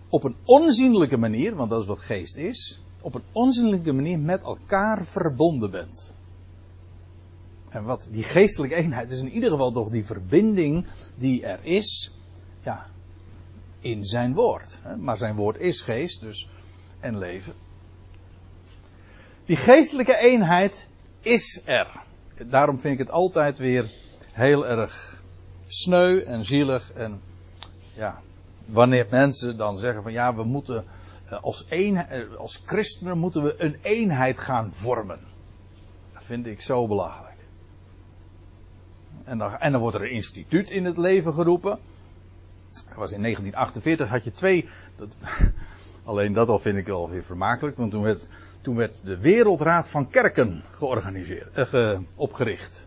op 0.09 0.25
een 0.25 0.37
onzienlijke 0.45 1.17
manier, 1.17 1.55
want 1.55 1.71
dat 1.71 1.81
is 1.81 1.87
wat 1.87 1.99
geest 1.99 2.37
is, 2.37 2.83
op 3.01 3.15
een 3.15 3.25
onzienlijke 3.33 3.93
manier 3.93 4.19
met 4.19 4.43
elkaar 4.43 5.05
verbonden 5.05 5.71
bent. 5.71 6.17
En 7.69 7.85
wat 7.85 8.09
die 8.11 8.23
geestelijke 8.23 8.77
eenheid 8.77 9.11
is 9.11 9.21
in 9.21 9.31
ieder 9.31 9.51
geval 9.51 9.73
toch 9.73 9.91
die 9.91 10.05
verbinding 10.05 10.87
die 11.19 11.47
er 11.47 11.59
is, 11.63 12.15
ja, 12.61 12.87
in 13.81 14.05
zijn 14.05 14.35
woord. 14.35 14.81
Maar 14.99 15.17
zijn 15.17 15.37
woord 15.37 15.59
is 15.59 15.81
geest, 15.81 16.21
dus 16.21 16.49
en 17.07 17.19
leven. 17.19 17.55
Die 19.45 19.57
geestelijke 19.57 20.17
eenheid 20.17 20.89
is 21.21 21.63
er. 21.65 21.87
Daarom 22.47 22.81
vind 22.81 22.93
ik 22.93 22.99
het 22.99 23.11
altijd 23.11 23.59
weer 23.59 23.91
heel 24.33 24.67
erg 24.67 25.23
sneu 25.67 26.21
en 26.21 26.45
zielig 26.45 26.93
en 26.93 27.21
ja, 27.95 28.21
wanneer 28.65 29.07
mensen 29.11 29.57
dan 29.57 29.79
zeggen 29.79 30.03
van 30.03 30.13
ja, 30.13 30.35
we 30.35 30.45
moeten 30.45 30.85
eh, 31.29 31.43
als, 31.43 31.67
een, 31.69 31.97
eh, 31.97 32.35
als 32.35 32.63
christenen 32.65 33.19
moeten 33.19 33.43
we 33.43 33.55
een 33.59 33.79
eenheid 33.83 34.39
gaan 34.39 34.73
vormen. 34.73 35.21
Dat 36.13 36.25
vind 36.25 36.47
ik 36.47 36.61
zo 36.61 36.87
belachelijk. 36.87 37.37
En 39.25 39.39
dan, 39.39 39.59
en 39.59 39.73
dan 39.73 39.81
wordt 39.81 39.97
er 39.97 40.03
een 40.03 40.11
instituut 40.11 40.71
in 40.71 40.85
het 40.85 40.99
leven 40.99 41.35
geroepen. 41.35 41.79
Dat 42.71 42.97
was 42.97 43.13
in 43.13 43.23
1948 43.23 44.09
had 44.09 44.25
je 44.25 44.33
twee. 44.33 44.69
Dat, 44.97 45.17
alleen 46.07 46.33
dat 46.33 46.49
al 46.49 46.59
vind 46.59 46.79
ik 46.79 46.87
wel 46.87 47.11
weer 47.11 47.25
vermakelijk. 47.25 47.77
Want 47.77 47.91
toen 47.91 48.03
werd, 48.03 48.29
toen 48.61 48.89
de 49.05 49.19
Wereldraad 49.19 49.89
van 49.89 50.09
Kerken 50.09 50.63
georganiseerd, 50.71 51.73
eh, 51.73 51.99
opgericht. 52.17 52.87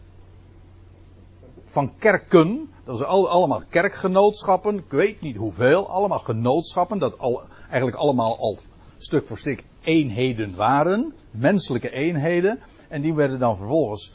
Van 1.66 1.98
kerken, 1.98 2.70
dat 2.84 3.00
is 3.00 3.06
al, 3.06 3.30
allemaal 3.30 3.64
kerkgenootschappen, 3.70 4.78
ik 4.78 4.92
weet 4.92 5.22
niet 5.22 5.36
hoeveel, 5.36 5.90
allemaal 5.90 6.20
genootschappen, 6.20 7.00
dat 7.00 7.18
al, 7.18 7.42
eigenlijk 7.70 7.98
allemaal 7.98 8.38
al 8.38 8.58
stuk 8.98 9.28
voor 9.28 9.38
stuk 9.38 9.64
eenheden 9.82 10.56
waren, 10.56 11.14
menselijke 11.32 11.92
eenheden, 11.92 12.60
en 12.88 13.02
die 13.02 13.14
werden 13.14 13.40
dan 13.40 13.58
vervolgens 13.58 14.14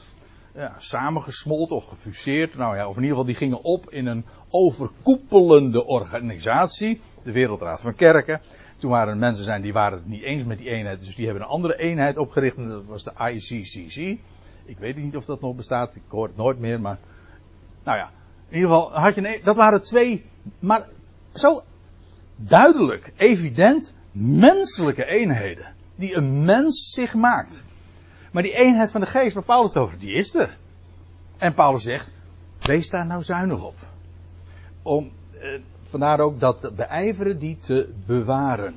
ja, 0.54 0.74
samengesmolten 0.78 1.76
of 1.76 1.84
gefuseerd. 1.84 2.56
Nou 2.56 2.76
ja, 2.76 2.88
of 2.88 2.96
in 2.96 3.02
ieder 3.02 3.16
geval 3.16 3.24
die 3.24 3.34
gingen 3.34 3.62
op 3.62 3.90
in 3.90 4.06
een 4.06 4.24
overkoepelende 4.50 5.86
organisatie. 5.86 7.00
De 7.22 7.32
Wereldraad 7.32 7.80
van 7.80 7.94
Kerken. 7.94 8.40
Toen 8.84 8.92
waren 8.92 9.12
er 9.12 9.18
mensen 9.18 9.44
zijn 9.44 9.62
die 9.62 9.72
waren 9.72 9.98
het 9.98 10.06
niet 10.06 10.22
eens 10.22 10.44
met 10.44 10.58
die 10.58 10.70
eenheid. 10.70 11.04
Dus 11.04 11.14
die 11.14 11.24
hebben 11.24 11.42
een 11.42 11.48
andere 11.48 11.78
eenheid 11.78 12.16
opgericht. 12.16 12.56
En 12.56 12.68
dat 12.68 12.84
was 12.84 13.04
de 13.04 13.12
ICCC. 13.32 14.18
Ik 14.64 14.78
weet 14.78 14.96
niet 14.96 15.16
of 15.16 15.24
dat 15.24 15.40
nog 15.40 15.56
bestaat. 15.56 15.94
Ik 15.94 16.02
hoor 16.08 16.26
het 16.26 16.36
nooit 16.36 16.58
meer. 16.58 16.80
Maar 16.80 16.98
nou 17.84 17.98
ja. 17.98 18.10
In 18.48 18.54
ieder 18.54 18.70
geval 18.70 18.92
had 18.92 19.14
je 19.14 19.28
een, 19.28 19.40
dat 19.42 19.56
waren 19.56 19.82
twee. 19.82 20.24
Maar 20.60 20.88
zo 21.32 21.62
duidelijk, 22.36 23.12
evident 23.16 23.94
menselijke 24.12 25.04
eenheden. 25.04 25.74
Die 25.94 26.16
een 26.16 26.44
mens 26.44 26.90
zich 26.90 27.14
maakt. 27.14 27.64
Maar 28.32 28.42
die 28.42 28.56
eenheid 28.56 28.90
van 28.90 29.00
de 29.00 29.06
geest 29.06 29.34
waar 29.34 29.44
Paulus 29.44 29.74
het 29.74 29.82
over, 29.82 29.98
die 29.98 30.12
is 30.12 30.34
er. 30.34 30.56
En 31.36 31.54
Paulus 31.54 31.82
zegt, 31.82 32.12
wees 32.60 32.88
daar 32.88 33.06
nou 33.06 33.22
zuinig 33.22 33.64
op. 33.64 33.76
Om, 34.82 35.12
eh, 35.32 35.60
vandaar 35.94 36.20
ook 36.20 36.40
dat 36.40 36.76
beijveren 36.76 37.38
die 37.38 37.56
te 37.56 37.92
bewaren. 38.06 38.74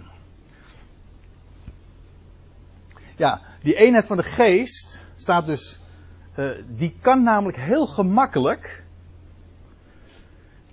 Ja, 3.16 3.42
die 3.64 3.76
eenheid 3.76 4.06
van 4.06 4.18
de 4.18 4.24
geest 4.24 5.04
staat 5.16 5.46
dus, 5.46 5.80
eh, 6.34 6.50
die 6.68 6.96
kan 7.02 7.24
namelijk 7.24 7.58
heel 7.58 7.88
gemakkelijk 7.88 8.84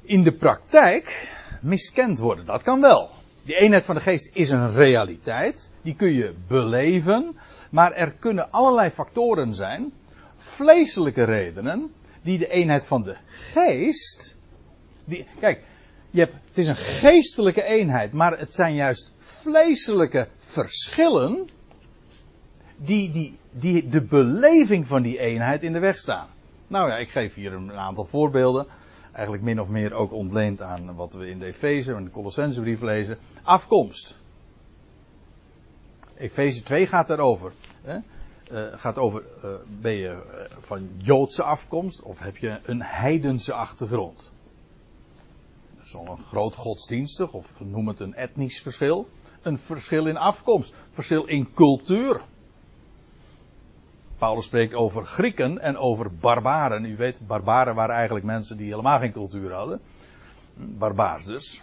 in 0.02 0.22
de 0.22 0.32
praktijk 0.32 1.28
miskend 1.60 2.18
worden. 2.18 2.44
Dat 2.44 2.62
kan 2.62 2.80
wel. 2.80 3.10
Die 3.42 3.56
eenheid 3.56 3.84
van 3.84 3.94
de 3.94 4.00
geest 4.00 4.30
is 4.32 4.50
een 4.50 4.72
realiteit. 4.72 5.70
Die 5.82 5.94
kun 5.94 6.12
je 6.12 6.34
beleven. 6.46 7.36
Maar 7.70 7.92
er 7.92 8.12
kunnen 8.12 8.50
allerlei 8.50 8.90
factoren 8.90 9.54
zijn, 9.54 9.92
vleeselijke 10.36 11.24
redenen, 11.24 11.94
die 12.22 12.38
de 12.38 12.48
eenheid 12.48 12.86
van 12.86 13.02
de 13.02 13.16
geest. 13.30 14.36
Die, 15.04 15.26
kijk, 15.40 15.62
het 16.22 16.58
is 16.58 16.66
een 16.66 16.76
geestelijke 16.76 17.64
eenheid, 17.64 18.12
maar 18.12 18.38
het 18.38 18.54
zijn 18.54 18.74
juist 18.74 19.12
vleeselijke 19.16 20.28
verschillen. 20.38 21.48
Die, 22.76 23.10
die, 23.10 23.38
die 23.50 23.88
de 23.88 24.02
beleving 24.02 24.86
van 24.86 25.02
die 25.02 25.18
eenheid 25.18 25.62
in 25.62 25.72
de 25.72 25.78
weg 25.78 25.98
staan. 25.98 26.26
Nou 26.66 26.88
ja, 26.88 26.96
ik 26.96 27.10
geef 27.10 27.34
hier 27.34 27.52
een 27.52 27.72
aantal 27.72 28.04
voorbeelden. 28.04 28.66
Eigenlijk 29.12 29.44
min 29.44 29.60
of 29.60 29.68
meer 29.68 29.92
ook 29.92 30.12
ontleend 30.12 30.62
aan 30.62 30.94
wat 30.94 31.14
we 31.14 31.28
in 31.28 31.38
de 31.38 31.46
Efeze 31.46 31.94
en 31.94 32.04
de 32.04 32.10
Colossensebrief 32.10 32.80
lezen. 32.80 33.18
Afkomst. 33.42 34.18
Efeze 36.16 36.62
2 36.62 36.86
gaat 36.86 37.06
daarover. 37.06 37.52
Hè? 37.82 37.98
Uh, 38.52 38.78
gaat 38.78 38.98
over, 38.98 39.22
uh, 39.44 39.50
ben 39.80 39.92
je 39.92 40.08
eh, 40.08 40.56
van 40.58 40.90
Joodse 40.96 41.42
afkomst 41.42 42.02
of 42.02 42.18
heb 42.18 42.36
je 42.36 42.58
een 42.62 42.82
heidense 42.82 43.52
achtergrond? 43.52 44.32
Een 45.94 46.18
groot 46.18 46.54
godsdienstig 46.54 47.32
of 47.32 47.60
noem 47.60 47.88
het 47.88 48.00
een 48.00 48.14
etnisch 48.14 48.62
verschil. 48.62 49.08
Een 49.42 49.58
verschil 49.58 50.06
in 50.06 50.16
afkomst, 50.16 50.74
verschil 50.90 51.24
in 51.24 51.52
cultuur. 51.54 52.20
Paulus 54.18 54.44
spreekt 54.44 54.74
over 54.74 55.06
Grieken 55.06 55.58
en 55.58 55.76
over 55.76 56.14
barbaren. 56.14 56.84
U 56.84 56.96
weet, 56.96 57.26
barbaren 57.26 57.74
waren 57.74 57.94
eigenlijk 57.94 58.26
mensen 58.26 58.56
die 58.56 58.70
helemaal 58.70 58.98
geen 58.98 59.12
cultuur 59.12 59.52
hadden. 59.52 59.80
Barbaars 60.54 61.24
dus. 61.24 61.62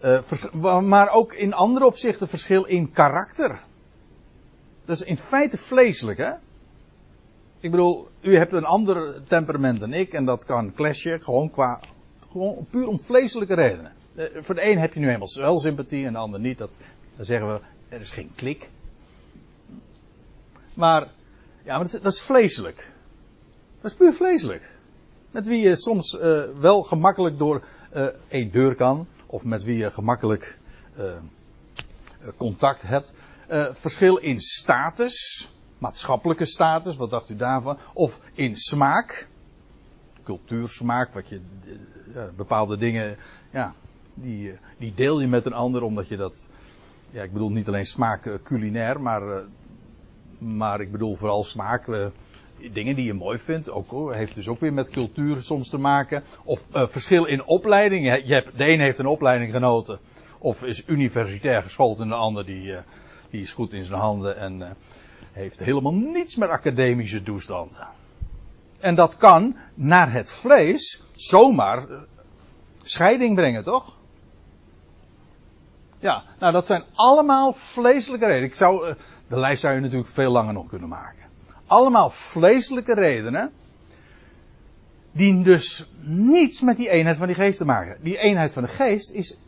Uh, 0.00 0.80
maar 0.80 1.10
ook 1.10 1.32
in 1.32 1.54
andere 1.54 1.86
opzichten 1.86 2.28
verschil 2.28 2.64
in 2.64 2.90
karakter. 2.90 3.60
Dat 4.84 5.00
is 5.00 5.06
in 5.06 5.16
feite 5.16 5.58
vleeselijk, 5.58 6.18
hè? 6.18 6.32
Ik 7.60 7.70
bedoel, 7.70 8.08
u 8.20 8.36
hebt 8.36 8.52
een 8.52 8.64
ander 8.64 9.24
temperament 9.24 9.80
dan 9.80 9.92
ik 9.92 10.12
en 10.12 10.24
dat 10.24 10.44
kan 10.44 10.72
clashen 10.74 11.22
gewoon 11.22 11.50
qua, 11.50 11.80
gewoon 12.30 12.66
puur 12.70 12.88
om 12.88 13.00
vleeselijke 13.00 13.54
redenen. 13.54 13.92
Uh, 14.14 14.24
voor 14.40 14.54
de 14.54 14.70
een 14.70 14.78
heb 14.78 14.94
je 14.94 15.00
nu 15.00 15.06
helemaal 15.06 15.34
wel 15.34 15.60
sympathie 15.60 16.06
en 16.06 16.12
de 16.12 16.18
ander 16.18 16.40
niet. 16.40 16.58
Dat, 16.58 16.78
dan 17.16 17.24
zeggen 17.24 17.52
we, 17.52 17.60
er 17.88 18.00
is 18.00 18.10
geen 18.10 18.32
klik. 18.34 18.70
Maar, 20.74 21.02
ja, 21.64 21.78
maar 21.78 21.84
dat 21.84 21.94
is, 21.94 22.00
dat 22.00 22.12
is 22.12 22.22
vleeselijk. 22.22 22.92
Dat 23.80 23.90
is 23.90 23.96
puur 23.96 24.12
vleeselijk. 24.12 24.70
Met 25.30 25.46
wie 25.46 25.60
je 25.60 25.76
soms 25.76 26.12
uh, 26.12 26.42
wel 26.60 26.82
gemakkelijk 26.82 27.38
door 27.38 27.64
uh, 27.94 28.06
één 28.28 28.50
deur 28.50 28.74
kan 28.74 29.06
of 29.26 29.44
met 29.44 29.62
wie 29.62 29.76
je 29.76 29.90
gemakkelijk 29.90 30.58
contact 32.36 32.82
hebt. 32.82 33.12
Verschil 33.72 34.16
in 34.16 34.40
status. 34.40 35.48
maatschappelijke 35.78 36.44
status, 36.44 36.96
wat 36.96 37.10
dacht 37.10 37.28
u 37.28 37.36
daarvan? 37.36 37.78
Of 37.92 38.20
in 38.34 38.56
smaak, 38.56 39.28
cultuursmaak, 40.28 41.14
wat 41.14 41.28
je, 41.28 41.40
uh, 42.14 42.22
bepaalde 42.36 42.76
dingen, 42.76 43.16
ja, 43.52 43.74
die, 44.14 44.50
uh, 44.50 44.56
die 44.78 44.92
deel 44.94 45.20
je 45.20 45.26
met 45.26 45.46
een 45.46 45.52
ander 45.52 45.82
omdat 45.82 46.08
je 46.08 46.16
dat, 46.16 46.46
ja, 47.10 47.22
ik 47.22 47.32
bedoel 47.32 47.50
niet 47.50 47.68
alleen 47.68 47.86
smaak 47.86 48.26
uh, 48.26 48.34
culinair, 48.42 49.00
maar, 49.00 49.42
maar 50.38 50.80
ik 50.80 50.92
bedoel 50.92 51.16
vooral 51.16 51.44
smaak, 51.44 52.10
dingen 52.72 52.96
die 52.96 53.04
je 53.04 53.14
mooi 53.14 53.38
vindt, 53.38 53.70
ook, 53.70 54.14
heeft 54.14 54.34
dus 54.34 54.48
ook 54.48 54.60
weer 54.60 54.72
met 54.72 54.90
cultuur 54.90 55.42
soms 55.42 55.68
te 55.68 55.78
maken. 55.78 56.22
Of 56.44 56.66
verschil 56.70 57.24
in 57.24 57.44
opleiding, 57.44 58.04
je 58.26 58.34
hebt, 58.34 58.58
de 58.58 58.68
een 58.68 58.80
heeft 58.80 58.98
een 58.98 59.06
opleiding 59.06 59.52
genoten, 59.52 59.98
of 60.38 60.64
is 60.64 60.82
universitair 60.86 61.62
geschoold 61.62 62.00
en 62.00 62.08
de 62.08 62.14
ander 62.14 62.46
die, 62.46 62.74
die 63.30 63.42
is 63.42 63.52
goed 63.52 63.72
in 63.72 63.84
zijn 63.84 64.00
handen 64.00 64.36
en 64.36 64.76
heeft 65.32 65.58
helemaal 65.58 65.94
niets 65.94 66.36
met 66.36 66.48
academische 66.48 67.22
toestanden. 67.22 67.97
En 68.78 68.94
dat 68.94 69.16
kan 69.16 69.56
naar 69.74 70.12
het 70.12 70.32
vlees 70.32 71.02
zomaar 71.14 71.88
eh, 71.88 72.00
scheiding 72.82 73.34
brengen, 73.34 73.64
toch? 73.64 73.96
Ja, 75.98 76.22
nou 76.38 76.52
dat 76.52 76.66
zijn 76.66 76.82
allemaal 76.94 77.52
vleeselijke 77.52 78.26
redenen. 78.26 78.48
Ik 78.48 78.54
zou, 78.54 78.88
eh, 78.88 78.94
de 79.28 79.38
lijst 79.38 79.60
zou 79.60 79.74
je 79.74 79.80
natuurlijk 79.80 80.08
veel 80.08 80.30
langer 80.30 80.52
nog 80.52 80.68
kunnen 80.68 80.88
maken. 80.88 81.24
Allemaal 81.66 82.10
vleeselijke 82.10 82.94
redenen. 82.94 83.52
Die 85.12 85.42
dus 85.42 85.90
niets 86.00 86.60
met 86.60 86.76
die 86.76 86.90
eenheid 86.90 87.16
van 87.16 87.26
die 87.26 87.36
geest 87.36 87.58
te 87.58 87.64
maken. 87.64 87.96
Die 88.02 88.18
eenheid 88.18 88.52
van 88.52 88.62
de 88.62 88.68
geest 88.68 89.10
is 89.10 89.38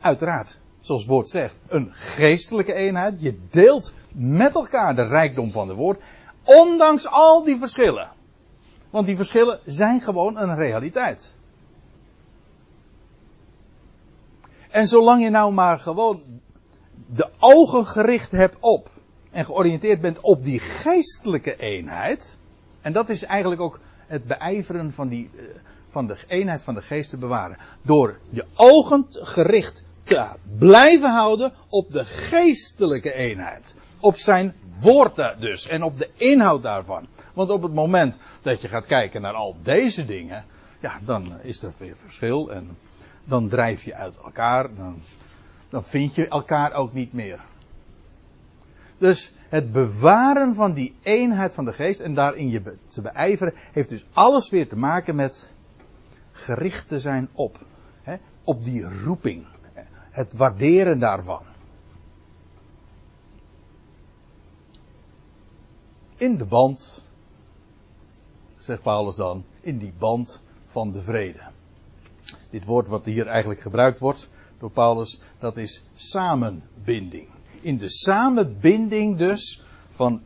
uiteraard, 0.00 0.58
zoals 0.80 1.00
het 1.00 1.10
woord 1.10 1.28
zegt, 1.28 1.58
een 1.68 1.90
geestelijke 1.94 2.74
eenheid. 2.74 3.22
Je 3.22 3.38
deelt 3.50 3.94
met 4.12 4.54
elkaar 4.54 4.96
de 4.96 5.06
rijkdom 5.06 5.50
van 5.52 5.68
het 5.68 5.76
woord. 5.76 6.02
Ondanks 6.44 7.06
al 7.06 7.44
die 7.44 7.56
verschillen. 7.56 8.08
Want 8.90 9.06
die 9.06 9.16
verschillen 9.16 9.60
zijn 9.64 10.00
gewoon 10.00 10.38
een 10.38 10.54
realiteit. 10.54 11.34
En 14.70 14.86
zolang 14.86 15.22
je 15.22 15.30
nou 15.30 15.52
maar 15.52 15.78
gewoon 15.78 16.40
de 17.06 17.28
ogen 17.38 17.86
gericht 17.86 18.30
hebt 18.30 18.56
op 18.60 18.90
en 19.30 19.44
georiënteerd 19.44 20.00
bent 20.00 20.20
op 20.20 20.44
die 20.44 20.60
geestelijke 20.60 21.56
eenheid. 21.56 22.38
En 22.80 22.92
dat 22.92 23.08
is 23.08 23.22
eigenlijk 23.24 23.60
ook 23.60 23.80
het 24.06 24.24
beijveren 24.24 24.92
van, 24.92 25.08
die, 25.08 25.30
eh, 25.36 25.42
van 25.90 26.06
de 26.06 26.16
eenheid 26.26 26.62
van 26.62 26.74
de 26.74 26.82
geest 26.82 27.10
te 27.10 27.16
bewaren. 27.16 27.56
Door 27.82 28.18
je 28.30 28.44
ogen 28.54 29.06
gericht 29.10 29.82
te 30.02 30.28
blijven 30.58 31.10
houden 31.10 31.52
op 31.68 31.92
de 31.92 32.04
geestelijke 32.04 33.12
eenheid. 33.12 33.74
Op 34.00 34.16
zijn 34.16 34.54
woord 34.80 35.40
dus. 35.40 35.68
En 35.68 35.82
op 35.82 35.98
de 35.98 36.10
inhoud 36.16 36.62
daarvan. 36.62 37.06
Want 37.34 37.50
op 37.50 37.62
het 37.62 37.74
moment 37.74 38.18
dat 38.42 38.60
je 38.60 38.68
gaat 38.68 38.86
kijken 38.86 39.22
naar 39.22 39.34
al 39.34 39.56
deze 39.62 40.04
dingen. 40.04 40.44
Ja, 40.80 40.98
dan 41.04 41.40
is 41.42 41.62
er 41.62 41.72
weer 41.78 41.96
verschil. 41.96 42.52
En 42.52 42.76
dan 43.24 43.48
drijf 43.48 43.84
je 43.84 43.94
uit 43.94 44.18
elkaar. 44.24 44.74
Dan, 44.74 45.02
dan 45.68 45.84
vind 45.84 46.14
je 46.14 46.28
elkaar 46.28 46.72
ook 46.72 46.92
niet 46.92 47.12
meer. 47.12 47.40
Dus 48.98 49.32
het 49.48 49.72
bewaren 49.72 50.54
van 50.54 50.72
die 50.72 50.94
eenheid 51.02 51.54
van 51.54 51.64
de 51.64 51.72
geest 51.72 52.00
en 52.00 52.14
daarin 52.14 52.50
je 52.50 52.76
te 52.86 53.00
beijveren, 53.00 53.54
heeft 53.72 53.88
dus 53.88 54.06
alles 54.12 54.50
weer 54.50 54.68
te 54.68 54.76
maken 54.76 55.16
met 55.16 55.52
gericht 56.32 56.88
te 56.88 57.00
zijn 57.00 57.28
op. 57.32 57.58
Hè, 58.02 58.16
op 58.44 58.64
die 58.64 58.82
roeping. 59.04 59.46
Het 60.10 60.32
waarderen 60.32 60.98
daarvan. 60.98 61.42
In 66.18 66.36
de 66.36 66.44
band, 66.44 67.08
zegt 68.56 68.82
Paulus 68.82 69.16
dan, 69.16 69.44
in 69.60 69.78
die 69.78 69.92
band 69.98 70.42
van 70.66 70.92
de 70.92 71.02
vrede. 71.02 71.42
Dit 72.50 72.64
woord 72.64 72.88
wat 72.88 73.04
hier 73.04 73.26
eigenlijk 73.26 73.60
gebruikt 73.60 73.98
wordt 73.98 74.30
door 74.58 74.70
Paulus, 74.70 75.20
dat 75.38 75.56
is 75.56 75.84
samenbinding. 75.94 77.28
In 77.60 77.78
de 77.78 77.90
samenbinding 77.90 79.16
dus 79.16 79.62
van 79.90 80.22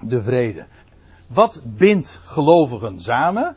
de 0.00 0.22
vrede. 0.22 0.66
Wat 1.26 1.62
bindt 1.64 2.20
gelovigen 2.24 3.00
samen? 3.00 3.56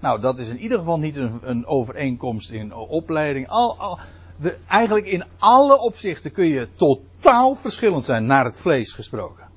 Nou, 0.00 0.20
dat 0.20 0.38
is 0.38 0.48
in 0.48 0.58
ieder 0.58 0.78
geval 0.78 0.98
niet 0.98 1.16
een, 1.16 1.40
een 1.42 1.66
overeenkomst 1.66 2.50
in 2.50 2.74
opleiding. 2.74 3.48
Al, 3.48 3.76
al, 3.78 3.98
we, 4.36 4.58
eigenlijk 4.68 5.06
in 5.06 5.24
alle 5.38 5.78
opzichten 5.78 6.32
kun 6.32 6.46
je 6.46 6.68
totaal 6.74 7.54
verschillend 7.54 8.04
zijn 8.04 8.26
naar 8.26 8.44
het 8.44 8.58
vlees 8.58 8.92
gesproken. 8.92 9.47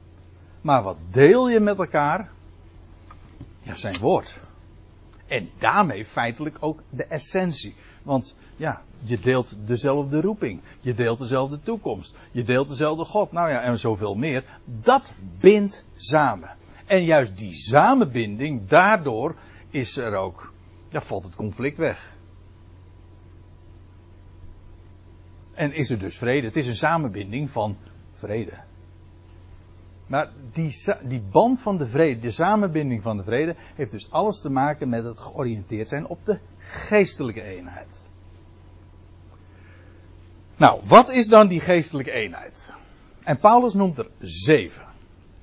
Maar 0.61 0.83
wat 0.83 0.97
deel 1.09 1.49
je 1.49 1.59
met 1.59 1.77
elkaar? 1.77 2.29
Ja, 3.59 3.75
zijn 3.75 3.97
woord. 3.99 4.37
En 5.27 5.49
daarmee 5.59 6.05
feitelijk 6.05 6.57
ook 6.59 6.81
de 6.89 7.03
essentie. 7.03 7.75
Want 8.03 8.35
ja, 8.55 8.81
je 8.99 9.19
deelt 9.19 9.55
dezelfde 9.65 10.21
roeping. 10.21 10.61
Je 10.79 10.93
deelt 10.93 11.19
dezelfde 11.19 11.59
toekomst. 11.59 12.15
Je 12.31 12.43
deelt 12.43 12.69
dezelfde 12.69 13.05
God. 13.05 13.31
Nou 13.31 13.49
ja, 13.49 13.61
en 13.61 13.79
zoveel 13.79 14.15
meer. 14.15 14.43
Dat 14.65 15.13
bindt 15.39 15.85
samen. 15.95 16.49
En 16.85 17.03
juist 17.03 17.37
die 17.37 17.55
samenbinding, 17.55 18.67
daardoor 18.67 19.35
is 19.69 19.97
er 19.97 20.15
ook, 20.15 20.53
ja, 20.89 21.01
valt 21.01 21.23
het 21.23 21.35
conflict 21.35 21.77
weg. 21.77 22.15
En 25.53 25.73
is 25.73 25.89
er 25.89 25.99
dus 25.99 26.17
vrede. 26.17 26.47
Het 26.47 26.55
is 26.55 26.67
een 26.67 26.75
samenbinding 26.75 27.49
van 27.49 27.77
vrede. 28.11 28.53
Maar 30.11 30.29
die, 30.51 30.75
die 31.03 31.21
band 31.21 31.61
van 31.61 31.77
de 31.77 31.87
vrede, 31.87 32.19
de 32.19 32.31
samenbinding 32.31 33.01
van 33.01 33.17
de 33.17 33.23
vrede, 33.23 33.55
heeft 33.75 33.91
dus 33.91 34.11
alles 34.11 34.41
te 34.41 34.49
maken 34.49 34.89
met 34.89 35.03
het 35.03 35.19
georiënteerd 35.19 35.87
zijn 35.87 36.07
op 36.07 36.25
de 36.25 36.39
geestelijke 36.57 37.43
eenheid. 37.43 38.09
Nou, 40.57 40.81
wat 40.83 41.11
is 41.11 41.27
dan 41.27 41.47
die 41.47 41.59
geestelijke 41.59 42.11
eenheid? 42.11 42.73
En 43.23 43.39
Paulus 43.39 43.73
noemt 43.73 43.97
er 43.97 44.09
zeven. 44.19 44.85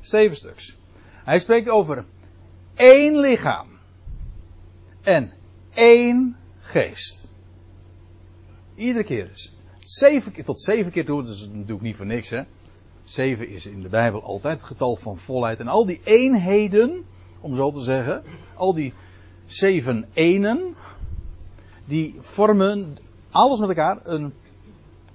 Zeven 0.00 0.36
stuks. 0.36 0.76
Hij 1.24 1.38
spreekt 1.38 1.68
over 1.68 2.04
één 2.74 3.18
lichaam 3.18 3.68
en 5.02 5.32
één 5.74 6.36
geest. 6.60 7.32
Iedere 8.74 9.04
keer. 9.04 9.50
Zeven, 9.78 10.44
tot 10.44 10.60
zeven 10.60 10.92
keer 10.92 11.04
toe, 11.04 11.22
dat 11.22 11.48
natuurlijk 11.52 11.80
niet 11.80 11.96
voor 11.96 12.06
niks, 12.06 12.30
hè. 12.30 12.42
Zeven 13.08 13.48
is 13.48 13.66
in 13.66 13.82
de 13.82 13.88
Bijbel 13.88 14.22
altijd 14.22 14.56
het 14.56 14.66
getal 14.66 14.96
van 14.96 15.18
volheid. 15.18 15.58
En 15.58 15.68
al 15.68 15.86
die 15.86 16.00
eenheden, 16.04 17.04
om 17.40 17.54
zo 17.54 17.70
te 17.70 17.80
zeggen, 17.80 18.22
al 18.54 18.74
die 18.74 18.94
zeven 19.46 20.08
enen, 20.12 20.74
die 21.84 22.16
vormen 22.18 22.96
alles 23.30 23.58
met 23.58 23.68
elkaar 23.68 23.98
een, 24.02 24.32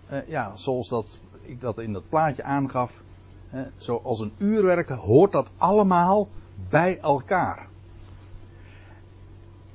eh, 0.08 0.28
ja, 0.28 0.56
zoals 0.56 0.90
dat, 0.90 1.20
ik 1.42 1.62
dat 1.62 1.80
in 1.80 1.94
dat 1.94 2.10
plaatje 2.10 2.44
aangaf, 2.44 3.04
eh, 3.50 3.62
zoals 3.78 4.20
een 4.20 4.34
uurwerk 4.38 4.90
hoort 4.90 5.32
dat 5.32 5.50
allemaal 5.58 6.28
bij 6.70 7.00
elkaar. 7.00 7.68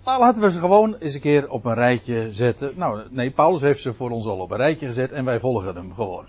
Nou, 0.04 0.20
laten 0.20 0.42
we 0.42 0.50
ze 0.50 0.58
gewoon 0.60 0.96
eens 0.98 1.14
een 1.14 1.20
keer 1.20 1.50
op 1.50 1.64
een 1.64 1.74
rijtje 1.74 2.32
zetten. 2.32 2.72
Nou, 2.76 3.02
nee, 3.10 3.30
Paulus 3.30 3.60
heeft 3.60 3.80
ze 3.80 3.94
voor 3.94 4.10
ons 4.10 4.26
al 4.26 4.38
op 4.38 4.50
een 4.50 4.56
rijtje 4.56 4.86
gezet 4.86 5.12
en 5.12 5.24
wij 5.24 5.40
volgen 5.40 5.74
hem 5.74 5.94
gewoon 5.94 6.26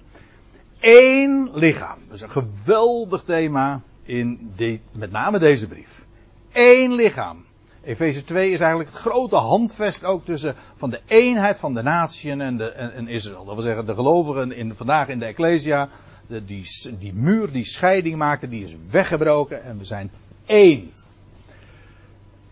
één 0.80 1.50
lichaam. 1.54 1.98
Dat 2.08 2.16
is 2.16 2.22
een 2.22 2.32
geweldig 2.32 3.24
thema 3.24 3.82
in 4.04 4.52
de, 4.56 4.80
met 4.92 5.12
name 5.12 5.40
deze 5.40 5.68
brief. 5.68 6.06
Eén 6.52 6.94
lichaam. 6.94 7.46
Efeze 7.84 8.24
2 8.24 8.52
is 8.52 8.60
eigenlijk 8.60 8.90
het 8.90 9.00
grote 9.00 9.36
handvest 9.36 10.04
ook 10.04 10.26
tussen 10.26 10.56
van 10.78 10.90
de 10.90 11.00
eenheid 11.06 11.58
van 11.58 11.74
de 11.74 11.82
de, 11.82 12.72
en, 12.72 12.94
en 12.94 13.08
Israël. 13.08 13.46
Dat 13.46 13.54
wil 13.54 13.64
zeggen, 13.64 13.86
de 13.86 13.94
gelovigen 13.94 14.52
in, 14.52 14.76
vandaag 14.76 15.08
in 15.08 15.20
de 15.20 15.26
Ecclesia, 15.26 15.90
de, 16.28 16.46
die, 16.46 16.66
die 17.00 17.14
muur 17.14 17.52
die 17.52 17.66
scheiding 17.66 18.16
maakte, 18.16 18.50
die 18.50 18.66
is 18.66 18.76
weggebroken 18.92 19.64
en 19.64 19.78
we 19.78 19.86
zijn 19.86 20.12
één. 20.46 20.92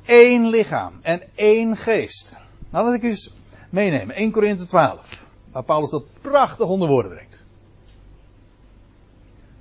Eén 0.06 0.50
lichaam 0.50 0.94
en 1.02 1.22
één 1.36 1.78
geest. 1.78 2.38
Nou, 2.70 2.86
laat 2.86 2.96
ik 2.96 3.04
eens 3.04 3.34
meenemen. 3.70 4.16
1 4.16 4.32
Korinthe 4.32 4.66
12. 4.66 5.26
Waar 5.52 5.64
Paulus 5.64 5.90
dat 5.90 6.06
prachtig 6.22 6.68
onder 6.68 6.88
woorden 6.88 7.12
brengt. 7.12 7.37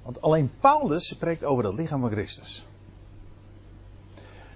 Want 0.07 0.21
alleen 0.21 0.51
Paulus 0.61 1.09
spreekt 1.09 1.45
over 1.45 1.65
het 1.65 1.75
lichaam 1.75 2.01
van 2.01 2.11
Christus. 2.11 2.67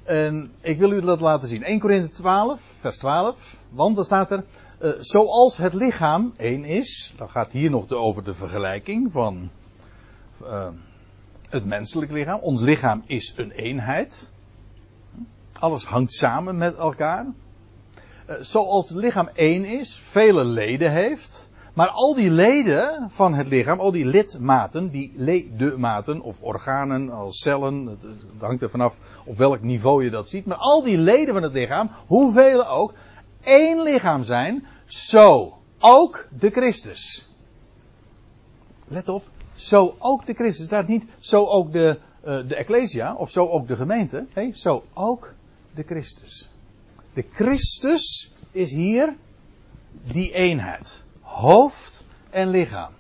En 0.03 0.53
ik 0.61 0.79
wil 0.79 0.93
u 0.93 1.01
dat 1.01 1.21
laten 1.21 1.49
zien. 1.49 1.63
1 1.63 1.81
Korinthe 1.81 2.09
12, 2.09 2.61
vers 2.61 2.99
12. 2.99 3.57
Want 3.69 3.97
dan 3.97 4.05
staat 4.05 4.31
er, 4.31 4.45
uh, 4.81 4.91
zoals 4.99 5.57
het 5.57 5.75
lichaam 5.75 6.33
één 6.37 6.65
is. 6.65 7.15
Dan 7.17 7.31
gaat 7.31 7.53
hier 7.53 7.71
nog 7.71 7.91
over 7.91 8.25
de 8.25 8.35
vergelijking 8.35 9.13
van 9.13 9.51
uh, 10.43 10.69
het 11.49 11.65
menselijk 11.65 12.13
lichaam. 12.13 12.41
Ons 12.41 12.61
lichaam 12.61 13.03
is 13.07 13.33
een 13.37 13.51
eenheid. 13.51 14.31
Alles 15.53 15.85
hangt 15.85 16.15
samen 16.15 16.57
met 16.57 16.77
elkaar. 16.77 17.27
Uh, 18.29 18.37
zoals 18.41 18.89
het 18.89 18.99
lichaam 18.99 19.29
één 19.35 19.65
is, 19.65 19.95
vele 19.95 20.45
leden 20.45 20.93
heeft, 20.93 21.50
Maar 21.75 21.89
al 21.89 22.14
die 22.14 22.31
leden 22.31 23.11
van 23.11 23.35
het 23.35 23.49
lichaam, 23.49 23.81
al 23.81 23.93
die 23.93 24.07
lidmaten, 24.07 24.91
die 24.91 25.12
ledematen 25.16 26.21
of 26.21 26.43
organen 26.43 27.11
als 27.11 27.39
cellen, 27.39 27.87
het, 27.87 28.07
hangt 28.39 28.62
er 28.62 28.71
vanaf 28.71 28.99
op 29.25 29.37
welk 29.37 29.62
niveau 29.62 30.05
je 30.05 30.11
dat 30.11 30.29
ziet, 30.29 30.47
maar 30.47 30.57
al 30.57 30.83
die 30.83 30.99
leden 30.99 31.35
van 31.35 31.43
het 31.43 31.53
lichaam, 31.53 31.91
hoeveel 32.07 32.66
ook, 32.66 32.95
één 33.43 33.83
lichaam 33.83 34.23
zijn, 34.23 34.66
zo 34.87 35.59
ook 35.79 36.29
de 36.39 36.51
Christus. 36.51 37.29
Let 38.87 39.09
op, 39.09 39.25
zo 39.55 39.95
ook 39.99 40.27
de 40.27 40.35
Christus. 40.35 40.66
staat 40.66 40.89
niet 40.89 41.07
zo 41.18 41.47
ook 41.47 41.73
de, 41.73 41.99
uh, 42.25 42.49
de 42.49 42.55
Ecclesia 42.55 43.14
of 43.14 43.31
zo 43.31 43.49
ook 43.49 43.68
de 43.68 43.77
gemeente. 43.77 44.27
Nee, 44.35 44.53
zo 44.55 44.83
ook 44.95 45.35
de 45.75 45.83
Christus. 45.83 46.51
De 47.12 47.25
Christus 47.33 48.33
is 48.51 48.73
hier 48.73 49.16
die 50.05 50.33
eenheid. 50.33 51.00
Hoofd 51.31 52.05
en 52.31 52.49
lichaam. 52.49 52.93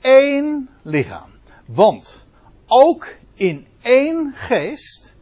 Eén 0.00 0.68
lichaam. 0.82 1.30
Want 1.66 2.26
ook 2.66 3.14
in 3.34 3.66
één 3.82 4.32
geest. 4.34 5.16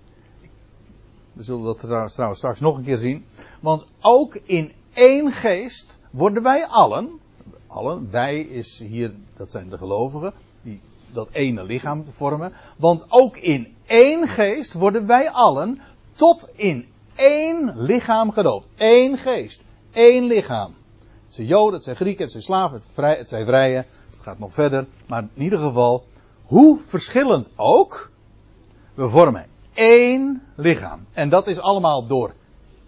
We 1.32 1.42
zullen 1.42 1.64
dat 1.64 1.78
trouwens 1.80 2.38
straks 2.38 2.60
nog 2.60 2.76
een 2.76 2.84
keer 2.84 2.96
zien. 2.96 3.26
Want 3.60 3.84
ook 4.00 4.34
in 4.44 4.72
één 4.92 5.32
geest 5.32 5.98
worden 6.10 6.42
wij 6.42 6.66
allen. 6.66 7.20
Allen, 7.66 8.10
wij 8.10 8.40
is 8.40 8.78
hier, 8.78 9.14
dat 9.34 9.50
zijn 9.50 9.68
de 9.68 9.78
gelovigen. 9.78 10.32
Die 10.62 10.80
dat 11.12 11.28
ene 11.32 11.64
lichaam 11.64 12.04
te 12.04 12.12
vormen. 12.12 12.52
Want 12.76 13.04
ook 13.08 13.36
in 13.36 13.74
één 13.86 14.28
geest 14.28 14.72
worden 14.72 15.06
wij 15.06 15.30
allen 15.30 15.80
tot 16.12 16.48
in 16.54 16.86
één 17.14 17.72
lichaam 17.76 18.30
gedoopt. 18.32 18.68
Eén 18.76 19.16
geest. 19.16 19.64
één 19.92 20.24
lichaam. 20.24 20.74
Het 21.30 21.38
zijn 21.38 21.48
Joden, 21.48 21.74
het 21.74 21.84
zijn 21.84 21.96
Grieken, 21.96 22.22
het 22.22 22.30
zijn 22.30 22.42
slaven, 22.42 22.76
het, 22.76 22.88
vrij, 22.92 23.16
het 23.16 23.28
zijn 23.28 23.46
vrijen. 23.46 23.86
Het 24.10 24.18
gaat 24.20 24.38
nog 24.38 24.52
verder. 24.52 24.86
Maar 25.06 25.22
in 25.34 25.42
ieder 25.42 25.58
geval, 25.58 26.06
hoe 26.42 26.80
verschillend 26.84 27.50
ook, 27.56 28.10
we 28.94 29.08
vormen 29.08 29.46
één 29.72 30.42
lichaam. 30.54 31.06
En 31.12 31.28
dat 31.28 31.46
is 31.46 31.58
allemaal 31.58 32.06
door 32.06 32.34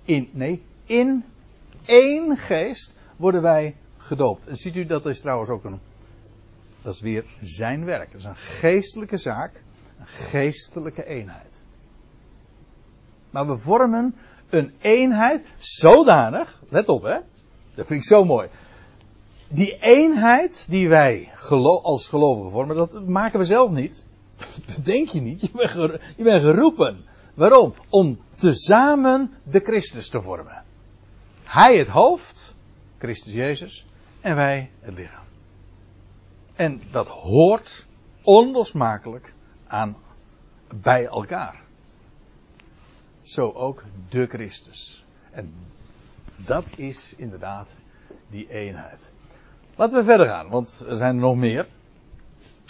in, 0.04 0.30
nee, 0.32 0.62
in 0.84 1.24
één 1.84 2.36
geest 2.36 2.98
worden 3.16 3.42
wij 3.42 3.76
gedoopt. 3.96 4.46
En 4.46 4.56
ziet 4.56 4.76
u, 4.76 4.86
dat 4.86 5.06
is 5.06 5.20
trouwens 5.20 5.50
ook 5.50 5.64
een, 5.64 5.80
dat 6.82 6.94
is 6.94 7.00
weer 7.00 7.24
zijn 7.42 7.84
werk. 7.84 8.12
Dat 8.12 8.20
is 8.20 8.26
een 8.26 8.36
geestelijke 8.36 9.16
zaak, 9.16 9.62
een 9.98 10.06
geestelijke 10.06 11.06
eenheid. 11.06 11.62
Maar 13.30 13.46
we 13.46 13.56
vormen 13.56 14.14
een 14.50 14.74
eenheid 14.80 15.46
zodanig, 15.58 16.62
let 16.68 16.88
op 16.88 17.02
hè, 17.02 17.18
dat 17.74 17.86
vind 17.86 18.00
ik 18.00 18.06
zo 18.06 18.24
mooi. 18.24 18.48
Die 19.48 19.78
eenheid 19.80 20.66
die 20.68 20.88
wij 20.88 21.32
als 21.82 22.06
gelovigen 22.06 22.50
vormen, 22.50 22.76
dat 22.76 23.06
maken 23.06 23.38
we 23.38 23.44
zelf 23.44 23.70
niet. 23.70 24.06
Dat 24.66 24.84
denk 24.84 25.08
je 25.08 25.20
niet. 25.20 25.40
Je 25.40 25.50
bent, 25.52 26.00
je 26.16 26.24
bent 26.24 26.42
geroepen. 26.42 27.04
Waarom? 27.34 27.74
Om 27.88 28.20
tezamen 28.36 29.30
de 29.42 29.60
Christus 29.60 30.08
te 30.08 30.22
vormen. 30.22 30.64
Hij 31.44 31.78
het 31.78 31.88
hoofd, 31.88 32.54
Christus 32.98 33.32
Jezus, 33.32 33.86
en 34.20 34.36
wij 34.36 34.70
het 34.80 34.94
lichaam. 34.94 35.24
En 36.54 36.80
dat 36.90 37.08
hoort 37.08 37.86
onlosmakelijk 38.22 39.34
aan 39.66 39.96
bij 40.74 41.06
elkaar. 41.06 41.60
Zo 43.22 43.50
ook 43.50 43.84
de 44.08 44.26
Christus. 44.26 45.04
En 45.30 45.54
dat 46.46 46.72
is 46.76 47.14
inderdaad 47.16 47.68
die 48.30 48.50
eenheid. 48.50 49.10
Laten 49.76 49.96
we 49.96 50.04
verder 50.04 50.26
gaan, 50.26 50.48
want 50.48 50.84
er 50.88 50.96
zijn 50.96 51.14
er 51.14 51.20
nog 51.20 51.36
meer. 51.36 51.66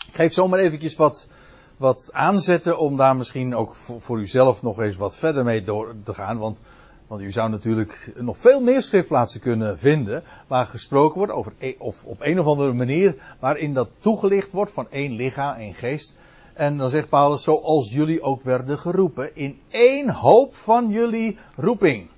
Ik 0.07 0.14
geef 0.14 0.33
zomaar 0.33 0.59
eventjes 0.59 0.97
wat, 0.97 1.29
wat 1.77 2.11
aanzetten 2.12 2.79
om 2.79 2.97
daar 2.97 3.16
misschien 3.16 3.55
ook 3.55 3.75
voor, 3.75 4.01
voor 4.01 4.18
uzelf 4.18 4.62
nog 4.62 4.81
eens 4.81 4.97
wat 4.97 5.16
verder 5.16 5.45
mee 5.45 5.64
door 5.64 5.95
te 6.03 6.14
gaan. 6.14 6.39
Want, 6.39 6.61
want 7.07 7.23
u 7.23 7.31
zou 7.31 7.51
natuurlijk 7.51 8.12
nog 8.16 8.37
veel 8.37 8.61
meer 8.61 8.83
schriftplaatsen 8.83 9.41
kunnen 9.41 9.79
vinden 9.79 10.23
waar 10.47 10.66
gesproken 10.66 11.18
wordt 11.18 11.33
over, 11.33 11.53
e- 11.59 11.75
of 11.79 12.05
op 12.05 12.20
een 12.20 12.41
of 12.41 12.47
andere 12.47 12.73
manier 12.73 13.14
waarin 13.39 13.75
dat 13.75 13.89
toegelicht 13.99 14.53
wordt 14.53 14.73
van 14.73 14.91
één 14.91 15.12
lichaam, 15.12 15.57
één 15.57 15.75
geest. 15.75 16.16
En 16.55 16.77
dan 16.77 16.91
zegt 16.91 17.09
Paulus, 17.09 17.43
zoals 17.43 17.93
jullie 17.93 18.23
ook 18.23 18.43
werden 18.43 18.79
geroepen, 18.79 19.37
in 19.37 19.61
één 19.68 20.11
hoop 20.11 20.55
van 20.55 20.91
jullie 20.91 21.39
roeping. 21.57 22.09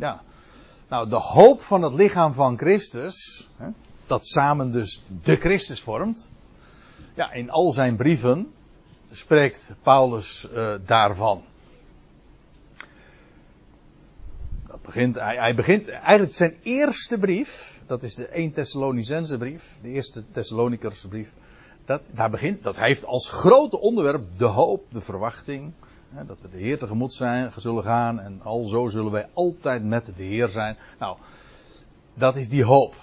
Ja. 0.00 0.22
Nou, 0.88 1.08
de 1.08 1.16
hoop 1.16 1.62
van 1.62 1.82
het 1.82 1.94
lichaam 1.94 2.34
van 2.34 2.58
Christus, 2.58 3.48
hè, 3.56 3.68
dat 4.06 4.26
samen 4.26 4.72
dus 4.72 5.02
de 5.22 5.36
Christus 5.36 5.80
vormt. 5.80 6.30
Ja, 7.14 7.32
in 7.32 7.50
al 7.50 7.72
zijn 7.72 7.96
brieven 7.96 8.52
spreekt 9.10 9.74
Paulus 9.82 10.48
uh, 10.54 10.74
daarvan. 10.86 11.44
Dat 14.66 14.82
begint, 14.82 15.14
hij, 15.14 15.36
hij, 15.36 15.54
begint 15.54 15.88
eigenlijk 15.88 16.34
zijn 16.34 16.56
eerste 16.62 17.18
brief, 17.18 17.80
dat 17.86 18.02
is 18.02 18.14
de 18.14 18.26
1 18.26 18.52
Thessalonicense 18.52 19.38
brief, 19.38 19.78
de 19.82 19.88
eerste 19.88 20.30
Thessalonikers 20.30 21.06
brief. 21.08 21.32
Dat, 21.84 22.02
daar 22.14 22.30
begint, 22.30 22.62
dat 22.62 22.78
heeft 22.78 23.04
als 23.04 23.28
grote 23.28 23.80
onderwerp 23.80 24.38
de 24.38 24.44
hoop, 24.44 24.84
de 24.90 25.00
verwachting, 25.00 25.72
dat 26.26 26.40
we 26.40 26.50
de 26.50 26.56
Heer 26.56 26.78
tegemoet 26.78 27.12
zijn, 27.12 27.52
zullen 27.56 27.84
gaan 27.84 28.20
en 28.20 28.40
al 28.42 28.64
zo 28.64 28.88
zullen 28.88 29.12
wij 29.12 29.28
altijd 29.32 29.84
met 29.84 30.12
de 30.16 30.22
Heer 30.22 30.48
zijn. 30.48 30.76
Nou, 30.98 31.16
dat 32.14 32.36
is 32.36 32.48
die 32.48 32.64
hoop. 32.64 32.94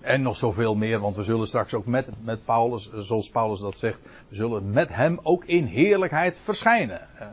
En 0.00 0.22
nog 0.22 0.36
zoveel 0.36 0.74
meer, 0.74 1.00
want 1.00 1.16
we 1.16 1.22
zullen 1.22 1.46
straks 1.46 1.74
ook 1.74 1.86
met, 1.86 2.12
met 2.20 2.44
Paulus, 2.44 2.90
eh, 2.90 2.98
zoals 2.98 3.30
Paulus 3.30 3.60
dat 3.60 3.76
zegt, 3.76 4.00
we 4.28 4.34
zullen 4.34 4.70
met 4.70 4.88
hem 4.88 5.20
ook 5.22 5.44
in 5.44 5.64
heerlijkheid 5.64 6.38
verschijnen. 6.38 7.00
Eh, 7.18 7.26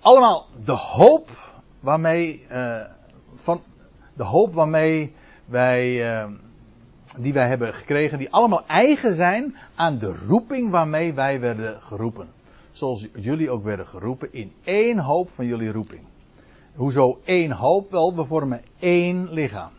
allemaal 0.00 0.46
de 0.64 0.72
hoop 0.72 1.30
waarmee, 1.80 2.46
uh, 2.52 2.80
van, 3.34 3.62
de 4.14 4.24
hoop 4.24 4.54
waarmee 4.54 5.14
wij, 5.44 6.26
die 7.18 7.32
wij 7.32 7.48
hebben 7.48 7.74
gekregen, 7.74 8.18
die 8.18 8.30
allemaal 8.30 8.66
eigen 8.66 9.14
zijn 9.14 9.56
aan 9.74 9.98
de 9.98 10.14
roeping 10.28 10.70
waarmee 10.70 11.14
wij 11.14 11.40
werden 11.40 11.82
geroepen 11.82 12.28
zoals 12.76 13.06
jullie 13.14 13.50
ook 13.50 13.64
werden 13.64 13.86
geroepen, 13.86 14.32
in 14.32 14.52
één 14.64 14.98
hoop 14.98 15.30
van 15.30 15.46
jullie 15.46 15.72
roeping. 15.72 16.04
Hoezo 16.74 17.20
één 17.24 17.52
hoop? 17.52 17.90
Wel, 17.90 18.14
we 18.14 18.24
vormen 18.24 18.62
één 18.78 19.32
lichaam. 19.32 19.70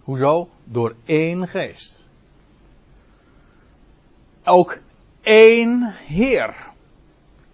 Hoezo? 0.00 0.48
Door 0.64 0.94
één 1.04 1.48
geest. 1.48 2.04
Ook 4.44 4.78
één 5.20 5.94
Heer. 6.06 6.72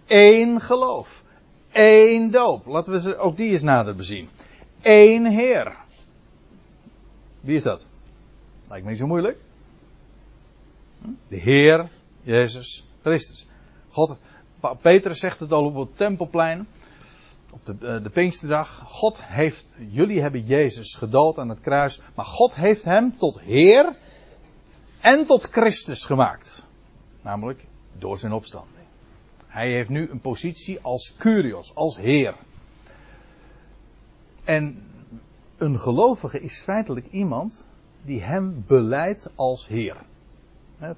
Eén 0.07 0.61
geloof. 0.61 1.23
Eén 1.71 2.31
doop. 2.31 2.65
Laten 2.65 2.91
we 2.91 3.01
ze 3.01 3.17
ook 3.17 3.37
die 3.37 3.51
eens 3.51 3.61
nader 3.61 3.95
bezien. 3.95 4.29
Eén 4.81 5.25
Heer. 5.25 5.77
Wie 7.39 7.55
is 7.55 7.63
dat? 7.63 7.85
Lijkt 8.67 8.83
me 8.83 8.89
niet 8.89 8.99
zo 8.99 9.07
moeilijk. 9.07 9.37
De 11.27 11.37
Heer 11.37 11.89
Jezus 12.23 12.85
Christus. 13.01 13.47
God, 13.89 14.17
Petrus 14.81 15.19
zegt 15.19 15.39
het 15.39 15.51
al 15.51 15.65
op 15.65 15.75
het 15.75 15.97
tempelplein. 15.97 16.67
Op 17.49 17.65
de, 17.65 17.75
eh, 17.81 18.03
de 18.03 18.09
Pinksterdag. 18.09 18.83
God 18.85 19.23
heeft, 19.23 19.69
jullie 19.89 20.21
hebben 20.21 20.45
Jezus 20.45 20.95
gedood 20.95 21.37
aan 21.37 21.49
het 21.49 21.59
kruis. 21.59 22.01
Maar 22.15 22.25
God 22.25 22.55
heeft 22.55 22.83
hem 22.83 23.17
tot 23.17 23.39
Heer 23.39 23.95
en 24.99 25.25
tot 25.25 25.45
Christus 25.45 26.05
gemaakt. 26.05 26.65
Namelijk 27.21 27.65
door 27.97 28.17
zijn 28.17 28.31
opstanding. 28.31 28.85
Hij 29.47 29.71
heeft 29.71 29.89
nu 29.89 30.09
een 30.09 30.21
positie 30.21 30.79
als 30.81 31.15
Curios, 31.17 31.75
als 31.75 31.97
Heer. 31.97 32.35
En 34.43 34.83
een 35.57 35.79
gelovige 35.79 36.41
is 36.41 36.61
feitelijk 36.61 37.07
iemand 37.11 37.67
die 38.01 38.21
hem 38.21 38.63
beleidt 38.67 39.29
als 39.35 39.67
Heer. 39.67 39.95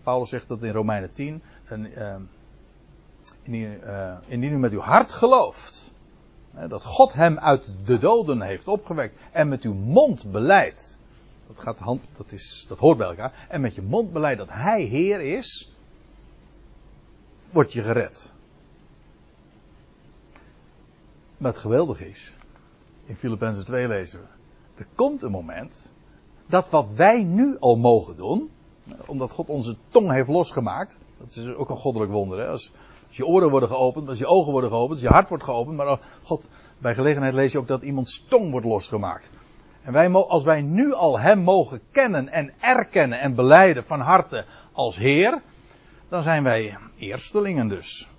Paulus 0.04 0.30
zegt 0.30 0.48
dat 0.48 0.64
in 0.64 0.72
Romeinen 0.72 1.12
10. 1.12 1.42
Een, 1.66 1.94
ehm, 1.94 2.22
indien, 3.44 3.80
uh, 3.84 4.18
indien 4.28 4.52
u 4.52 4.58
met 4.58 4.72
uw 4.72 4.80
hart 4.80 5.14
gelooft 5.14 5.92
dat 6.68 6.84
God 6.84 7.14
hem 7.14 7.40
uit 7.40 7.72
de 7.86 7.98
doden 7.98 8.42
heeft 8.42 8.68
opgewekt 8.68 9.20
en 9.32 9.48
met 9.48 9.62
uw 9.62 9.74
mond 9.74 10.32
beleidt, 10.32 11.00
dat, 11.48 11.60
gaat 11.60 11.80
hand, 11.80 12.08
dat, 12.18 12.32
is, 12.32 12.66
dat 12.68 12.80
hoort 12.80 12.98
bij 12.98 13.08
elkaar, 13.08 13.46
en 13.50 13.62
met 13.62 13.76
je 13.76 13.82
mond 13.82 14.14
beleidt 14.14 14.40
dat 14.40 14.50
hij 14.52 14.82
Heer 14.82 15.22
is, 15.22 15.74
word 17.50 17.74
je 17.74 17.82
gered. 17.82 18.34
Maar 21.38 21.52
het 21.52 21.62
geweldige 21.62 22.10
is, 22.10 22.36
in 23.06 23.16
Filippenzen 23.16 23.66
2 23.66 23.88
lezen 23.88 24.20
we, 24.20 24.26
er 24.76 24.88
komt 24.96 25.22
een 25.22 25.32
moment 25.32 25.90
dat 26.46 26.70
wat 26.70 26.90
wij 26.96 27.24
nu 27.24 27.58
al 27.60 27.76
mogen 27.76 28.16
doen, 28.16 28.50
omdat 29.06 29.32
God 29.32 29.50
onze 29.50 29.76
tong 29.90 30.12
heeft 30.12 30.30
losgemaakt, 30.30 30.98
dat 31.18 31.36
is 31.36 31.54
ook 31.54 31.70
een 31.70 31.78
goddelijk 31.78 32.12
wonder. 32.12 32.40
Hè? 32.40 32.48
Als, 32.48 32.72
als 33.14 33.22
je 33.22 33.34
oren 33.34 33.50
worden 33.50 33.70
geopend, 33.70 34.10
als 34.10 34.18
je 34.18 34.28
ogen 34.28 34.52
worden 34.52 34.70
geopend, 34.70 34.92
als 34.92 35.02
je 35.02 35.08
hart 35.08 35.30
wordt 35.30 35.44
geopend. 35.44 35.78
Maar 35.78 36.00
God, 36.24 36.50
bij 36.78 36.96
gelegenheid 36.96 37.34
lees 37.34 37.52
je 37.52 37.58
ook 37.58 37.68
dat 37.68 37.82
iemands 37.82 38.26
tong 38.30 38.52
wordt 38.52 38.66
losgemaakt. 38.66 39.30
En 39.84 39.94
wij, 39.94 40.12
als 40.12 40.44
wij 40.44 40.62
nu 40.62 40.94
al 40.94 41.20
Hem 41.20 41.40
mogen 41.40 41.82
kennen 41.92 42.30
en 42.30 42.54
erkennen 42.60 43.20
en 43.20 43.36
beleiden 43.36 43.86
van 43.86 44.00
harte 44.00 44.46
als 44.72 44.98
Heer, 44.98 45.42
dan 46.10 46.24
zijn 46.24 46.44
wij 46.44 46.78
eerstelingen 46.98 47.68
dus. 47.68 48.10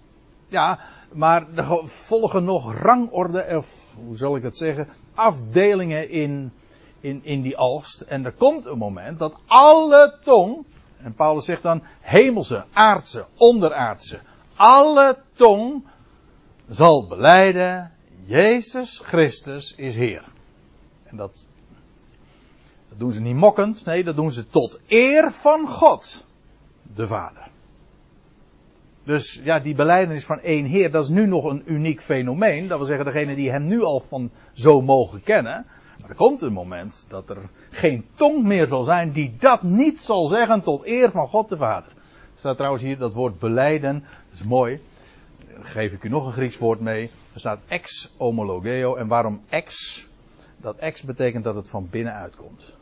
Ja, 0.49 0.79
maar 1.13 1.47
er 1.55 1.81
volgen 1.85 2.45
nog 2.45 2.75
rangorde, 2.75 3.57
of 3.57 3.97
hoe 4.05 4.17
zal 4.17 4.37
ik 4.37 4.43
het 4.43 4.57
zeggen, 4.57 4.89
afdelingen 5.15 6.11
in, 6.11 6.53
in, 7.01 7.21
in 7.25 7.43
die 7.43 7.57
alst. 7.57 8.01
En 8.01 8.25
er 8.25 8.33
komt 8.33 8.67
een 8.67 8.79
moment 8.79 9.19
dat 9.19 9.35
alle 9.47 10.19
tong, 10.23 10.65
en 11.03 11.15
Paulus 11.15 11.45
zegt 11.45 11.63
dan 11.63 11.83
hemelse, 12.01 12.65
aardse, 12.73 13.27
onderaardse, 13.37 14.21
alle 14.57 15.19
tong 15.33 15.85
zal 16.69 17.07
beleiden, 17.07 17.93
Jezus 18.25 18.99
Christus 18.99 19.75
is 19.75 19.95
Heer. 19.95 20.25
En 21.05 21.17
dat, 21.17 21.49
dat 22.89 22.99
doen 22.99 23.13
ze 23.13 23.21
niet 23.21 23.37
mokkend, 23.37 23.85
nee, 23.85 24.05
dat 24.05 24.17
doen 24.17 24.33
ze 24.33 24.47
tot 24.47 24.81
eer 24.89 25.33
van 25.33 25.69
God, 25.69 26.25
de 26.83 27.07
Vader. 27.07 27.49
Dus 29.05 29.41
ja, 29.45 29.61
die 29.61 29.75
beleidenis 29.75 30.25
van 30.25 30.41
één 30.41 30.65
Heer, 30.65 30.91
dat 30.91 31.05
is 31.05 31.11
nu 31.11 31.27
nog 31.27 31.45
een 31.45 31.63
uniek 31.67 32.01
fenomeen. 32.03 32.69
Dat 32.69 32.79
wil 32.79 32.87
zeggen, 32.87 33.05
degene 33.05 33.35
die 33.35 33.51
hem 33.51 33.67
nu 33.67 33.83
al 33.83 34.01
van 34.01 34.31
zo 34.53 34.81
mogen 34.81 35.23
kennen. 35.23 35.67
Maar 36.01 36.09
er 36.11 36.17
komt 36.17 36.43
een 36.43 36.53
moment 36.53 37.07
dat 37.09 37.31
er 37.31 37.39
geen 37.71 38.05
tong 38.15 38.45
meer 38.45 38.67
zal 38.67 38.85
zijn 38.85 39.13
die 39.13 39.35
dat 39.39 39.63
niet 39.63 40.01
zal 40.01 40.27
zeggen 40.27 40.63
tot 40.63 40.87
eer 40.87 41.11
van 41.11 41.29
God 41.29 41.49
de 41.49 41.57
Vader. 41.57 41.89
Er 42.35 42.41
staat 42.41 42.57
trouwens 42.57 42.83
hier 42.83 42.99
dat 42.99 43.13
woord 43.13 43.39
beleiden, 43.39 44.05
dat 44.35 44.43
is 44.43 44.49
mooi. 44.49 44.81
Dan 45.55 45.65
geef 45.65 45.93
ik 45.93 46.05
u 46.05 46.09
nog 46.09 46.27
een 46.27 46.33
Grieks 46.33 46.59
woord 46.59 46.81
mee. 46.81 47.11
Er 47.33 47.41
staat 47.41 47.61
ex 47.69 48.13
homologeo. 48.17 48.95
En 48.95 49.07
waarom 49.07 49.43
ex? 49.49 50.07
Dat 50.57 50.77
ex 50.77 51.03
betekent 51.03 51.45
dat 51.45 51.55
het 51.55 51.69
van 51.69 51.89
binnenuit 51.91 52.37
komt. 52.37 52.73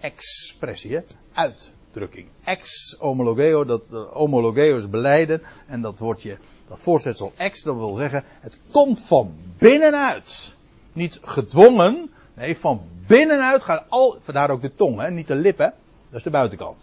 Expressie, 0.00 0.94
hè? 0.94 1.02
Uit 1.32 1.72
uitdrukking. 1.92 2.28
Ex 2.44 2.96
homologeo, 2.98 3.64
dat 3.64 3.84
uh, 3.92 4.02
homologeo 4.12 4.76
is 4.76 4.88
beleiden. 4.88 5.42
En 5.66 5.80
dat 5.80 5.98
woordje, 5.98 6.36
dat 6.68 6.78
voorzetsel 6.78 7.32
ex, 7.36 7.62
dat 7.62 7.76
wil 7.76 7.94
zeggen, 7.94 8.24
het 8.26 8.60
komt 8.70 9.00
van 9.00 9.34
binnenuit. 9.58 10.54
Niet 10.92 11.20
gedwongen, 11.22 12.10
nee, 12.34 12.56
van 12.56 12.82
binnenuit 13.06 13.62
gaat 13.62 13.84
al, 13.88 14.16
vandaar 14.20 14.50
ook 14.50 14.62
de 14.62 14.74
tong, 14.74 15.00
hè, 15.00 15.10
niet 15.10 15.26
de 15.26 15.34
lippen, 15.34 15.74
dat 16.08 16.18
is 16.18 16.22
de 16.22 16.30
buitenkant. 16.30 16.78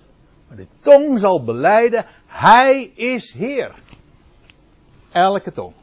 Maar 0.47 0.57
de 0.57 0.68
tong 0.80 1.20
zal 1.20 1.43
beleiden, 1.43 2.05
hij 2.28 2.91
is 2.95 3.34
Heer. 3.34 3.76
Elke 5.12 5.51
tong. 5.51 5.74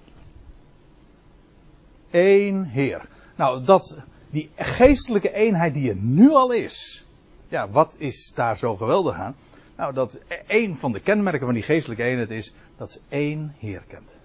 Eén 2.11 2.64
Heer. 2.64 3.09
Nou, 3.37 3.64
dat, 3.64 3.97
die 4.31 4.51
geestelijke 4.57 5.33
eenheid 5.33 5.74
die 5.74 5.91
er 5.91 5.97
nu 5.97 6.31
al 6.31 6.53
is, 6.53 7.07
ja, 7.49 7.68
wat 7.68 7.97
is 7.99 8.33
daar 8.35 8.59
zo 8.59 8.77
geweldig 8.77 9.14
aan? 9.14 9.37
Nou, 9.77 9.93
dat 9.93 10.18
een 10.47 10.77
van 10.77 10.93
de 10.93 11.01
kenmerken 11.01 11.45
van 11.45 11.55
die 11.55 11.62
geestelijke 11.62 12.03
eenheid 12.03 12.31
is 12.31 12.55
dat 12.77 12.93
ze 12.93 13.01
één 13.09 13.55
Heer 13.59 13.83
kent. 13.89 14.20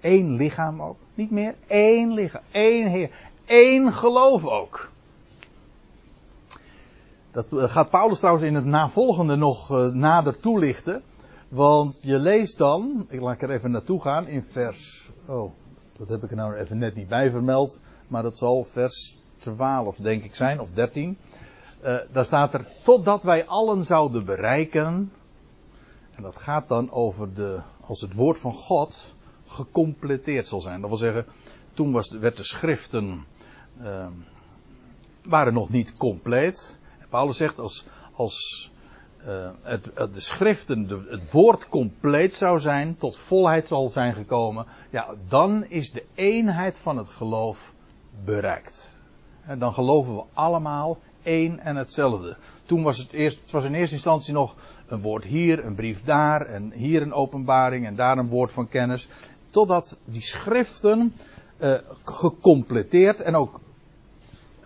Eén 0.00 0.36
lichaam 0.36 0.82
ook. 0.82 0.96
Niet 1.14 1.30
meer. 1.30 1.54
één 1.66 2.12
lichaam. 2.12 2.42
één 2.50 2.88
Heer. 2.88 3.10
één 3.44 3.92
geloof 3.92 4.44
ook. 4.44 4.90
Dat 7.30 7.46
eh, 7.50 7.70
gaat 7.70 7.90
Paulus 7.90 8.18
trouwens 8.18 8.46
in 8.46 8.54
het 8.54 8.64
navolgende 8.64 9.36
nog 9.36 9.70
uh, 9.70 9.86
nader 9.86 10.40
toelichten. 10.40 11.02
Want 11.50 11.98
je 12.02 12.18
leest 12.18 12.58
dan, 12.58 13.06
ik 13.08 13.20
laat 13.20 13.42
er 13.42 13.50
even 13.50 13.70
naartoe 13.70 14.00
gaan, 14.00 14.26
in 14.26 14.42
vers. 14.42 15.10
Oh, 15.26 15.52
dat 15.92 16.08
heb 16.08 16.24
ik 16.24 16.30
er 16.30 16.36
nou 16.36 16.54
even 16.54 16.78
net 16.78 16.94
niet 16.94 17.08
bij 17.08 17.30
vermeld. 17.30 17.80
Maar 18.08 18.22
dat 18.22 18.38
zal 18.38 18.64
vers 18.64 19.18
12 19.36 19.96
denk 19.96 20.24
ik 20.24 20.34
zijn, 20.34 20.60
of 20.60 20.72
13. 20.72 21.18
Uh, 21.82 21.94
eh, 21.94 22.00
daar 22.12 22.24
staat 22.24 22.54
er, 22.54 22.66
totdat 22.82 23.22
wij 23.22 23.46
allen 23.46 23.84
zouden 23.84 24.24
bereiken. 24.24 25.12
En 26.10 26.22
dat 26.22 26.38
gaat 26.38 26.68
dan 26.68 26.90
over 26.90 27.34
de, 27.34 27.60
als 27.80 28.00
het 28.00 28.14
woord 28.14 28.38
van 28.38 28.54
God 28.54 29.14
gecompleteerd 29.46 30.46
zal 30.46 30.60
zijn. 30.60 30.80
Dat 30.80 30.90
wil 30.90 30.98
zeggen, 30.98 31.26
toen 31.74 31.92
was, 31.92 32.10
werd 32.10 32.36
de 32.36 32.44
schriften, 32.44 33.24
uh, 33.82 34.06
waren 35.22 35.52
nog 35.52 35.70
niet 35.70 35.92
compleet. 35.92 36.78
Paulus 37.08 37.36
zegt, 37.36 37.58
als, 37.58 37.86
als 38.12 38.69
uh, 39.28 39.50
het, 39.62 39.84
de 39.94 40.20
schriften, 40.20 40.88
het 41.08 41.30
woord 41.30 41.68
compleet 41.68 42.34
zou 42.34 42.60
zijn, 42.60 42.96
tot 42.98 43.16
volheid 43.16 43.66
zal 43.66 43.88
zijn 43.88 44.14
gekomen, 44.14 44.66
ja, 44.90 45.14
dan 45.28 45.64
is 45.64 45.92
de 45.92 46.04
eenheid 46.14 46.78
van 46.78 46.96
het 46.96 47.08
geloof 47.08 47.72
bereikt. 48.24 48.96
En 49.46 49.58
dan 49.58 49.72
geloven 49.72 50.14
we 50.14 50.22
allemaal 50.32 50.98
één 51.22 51.58
en 51.58 51.76
hetzelfde. 51.76 52.36
Toen 52.66 52.82
was 52.82 52.98
het 52.98 53.12
eerst, 53.12 53.40
het 53.40 53.50
was 53.50 53.64
in 53.64 53.74
eerste 53.74 53.94
instantie 53.94 54.32
nog 54.32 54.54
een 54.86 55.00
woord 55.00 55.24
hier, 55.24 55.64
een 55.64 55.74
brief 55.74 56.04
daar, 56.04 56.46
en 56.46 56.72
hier 56.72 57.02
een 57.02 57.12
openbaring 57.12 57.86
en 57.86 57.96
daar 57.96 58.18
een 58.18 58.28
woord 58.28 58.52
van 58.52 58.68
kennis. 58.68 59.08
Totdat 59.50 59.98
die 60.04 60.22
schriften 60.22 61.14
uh, 61.58 61.74
gecompleteerd 62.04 63.20
en 63.20 63.34
ook 63.34 63.60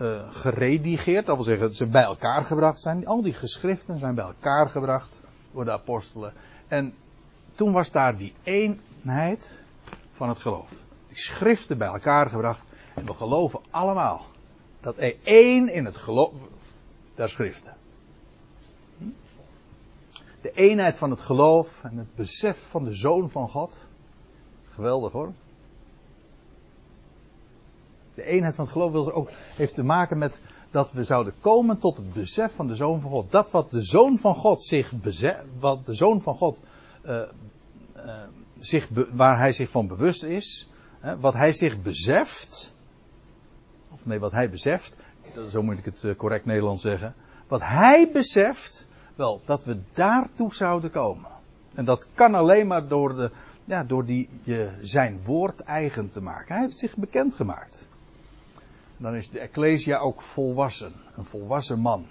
uh, 0.01 0.30
geredigeerd, 0.30 1.26
dat 1.26 1.34
wil 1.34 1.45
zeggen 1.45 1.74
ze 1.74 1.86
bij 1.86 2.03
elkaar 2.03 2.45
gebracht 2.45 2.80
zijn. 2.80 3.07
Al 3.07 3.22
die 3.22 3.32
geschriften 3.32 3.99
zijn 3.99 4.14
bij 4.14 4.24
elkaar 4.24 4.68
gebracht 4.68 5.20
door 5.53 5.64
de 5.64 5.72
apostelen. 5.72 6.32
En 6.68 6.95
toen 7.55 7.72
was 7.72 7.90
daar 7.90 8.16
die 8.16 8.34
eenheid 8.42 9.62
van 10.12 10.28
het 10.28 10.38
geloof. 10.38 10.70
Die 11.09 11.18
schriften 11.18 11.78
bij 11.78 11.88
elkaar 11.88 12.30
gebracht. 12.30 12.62
En 12.95 13.07
we 13.07 13.14
geloven 13.14 13.61
allemaal 13.70 14.26
dat 14.80 14.99
er 14.99 15.16
één 15.22 15.68
in 15.68 15.84
het 15.84 15.97
geloof 15.97 16.32
der 17.14 17.28
schriften. 17.28 17.76
De 20.40 20.53
eenheid 20.55 20.99
van 20.99 21.11
het 21.11 21.20
geloof 21.20 21.84
en 21.84 21.97
het 21.97 22.14
besef 22.14 22.59
van 22.68 22.84
de 22.84 22.95
Zoon 22.95 23.30
van 23.30 23.49
God. 23.49 23.86
Geweldig 24.74 25.12
hoor. 25.12 25.32
De 28.15 28.25
eenheid 28.25 28.55
van 28.55 28.65
het 28.65 28.73
geloof 28.73 28.93
wil 28.93 29.07
er 29.07 29.12
ook, 29.12 29.31
heeft 29.57 29.75
te 29.75 29.83
maken 29.83 30.19
met 30.19 30.39
dat 30.71 30.93
we 30.93 31.05
zouden 31.05 31.35
komen 31.41 31.79
tot 31.79 31.97
het 31.97 32.12
besef 32.12 32.55
van 32.55 32.67
de 32.67 32.75
Zoon 32.75 33.01
van 33.01 33.11
God. 33.11 33.33
Dat 33.33 33.51
wat 33.51 33.71
de 33.71 33.83
Zoon 33.83 34.19
van 34.19 34.35
God 34.35 34.62
zich 34.62 34.93
beseft, 34.93 35.45
wat 35.59 35.87
de 35.87 35.95
Zoon 35.95 36.23
van 36.23 36.35
God, 36.35 36.61
uh, 37.07 37.23
uh, 37.97 38.23
zich, 38.59 38.89
waar 39.12 39.39
hij 39.39 39.53
zich 39.53 39.71
van 39.71 39.87
bewust 39.87 40.23
is, 40.23 40.69
hè, 41.01 41.19
wat 41.19 41.35
hij 41.35 41.53
zich 41.53 41.83
beseft, 41.83 42.77
of 43.91 44.07
nee, 44.07 44.19
wat 44.19 44.33
hij 44.33 44.51
beseft, 44.51 44.97
zo 45.49 45.62
moet 45.62 45.79
ik 45.79 45.85
het 45.85 46.05
eh, 46.05 46.15
correct 46.17 46.45
Nederlands 46.45 46.83
zeggen, 46.83 47.15
wat 47.49 47.61
hij 47.61 48.11
beseft, 48.12 48.87
wel, 49.15 49.41
dat 49.45 49.65
we 49.65 49.79
daartoe 49.93 50.55
zouden 50.55 50.91
komen. 50.91 51.31
En 51.75 51.85
dat 51.85 52.09
kan 52.15 52.35
alleen 52.35 52.67
maar 52.67 52.89
door, 52.89 53.15
de, 53.15 53.31
ja, 53.65 53.85
door 53.85 54.05
die, 54.05 54.29
je 54.43 54.71
zijn 54.81 55.21
woord 55.25 55.61
eigen 55.61 56.11
te 56.11 56.23
maken. 56.23 56.55
Hij 56.55 56.62
heeft 56.62 56.79
zich 56.79 56.97
bekendgemaakt. 56.97 57.89
Dan 58.97 59.14
is 59.14 59.30
de 59.30 59.38
Ecclesia 59.38 59.99
ook 59.99 60.20
volwassen, 60.20 60.92
een 61.16 61.24
volwassen 61.24 61.78
man. 61.78 62.07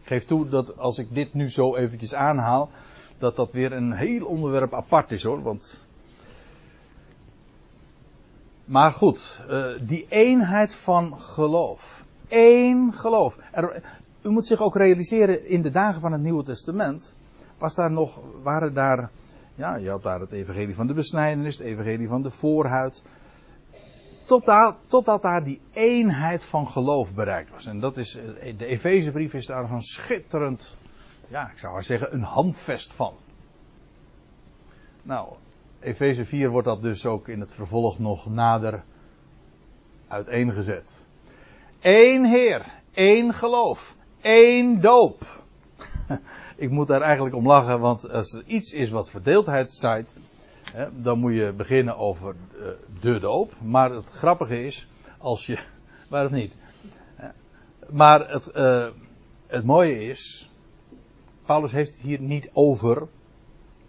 Ik 0.00 0.06
geef 0.10 0.24
toe 0.24 0.48
dat 0.48 0.78
als 0.78 0.98
ik 0.98 1.14
dit 1.14 1.34
nu 1.34 1.50
zo 1.50 1.76
eventjes 1.76 2.14
aanhaal, 2.14 2.70
dat 3.18 3.36
dat 3.36 3.52
weer 3.52 3.72
een 3.72 3.92
heel 3.92 4.26
onderwerp 4.26 4.74
apart 4.74 5.10
is 5.10 5.22
hoor, 5.22 5.42
want 5.42 5.84
maar 8.64 8.92
goed, 8.92 9.44
uh, 9.50 9.66
die 9.80 10.06
eenheid 10.08 10.74
van 10.74 11.20
geloof. 11.20 12.04
Eén 12.28 12.92
geloof. 12.92 13.38
U 14.22 14.30
moet 14.30 14.46
zich 14.46 14.60
ook 14.60 14.76
realiseren, 14.76 15.48
in 15.48 15.62
de 15.62 15.70
dagen 15.70 16.00
van 16.00 16.12
het 16.12 16.20
Nieuwe 16.20 16.42
Testament 16.42 17.14
was 17.58 17.74
daar 17.74 17.90
nog, 17.90 18.20
waren 18.42 18.74
daar, 18.74 19.10
ja, 19.54 19.76
je 19.76 19.90
had 19.90 20.02
daar 20.02 20.20
het 20.20 20.32
evangelie 20.32 20.74
van 20.74 20.86
de 20.86 20.92
besnijdenis, 20.92 21.58
het 21.58 21.66
evangelie 21.66 22.08
van 22.08 22.22
de 22.22 22.30
voorhuid. 22.30 23.04
Totdat, 24.24 24.76
totdat 24.86 25.22
daar 25.22 25.44
die 25.44 25.60
eenheid 25.72 26.44
van 26.44 26.68
geloof 26.68 27.14
bereikt 27.14 27.50
was. 27.50 27.66
En 27.66 27.80
dat 27.80 27.96
is, 27.96 28.16
eh, 28.16 28.58
de 28.58 28.66
Efezebrief 28.66 29.34
is 29.34 29.46
daar 29.46 29.70
een 29.70 29.82
schitterend, 29.82 30.76
ja, 31.28 31.50
ik 31.50 31.58
zou 31.58 31.72
maar 31.72 31.84
zeggen, 31.84 32.14
een 32.14 32.22
handvest 32.22 32.92
van. 32.92 33.14
Nou, 35.02 35.28
Efeze 35.80 36.24
4 36.24 36.50
wordt 36.50 36.66
dat 36.66 36.82
dus 36.82 37.06
ook 37.06 37.28
in 37.28 37.40
het 37.40 37.52
vervolg 37.52 37.98
nog 37.98 38.30
nader 38.30 38.82
uiteengezet. 40.08 41.04
Eén 41.80 42.24
Heer, 42.24 42.72
één 42.92 43.34
geloof, 43.34 43.96
één 44.20 44.80
doop. 44.80 45.22
Ik 46.56 46.70
moet 46.70 46.88
daar 46.88 47.00
eigenlijk 47.00 47.34
om 47.34 47.46
lachen, 47.46 47.80
want 47.80 48.10
als 48.10 48.32
er 48.32 48.42
iets 48.46 48.72
is 48.72 48.90
wat 48.90 49.10
verdeeldheid 49.10 49.72
zaait, 49.72 50.14
dan 50.92 51.18
moet 51.18 51.34
je 51.34 51.52
beginnen 51.52 51.96
over 51.96 52.34
eh, 52.58 52.66
de 53.00 53.18
doop. 53.18 53.52
Maar 53.60 53.90
het 53.90 54.06
grappige 54.06 54.64
is, 54.64 54.88
als 55.18 55.46
je, 55.46 55.58
waar 56.10 56.24
of 56.24 56.30
niet. 56.30 56.56
Maar 57.90 58.30
het, 58.30 58.50
uh, 58.54 58.88
het 59.46 59.64
mooie 59.64 60.08
is, 60.08 60.50
Paulus 61.44 61.72
heeft 61.72 61.92
het 61.92 62.00
hier 62.00 62.20
niet 62.20 62.50
over 62.52 63.08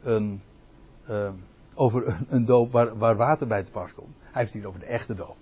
een, 0.01 0.41
over 1.73 2.17
een, 2.29 2.45
doop 2.45 2.71
waar, 2.71 2.97
waar, 2.97 3.15
water 3.15 3.47
bij 3.47 3.63
te 3.63 3.71
pas 3.71 3.93
komt. 3.93 4.15
Hij 4.19 4.41
heeft 4.41 4.53
het 4.53 4.61
hier 4.61 4.67
over 4.67 4.79
de 4.79 4.85
echte 4.85 5.15
doop. 5.15 5.37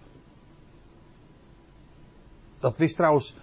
dat 2.60 2.78
wist 2.78 2.96
trouwens, 2.96 3.36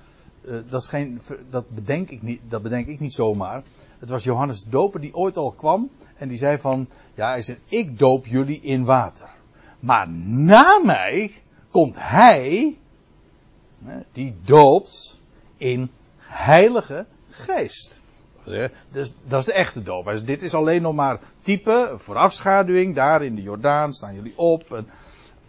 dat, 0.69 0.83
is 0.83 0.89
geen, 0.89 1.21
dat, 1.51 1.71
bedenk 1.71 2.11
ik 2.11 2.23
niet, 2.23 2.41
dat 2.49 2.63
bedenk 2.63 2.87
ik 2.87 3.01
niet 3.01 3.13
zomaar. 3.13 3.63
Het 4.01 4.09
was 4.09 4.25
Johannes 4.25 4.65
de 4.65 4.71
Doper 4.71 5.01
die 5.01 5.15
ooit 5.15 5.37
al 5.37 5.51
kwam 5.51 5.91
en 6.17 6.29
die 6.29 6.39
zei 6.39 6.59
van, 6.59 6.89
ja, 7.15 7.29
hij 7.29 7.43
zei, 7.43 7.59
ik 7.65 7.99
doop 7.99 8.27
jullie 8.27 8.61
in 8.61 8.85
water. 8.85 9.29
Maar 9.81 10.09
na 10.09 10.81
mij 10.85 11.33
komt 11.71 11.97
hij, 11.99 12.77
die 14.13 14.37
doopt 14.45 15.23
in 15.57 15.91
heilige 16.19 17.07
geest. 17.29 18.03
Dus 18.89 19.15
dat 19.25 19.41
is 19.41 19.47
de 19.47 19.53
echte 19.53 19.83
doop. 19.83 20.21
Dit 20.25 20.43
is 20.43 20.55
alleen 20.55 20.83
nog 20.83 20.95
maar 20.95 21.21
type, 21.41 21.95
voorafschaduwing. 21.97 22.95
Daar 22.95 23.25
in 23.25 23.35
de 23.35 23.43
Jordaan 23.43 23.93
staan 23.93 24.15
jullie 24.15 24.33
op. 24.37 24.71
Een 24.71 24.89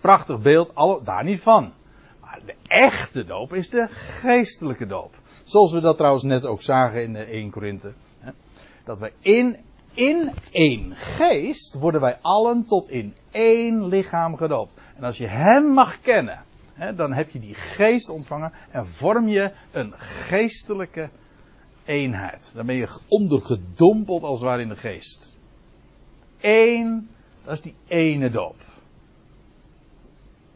prachtig 0.02 0.42
beeld, 0.42 0.76
alle, 0.76 1.04
daar 1.04 1.24
niet 1.24 1.42
van. 1.42 1.74
Maar 2.22 2.40
de 2.46 2.56
echte 2.64 3.26
doop 3.26 3.54
is 3.54 3.70
de 3.70 3.88
geestelijke 3.90 4.88
doop. 4.88 5.16
Zoals 5.44 5.72
we 5.72 5.80
dat 5.80 5.98
trouwens 5.98 6.24
net 6.24 6.46
ook 6.46 6.62
zagen 6.62 7.04
in 7.04 7.16
1 7.16 7.50
Korinthe. 7.50 7.94
Dat 8.84 9.00
wij 9.00 9.14
in, 9.20 9.58
in 9.94 10.32
één 10.52 10.96
geest 10.96 11.80
worden 11.80 12.02
wij 12.02 12.18
allen 12.22 12.66
tot 12.66 12.90
in 12.90 13.16
één 13.32 13.86
lichaam 13.86 14.36
gedoopt. 14.36 14.74
En 14.96 15.04
als 15.04 15.18
je 15.18 15.28
hem 15.28 15.64
mag 15.64 16.02
kennen, 16.02 16.44
dan 16.96 17.14
heb 17.14 17.30
je 17.30 17.40
die 17.40 17.54
geest 17.54 18.10
ontvangen 18.10 18.52
en 18.72 18.88
vorm 18.88 19.28
je 19.28 19.52
een 19.72 19.94
geestelijke 19.98 21.10
eenheid. 21.86 22.52
Dan 22.54 22.66
ben 22.66 22.76
je 22.76 23.00
ondergedompeld 23.08 24.24
als 24.24 24.40
het 24.40 24.50
ware 24.50 24.62
in 24.62 24.70
de 24.70 24.76
geest. 24.76 25.36
Eén, 26.42 27.10
dat 27.44 27.54
is 27.54 27.62
die 27.62 27.76
ene 27.88 28.30
doop. 28.30 28.56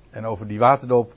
En 0.10 0.26
over 0.26 0.48
die 0.48 0.60
waterdoop, 0.60 1.14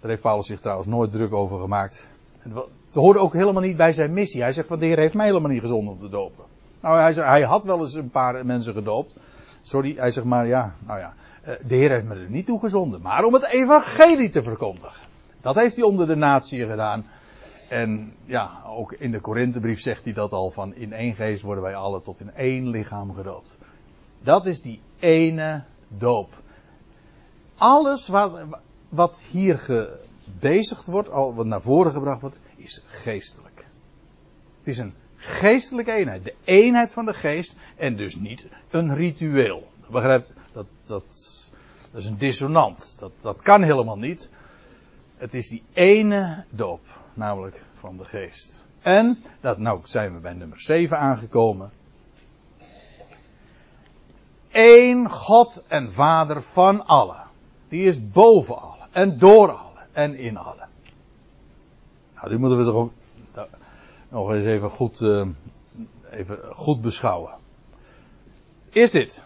daar 0.00 0.10
heeft 0.10 0.22
Paulus 0.22 0.46
zich 0.46 0.60
trouwens 0.60 0.88
nooit 0.88 1.12
druk 1.12 1.32
over 1.32 1.60
gemaakt. 1.60 2.10
Het 2.38 2.94
hoorde 2.94 3.18
ook 3.18 3.32
helemaal 3.32 3.62
niet 3.62 3.76
bij 3.76 3.92
zijn 3.92 4.12
missie. 4.12 4.42
Hij 4.42 4.52
zegt 4.52 4.68
van 4.68 4.78
de 4.78 4.86
Heer 4.86 4.98
heeft 4.98 5.14
mij 5.14 5.26
helemaal 5.26 5.50
niet 5.50 5.60
gezonden 5.60 5.92
om 5.92 6.00
te 6.00 6.08
dopen. 6.08 6.44
Nou, 6.82 7.00
hij, 7.00 7.12
hij 7.12 7.42
had 7.42 7.64
wel 7.64 7.80
eens 7.80 7.94
een 7.94 8.10
paar 8.10 8.46
mensen 8.46 8.74
gedoopt. 8.74 9.14
Sorry, 9.62 9.94
hij 9.96 10.10
zegt 10.10 10.26
maar 10.26 10.46
ja, 10.46 10.74
nou 10.86 10.98
ja. 10.98 11.14
Eh, 11.42 11.54
de 11.66 11.74
Heer 11.74 11.90
heeft 11.90 12.04
me 12.04 12.14
er 12.14 12.30
niet 12.30 12.46
toe 12.46 12.58
gezonden. 12.58 13.02
Maar 13.02 13.24
om 13.24 13.34
het 13.34 13.46
evangelie 13.46 14.30
te 14.30 14.42
verkondigen. 14.42 15.00
Dat 15.40 15.54
heeft 15.54 15.76
hij 15.76 15.84
onder 15.84 16.06
de 16.06 16.16
natie 16.16 16.66
gedaan. 16.66 17.06
En 17.68 18.14
ja, 18.24 18.62
ook 18.66 18.92
in 18.92 19.10
de 19.10 19.20
Korinthebrief 19.20 19.80
zegt 19.80 20.04
hij 20.04 20.12
dat 20.12 20.32
al 20.32 20.50
van 20.50 20.74
in 20.74 20.92
één 20.92 21.14
geest 21.14 21.42
worden 21.42 21.64
wij 21.64 21.74
alle 21.74 22.02
tot 22.02 22.20
in 22.20 22.34
één 22.34 22.68
lichaam 22.68 23.14
gedoopt. 23.14 23.58
Dat 24.22 24.46
is 24.46 24.62
die 24.62 24.80
ene 24.98 25.64
doop. 25.88 26.30
Alles 27.56 28.08
wat, 28.08 28.38
wat 28.88 29.22
hier 29.30 29.58
gebezigd 29.58 30.86
wordt, 30.86 31.10
al 31.10 31.34
wat 31.34 31.46
naar 31.46 31.62
voren 31.62 31.92
gebracht 31.92 32.20
wordt, 32.20 32.38
is 32.56 32.82
geestelijk. 32.86 33.66
Het 34.58 34.68
is 34.68 34.78
een 34.78 34.94
geestelijke 35.22 35.92
eenheid. 35.92 36.24
De 36.24 36.34
eenheid 36.44 36.92
van 36.92 37.04
de 37.04 37.14
geest 37.14 37.56
en 37.76 37.96
dus 37.96 38.16
niet 38.16 38.46
een 38.70 38.94
ritueel. 38.94 39.70
Begrijpt, 39.90 40.28
dat, 40.52 40.66
dat, 40.82 41.04
dat 41.90 42.00
is 42.00 42.06
een 42.06 42.18
dissonant. 42.18 42.96
Dat, 42.98 43.12
dat 43.20 43.42
kan 43.42 43.62
helemaal 43.62 43.98
niet. 43.98 44.30
Het 45.16 45.34
is 45.34 45.48
die 45.48 45.62
ene 45.72 46.44
doop 46.50 46.80
namelijk 47.14 47.62
van 47.74 47.96
de 47.96 48.04
geest. 48.04 48.64
En, 48.80 49.18
dat, 49.40 49.58
nou 49.58 49.80
zijn 49.84 50.14
we 50.14 50.20
bij 50.20 50.32
nummer 50.32 50.60
7 50.60 50.98
aangekomen. 50.98 51.70
Eén 54.50 55.10
God 55.10 55.64
en 55.66 55.92
Vader 55.92 56.42
van 56.42 56.86
allen. 56.86 57.22
Die 57.68 57.84
is 57.84 58.10
boven 58.10 58.60
allen 58.60 58.86
en 58.92 59.18
door 59.18 59.50
allen 59.50 59.86
en 59.92 60.14
in 60.14 60.36
allen. 60.36 60.68
Nou, 62.14 62.28
die 62.28 62.38
moeten 62.38 62.58
we 62.58 62.64
toch 62.64 62.74
ook 62.74 62.92
nog 64.12 64.32
eens 64.32 64.46
even 64.46 64.70
goed, 64.70 65.00
uh, 65.00 65.26
even 66.10 66.38
goed 66.52 66.80
beschouwen. 66.80 67.32
Eerst 68.72 68.92
dit. 68.92 69.22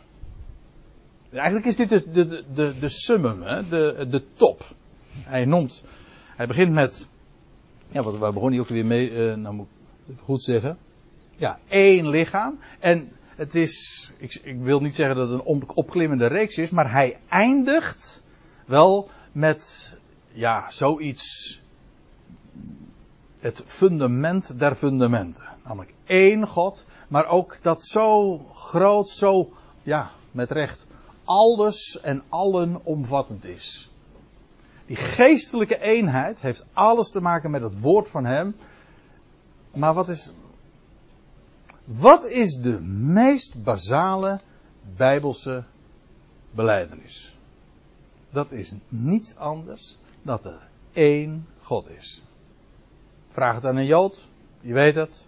Eigenlijk 1.32 1.66
is 1.66 1.76
dit 1.76 1.89
de, 1.89 2.11
de, 2.11 2.45
de, 2.55 2.78
de 2.80 2.89
summum, 2.89 3.43
hè? 3.43 3.68
De, 3.68 4.07
de 4.11 4.24
top. 4.34 4.74
Hij 5.12 5.45
noemt, 5.45 5.84
hij 6.37 6.47
begint 6.47 6.72
met 6.72 7.09
ja, 7.89 8.03
wat, 8.03 8.16
waar 8.16 8.32
begon 8.32 8.51
hij 8.51 8.61
ook 8.61 8.68
weer 8.68 8.87
mee? 8.87 9.11
Uh, 9.11 9.34
nou 9.34 9.55
moet 9.55 9.66
ik 9.66 10.12
het 10.12 10.20
goed 10.20 10.43
zeggen. 10.43 10.78
Ja, 11.37 11.59
één 11.68 12.09
lichaam. 12.09 12.59
En 12.78 13.12
het 13.37 13.55
is, 13.55 14.11
ik, 14.18 14.34
ik 14.43 14.59
wil 14.61 14.80
niet 14.80 14.95
zeggen 14.95 15.16
dat 15.16 15.30
het 15.30 15.41
een 15.41 15.68
opklimmende 15.74 16.26
reeks 16.26 16.59
is, 16.59 16.70
maar 16.70 16.91
hij 16.91 17.18
eindigt 17.28 18.22
wel 18.66 19.11
met, 19.32 19.97
ja, 20.32 20.70
zoiets. 20.70 21.61
Het 23.47 23.62
fundament 23.66 24.59
der 24.59 24.74
fundamenten. 24.74 25.44
Namelijk 25.64 25.94
één 26.07 26.49
God, 26.49 26.84
maar 27.09 27.26
ook 27.26 27.59
dat 27.62 27.84
zo 27.84 28.38
groot, 28.55 29.09
zo, 29.09 29.53
ja, 29.82 30.11
met 30.30 30.51
recht, 30.51 30.86
alles 31.24 32.01
en 32.01 32.22
allen 32.28 32.84
omvattend 32.84 33.44
is. 33.44 33.90
Die 34.86 34.97
geestelijke 34.97 35.80
eenheid 35.80 36.40
heeft 36.40 36.66
alles 36.72 37.11
te 37.11 37.20
maken 37.20 37.51
met 37.51 37.62
het 37.62 37.80
woord 37.80 38.09
van 38.09 38.24
Hem. 38.24 38.57
Maar 39.74 39.94
wat 39.94 40.09
is, 40.09 40.32
wat 41.84 42.24
is 42.24 42.55
de 42.55 42.80
meest 42.80 43.62
basale 43.62 44.40
Bijbelse 44.97 45.64
beleidenis? 46.51 47.36
Dat 48.28 48.53
is 48.53 48.72
niets 48.88 49.36
anders 49.36 49.99
dan 50.22 50.38
dat 50.42 50.53
er 50.53 50.68
één 50.92 51.47
God 51.61 51.88
is. 51.90 52.22
Vraag 53.37 53.55
het 53.55 53.64
aan 53.64 53.76
een 53.76 53.87
Jood, 53.87 54.28
die 54.61 54.74
weet 54.74 54.95
het. 54.95 55.26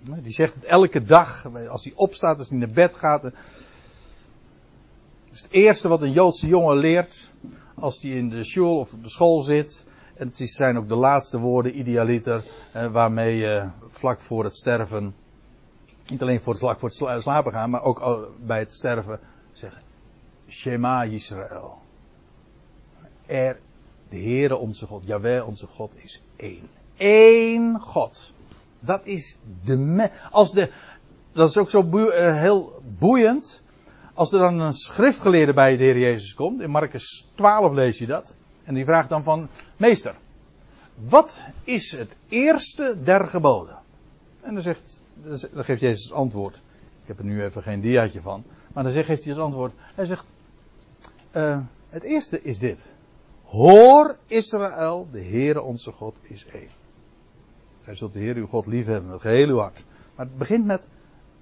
Die 0.00 0.32
zegt 0.32 0.54
het 0.54 0.64
elke 0.64 1.02
dag, 1.02 1.46
als 1.68 1.84
hij 1.84 1.92
opstaat, 1.96 2.38
als 2.38 2.48
hij 2.48 2.58
naar 2.58 2.68
bed 2.68 2.94
gaat. 2.94 3.22
Dat 3.22 3.32
is 5.30 5.42
het 5.42 5.50
eerste 5.50 5.88
wat 5.88 6.02
een 6.02 6.12
Joodse 6.12 6.46
jongen 6.46 6.76
leert 6.76 7.30
als 7.74 8.02
hij 8.02 8.10
in 8.10 8.28
de 8.28 8.44
school 8.44 8.78
of 8.78 8.92
op 8.92 9.02
de 9.02 9.08
school 9.08 9.42
zit. 9.42 9.86
En 10.14 10.26
het 10.26 10.36
zijn 10.36 10.78
ook 10.78 10.88
de 10.88 10.94
laatste 10.94 11.38
woorden, 11.38 11.78
idealiter, 11.78 12.44
eh, 12.72 12.92
waarmee 12.92 13.36
je 13.36 13.70
vlak 13.88 14.20
voor 14.20 14.44
het 14.44 14.56
sterven, 14.56 15.14
niet 16.06 16.22
alleen 16.22 16.40
voor 16.40 16.52
het, 16.52 16.62
vlak 16.62 16.78
voor 16.78 16.88
het 16.88 17.22
slapen 17.22 17.52
gaan, 17.52 17.70
maar 17.70 17.82
ook 17.82 18.30
bij 18.44 18.58
het 18.58 18.72
sterven 18.72 19.20
zeggen, 19.52 19.82
Shema 20.48 21.06
Yisrael. 21.06 21.78
Er, 23.26 23.58
de 24.08 24.18
Heere 24.18 24.56
onze 24.56 24.86
God, 24.86 25.04
Yahweh 25.06 25.46
onze 25.46 25.66
God 25.66 25.92
is 25.96 26.22
één. 26.36 26.82
Eén 26.96 27.80
God. 27.80 28.32
Dat 28.80 29.06
is 29.06 29.38
de, 29.64 30.10
als 30.30 30.52
de, 30.52 30.70
dat 31.32 31.48
is 31.48 31.58
ook 31.58 31.70
zo 31.70 31.88
uh, 31.92 32.40
heel 32.40 32.82
boeiend. 32.98 33.62
Als 34.14 34.32
er 34.32 34.38
dan 34.38 34.60
een 34.60 34.72
schriftgeleerde 34.72 35.52
bij 35.52 35.76
de 35.76 35.84
Heer 35.84 35.98
Jezus 35.98 36.34
komt, 36.34 36.60
in 36.60 36.70
Marcus 36.70 37.28
12 37.34 37.72
lees 37.72 37.98
je 37.98 38.06
dat, 38.06 38.36
en 38.64 38.74
die 38.74 38.84
vraagt 38.84 39.08
dan 39.08 39.22
van, 39.22 39.48
meester, 39.76 40.14
wat 40.94 41.40
is 41.64 41.92
het 41.92 42.16
eerste 42.28 42.96
der 43.02 43.28
geboden? 43.28 43.78
En 44.40 44.54
dan, 44.54 44.62
zegt, 44.62 45.02
dan 45.52 45.64
geeft 45.64 45.80
Jezus 45.80 46.12
antwoord. 46.12 46.62
Ik 47.02 47.08
heb 47.08 47.18
er 47.18 47.24
nu 47.24 47.44
even 47.44 47.62
geen 47.62 47.80
diaatje 47.80 48.20
van. 48.20 48.44
Maar 48.72 48.82
dan 48.82 48.92
geeft 48.92 49.24
hij 49.24 49.34
als 49.34 49.42
antwoord. 49.42 49.72
Hij 49.94 50.04
zegt, 50.04 50.32
uh, 51.32 51.60
het 51.88 52.02
eerste 52.02 52.42
is 52.42 52.58
dit. 52.58 52.94
Hoor 53.42 54.16
Israël, 54.26 55.08
de 55.12 55.24
Heere 55.24 55.62
onze 55.62 55.92
God 55.92 56.18
is 56.22 56.46
één. 56.46 56.68
Gij 57.84 57.94
zult 57.94 58.12
de 58.12 58.18
Heer 58.18 58.36
uw 58.36 58.46
God 58.46 58.66
lief 58.66 58.86
hebben 58.86 59.10
met 59.10 59.20
geheel 59.20 59.48
uw 59.48 59.58
hart. 59.58 59.80
Maar 60.14 60.26
het 60.26 60.38
begint 60.38 60.64
met, 60.64 60.88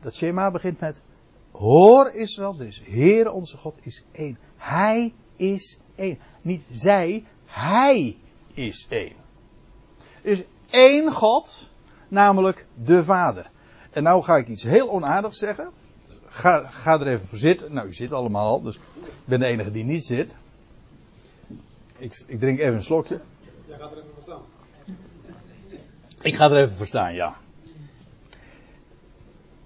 dat 0.01 0.15
schema 0.15 0.51
begint 0.51 0.81
met, 0.81 1.03
Hoor 1.51 2.13
Israël, 2.15 2.57
dus 2.57 2.83
Heer 2.85 3.31
onze 3.31 3.59
God 3.59 3.79
is 3.81 4.05
één. 4.13 4.39
Hij 4.57 5.15
is 5.37 5.81
één. 5.95 6.19
Niet 6.43 6.69
zij, 6.73 7.25
Hij 7.45 8.17
is 8.55 8.87
één. 8.89 9.17
is 10.23 10.43
één 10.71 11.13
God, 11.13 11.71
namelijk 12.09 12.67
de 12.83 13.05
Vader. 13.05 13.51
En 13.91 14.03
nou 14.03 14.23
ga 14.23 14.37
ik 14.37 14.49
iets 14.49 14.63
heel 14.63 14.91
onaardigs 14.91 15.39
zeggen. 15.39 15.71
Ga, 16.27 16.67
ga 16.67 17.01
er 17.01 17.07
even 17.07 17.27
voor 17.27 17.39
zitten. 17.39 17.73
Nou, 17.73 17.89
u 17.89 17.93
zit 17.93 18.13
allemaal 18.13 18.47
al, 18.47 18.63
dus 18.63 18.77
ik 18.77 18.81
ben 19.25 19.41
de 19.41 19.47
enige 19.47 19.71
die 19.71 19.85
niet 19.85 20.05
zit. 20.05 20.37
Ik, 21.97 22.25
ik 22.27 22.39
drink 22.39 22.59
even 22.59 22.75
een 22.75 22.85
slokje. 22.85 23.21
Jij 23.67 23.79
gaat 23.79 23.91
er 23.91 23.97
even 23.97 24.11
voor. 24.25 24.41
Ik 26.23 26.35
ga 26.35 26.51
er 26.51 26.57
even 26.57 26.77
voor 26.77 26.87
staan, 26.87 27.15
ja. 27.15 27.37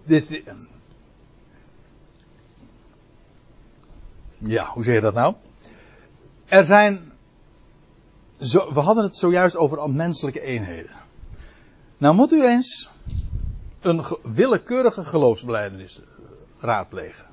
Dus, 0.05 0.27
Ja, 4.39 4.67
hoe 4.67 4.85
zeg 4.85 4.95
je 4.95 5.01
dat 5.01 5.15
nou? 5.15 5.35
Er 6.45 6.65
zijn. 6.65 7.13
Zo, 8.41 8.73
we 8.73 8.81
hadden 8.81 9.05
het 9.05 9.17
zojuist 9.17 9.57
over 9.57 9.91
menselijke 9.91 10.41
eenheden. 10.41 10.91
Nou 11.99 12.15
moet 12.15 12.33
u 12.33 12.47
eens 12.47 12.91
een 13.81 14.05
willekeurige 14.23 15.05
geloofsbeleidenis 15.05 16.01
eh, 16.01 16.07
raadplegen. 16.59 17.25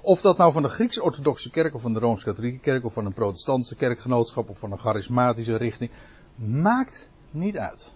Of 0.00 0.20
dat 0.20 0.36
nou 0.36 0.52
van 0.52 0.62
de 0.62 0.68
Grieks-orthodoxe 0.68 1.50
kerk 1.50 1.74
of 1.74 1.82
van 1.82 1.92
de 1.92 1.98
Rooms-Katholieke 1.98 2.58
kerk 2.58 2.84
of 2.84 2.92
van 2.92 3.06
een 3.06 3.12
protestantse 3.12 3.76
kerkgenootschap 3.76 4.48
of 4.48 4.58
van 4.58 4.72
een 4.72 4.78
charismatische 4.78 5.56
richting. 5.56 5.90
Maakt 6.34 7.08
niet 7.30 7.56
uit. 7.56 7.92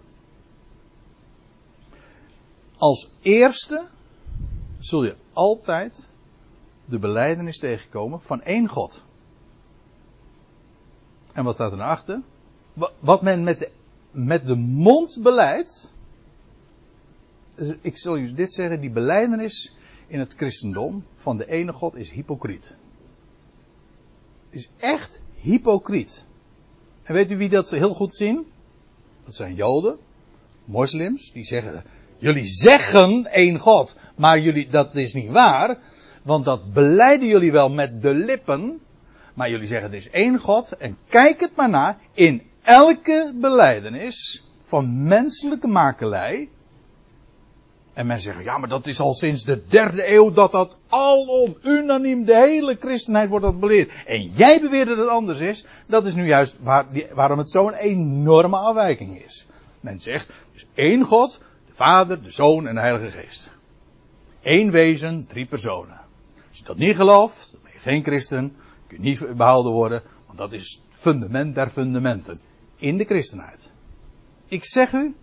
Als 2.77 3.11
eerste 3.21 3.85
zul 4.79 5.05
je 5.05 5.17
altijd 5.33 6.09
de 6.85 6.99
beleidenis 6.99 7.59
tegenkomen 7.59 8.21
van 8.21 8.43
één 8.43 8.69
God. 8.69 9.05
En 11.33 11.45
wat 11.45 11.55
staat 11.55 11.71
er 11.71 11.77
naar 11.77 11.89
achter? 11.89 12.23
Wat 12.99 13.23
men 13.23 13.43
met 13.43 13.59
de, 13.59 13.71
met 14.11 14.47
de 14.47 14.57
mond 14.57 15.19
beleidt. 15.23 15.95
Ik 17.81 17.99
zal 17.99 18.17
je 18.17 18.33
dit 18.33 18.53
zeggen, 18.53 18.81
die 18.81 18.91
beleidenis 18.91 19.75
in 20.07 20.19
het 20.19 20.35
christendom 20.35 21.05
van 21.15 21.37
de 21.37 21.47
ene 21.49 21.73
God 21.73 21.95
is 21.95 22.11
hypocriet. 22.11 22.77
Is 24.51 24.71
echt 24.77 25.21
hypocriet. 25.35 26.25
En 27.03 27.15
weet 27.15 27.31
u 27.31 27.37
wie 27.37 27.49
dat 27.49 27.71
heel 27.71 27.95
goed 27.95 28.15
zien? 28.15 28.52
Dat 29.25 29.35
zijn 29.35 29.55
Joden, 29.55 29.99
moslims, 30.65 31.33
die 31.33 31.45
zeggen, 31.45 31.85
jullie 32.19 32.45
zeggen 32.45 33.27
één 33.27 33.59
God, 33.59 33.97
maar 34.17 34.41
jullie, 34.41 34.69
dat 34.69 34.95
is 34.95 35.13
niet 35.13 35.31
waar, 35.31 35.79
want 36.23 36.45
dat 36.45 36.73
beleiden 36.73 37.29
jullie 37.29 37.53
wel 37.53 37.69
met 37.69 38.03
de 38.03 38.15
lippen, 38.15 38.81
maar 39.35 39.51
jullie 39.51 39.67
zeggen 39.67 39.91
er 39.91 39.97
is 39.97 40.11
één 40.11 40.39
God 40.39 40.73
en 40.73 40.97
kijk 41.09 41.41
het 41.41 41.57
maar 41.57 41.69
na, 41.69 41.99
in 42.15 42.43
elke 42.63 43.33
beleidenis 43.35 44.45
van 44.63 45.05
menselijke 45.05 45.67
makelij, 45.67 46.49
en 47.93 48.07
men 48.07 48.21
zegt, 48.21 48.43
ja, 48.43 48.59
maar 48.59 48.69
dat 48.69 48.87
is 48.87 49.01
al 49.01 49.15
sinds 49.15 49.45
de 49.45 49.63
derde 49.69 50.13
eeuw 50.13 50.31
dat 50.31 50.53
dat 50.53 50.77
alom, 50.89 51.57
unaniem, 51.63 52.25
de 52.25 52.37
hele 52.37 52.77
christenheid 52.81 53.29
wordt 53.29 53.45
dat 53.45 53.61
beleerd. 53.61 53.91
En 54.07 54.23
jij 54.23 54.61
beweert 54.61 54.89
dat 54.89 54.99
het 54.99 55.09
anders 55.09 55.41
is. 55.41 55.67
Dat 55.85 56.07
is 56.07 56.15
nu 56.15 56.27
juist 56.27 56.59
waar, 56.63 56.87
waarom 57.15 57.39
het 57.39 57.51
zo'n 57.51 57.75
enorme 57.75 58.57
afwijking 58.57 59.23
is. 59.23 59.47
Men 59.81 60.01
zegt, 60.01 60.29
is 60.53 60.67
één 60.75 61.05
God, 61.05 61.41
de 61.67 61.75
Vader, 61.75 62.23
de 62.23 62.31
Zoon 62.31 62.67
en 62.67 62.75
de 62.75 62.81
Heilige 62.81 63.11
Geest. 63.11 63.51
Eén 64.43 64.71
wezen, 64.71 65.27
drie 65.29 65.47
personen. 65.47 66.01
Als 66.49 66.59
je 66.59 66.65
dat 66.65 66.77
niet 66.77 66.97
gelooft, 66.97 67.49
dan 67.53 67.61
ben 67.63 67.73
je 67.73 67.79
geen 67.79 68.03
christen, 68.03 68.57
kun 68.87 69.03
je 69.03 69.09
niet 69.09 69.37
behouden 69.37 69.73
worden, 69.73 70.03
want 70.27 70.39
dat 70.39 70.53
is 70.53 70.73
het 70.73 70.99
fundament 70.99 71.55
der 71.55 71.71
fundamenten. 71.71 72.39
In 72.77 72.97
de 72.97 73.05
christenheid. 73.05 73.71
Ik 74.47 74.65
zeg 74.65 74.93
u, 74.93 75.15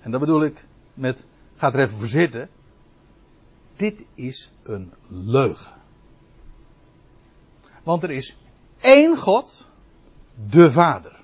en 0.00 0.10
dat 0.10 0.20
bedoel 0.20 0.44
ik 0.44 0.64
met 0.94 1.24
Ga 1.56 1.72
er 1.72 1.80
even 1.80 1.98
voor 1.98 2.06
zitten. 2.06 2.48
Dit 3.76 4.04
is 4.14 4.52
een 4.62 4.92
leugen. 5.08 5.72
Want 7.82 8.02
er 8.02 8.10
is 8.10 8.36
één 8.80 9.16
God, 9.16 9.68
de 10.50 10.70
Vader. 10.70 11.20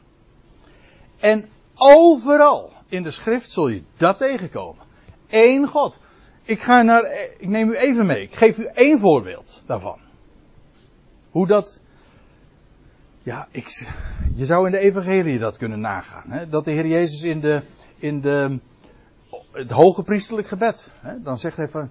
En 1.19 1.49
overal 1.75 2.73
in 2.89 3.03
de 3.03 3.11
schrift 3.11 3.51
zul 3.51 3.69
je 3.69 3.83
dat 3.97 4.19
tegenkomen. 4.19 4.85
Eén 5.29 5.69
God. 5.69 5.99
Ik 6.43 6.63
ga 6.63 6.83
naar, 6.83 7.05
ik 7.39 7.49
neem 7.49 7.71
u 7.71 7.77
even 7.77 8.07
mee. 8.07 8.23
Ik 8.23 8.35
geef 8.35 8.59
u 8.59 8.65
één 8.65 8.99
voorbeeld 8.99 9.63
daarvan. 9.67 9.99
Hoe 11.31 11.47
dat, 11.47 11.83
ja, 13.23 13.49
ik, 13.51 13.89
je 14.35 14.47
zou 14.47 14.67
in 14.67 14.73
de 14.73 14.79
evangelie 14.79 15.39
dat 15.39 15.57
kunnen 15.57 15.81
nagaan. 15.81 16.31
Hè? 16.31 16.49
Dat 16.49 16.65
de 16.65 16.71
Heer 16.71 16.87
Jezus 16.87 17.23
in 17.23 17.41
de, 17.41 17.63
in 17.97 18.21
de, 18.21 18.59
het 19.53 19.71
hoge 19.71 20.03
priesterlijk 20.03 20.49
gebed. 20.49 20.93
Hè, 21.01 21.23
dan 21.23 21.39
zegt 21.39 21.57
hij 21.57 21.69
van. 21.69 21.91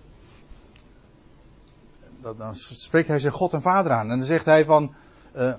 Dan 2.37 2.55
spreekt 2.55 3.07
hij 3.07 3.19
zijn 3.19 3.33
God 3.33 3.53
en 3.53 3.61
Vader 3.61 3.91
aan. 3.91 4.11
En 4.11 4.17
dan 4.17 4.27
zegt 4.27 4.45
hij 4.45 4.65
van. 4.65 4.93
Uh, 5.35 5.53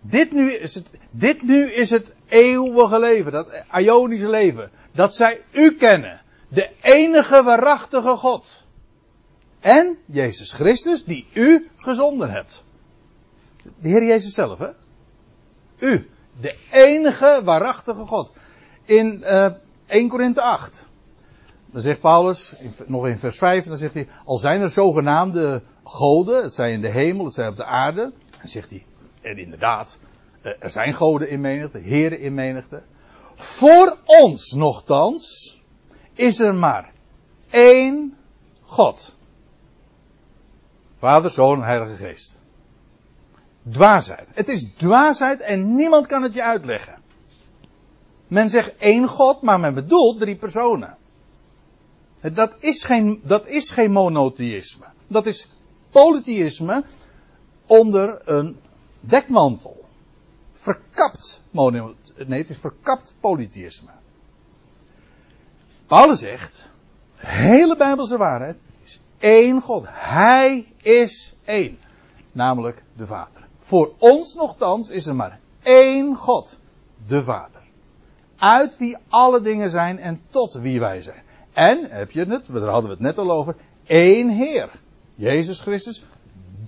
dit, 0.00 0.32
nu 0.32 0.52
is 0.52 0.74
het, 0.74 0.90
dit 1.10 1.42
nu 1.42 1.70
is 1.70 1.90
het 1.90 2.14
eeuwige 2.28 2.98
leven, 2.98 3.32
dat 3.32 3.64
Ionische 3.78 4.28
leven. 4.28 4.70
Dat 4.92 5.14
zij 5.14 5.40
u 5.52 5.74
kennen. 5.74 6.20
De 6.48 6.70
enige 6.80 7.42
waarachtige 7.42 8.16
God. 8.16 8.64
En 9.60 9.98
Jezus 10.04 10.52
Christus, 10.52 11.04
die 11.04 11.26
u 11.34 11.68
gezonden 11.76 12.30
hebt. 12.30 12.64
De 13.62 13.88
Heer 13.88 14.04
Jezus 14.04 14.34
zelf, 14.34 14.58
hè? 14.58 14.70
U. 15.78 16.10
De 16.40 16.56
enige 16.70 17.40
waarachtige 17.44 18.04
God. 18.04 18.32
In 18.84 19.22
uh, 19.22 19.46
1 19.86 20.08
Korinthe 20.08 20.40
8. 20.40 20.86
Dan 21.72 21.80
zegt 21.80 22.00
Paulus, 22.00 22.54
nog 22.86 23.06
in 23.06 23.18
vers 23.18 23.38
5, 23.38 23.64
dan 23.64 23.76
zegt 23.76 23.94
hij, 23.94 24.08
al 24.24 24.38
zijn 24.38 24.60
er 24.60 24.70
zogenaamde 24.70 25.62
goden, 25.84 26.42
het 26.42 26.54
zijn 26.54 26.72
in 26.72 26.80
de 26.80 26.90
hemel, 26.90 27.24
het 27.24 27.34
zijn 27.34 27.48
op 27.48 27.56
de 27.56 27.64
aarde. 27.64 28.12
Dan 28.30 28.48
zegt 28.48 28.70
hij, 28.70 28.86
en 29.20 29.38
inderdaad, 29.38 29.98
eh, 30.42 30.52
er 30.58 30.70
zijn 30.70 30.94
goden 30.94 31.28
in 31.28 31.40
menigte, 31.40 31.78
heren 31.78 32.18
in 32.18 32.34
menigte. 32.34 32.82
Voor 33.34 33.96
ons 34.04 34.52
nogthans 34.52 35.58
is 36.12 36.40
er 36.40 36.54
maar 36.54 36.92
één 37.50 38.16
God. 38.62 39.16
Vader, 40.98 41.30
Zoon 41.30 41.58
en 41.58 41.64
Heilige 41.64 41.94
Geest. 41.94 42.40
Dwaasheid. 43.62 44.28
Het 44.34 44.48
is 44.48 44.72
dwaasheid 44.76 45.40
en 45.40 45.74
niemand 45.74 46.06
kan 46.06 46.22
het 46.22 46.34
je 46.34 46.42
uitleggen. 46.42 46.98
Men 48.26 48.50
zegt 48.50 48.76
één 48.76 49.08
God, 49.08 49.42
maar 49.42 49.60
men 49.60 49.74
bedoelt 49.74 50.20
drie 50.20 50.36
personen. 50.36 50.98
Dat 52.20 52.54
is 52.58 52.84
geen, 52.84 53.20
dat 53.24 53.46
is 53.46 53.70
geen 53.70 53.92
monotheïsme. 53.92 54.84
Dat 55.06 55.26
is 55.26 55.48
polytheïsme 55.90 56.84
onder 57.66 58.20
een 58.24 58.56
dekmantel. 59.00 59.84
Verkapt 60.52 61.40
monotheïsme. 61.50 62.24
Nee, 62.26 62.40
het 62.40 62.50
is 62.50 62.58
verkapt 62.58 63.14
polytheïsme. 63.20 63.90
Paulus 65.86 66.20
zegt, 66.20 66.70
hele 67.14 67.76
Bijbelse 67.76 68.16
waarheid 68.16 68.56
is 68.84 69.00
één 69.18 69.60
God. 69.60 69.84
Hij 69.88 70.72
is 70.82 71.36
één. 71.44 71.78
Namelijk 72.32 72.82
de 72.96 73.06
Vader. 73.06 73.48
Voor 73.58 73.92
ons 73.98 74.34
nogthans 74.34 74.88
is 74.88 75.06
er 75.06 75.14
maar 75.14 75.40
één 75.62 76.16
God. 76.16 76.58
De 77.06 77.22
Vader. 77.22 77.60
Uit 78.36 78.76
wie 78.76 78.96
alle 79.08 79.40
dingen 79.40 79.70
zijn 79.70 79.98
en 79.98 80.22
tot 80.30 80.52
wie 80.52 80.80
wij 80.80 81.02
zijn. 81.02 81.22
En, 81.52 81.90
heb 81.90 82.10
je 82.10 82.24
het, 82.24 82.46
daar 82.46 82.62
hadden 82.62 82.90
we 82.90 82.96
het 82.96 83.00
net 83.00 83.18
al 83.18 83.30
over, 83.30 83.56
één 83.86 84.28
Heer. 84.28 84.70
Jezus 85.14 85.60
Christus, 85.60 86.04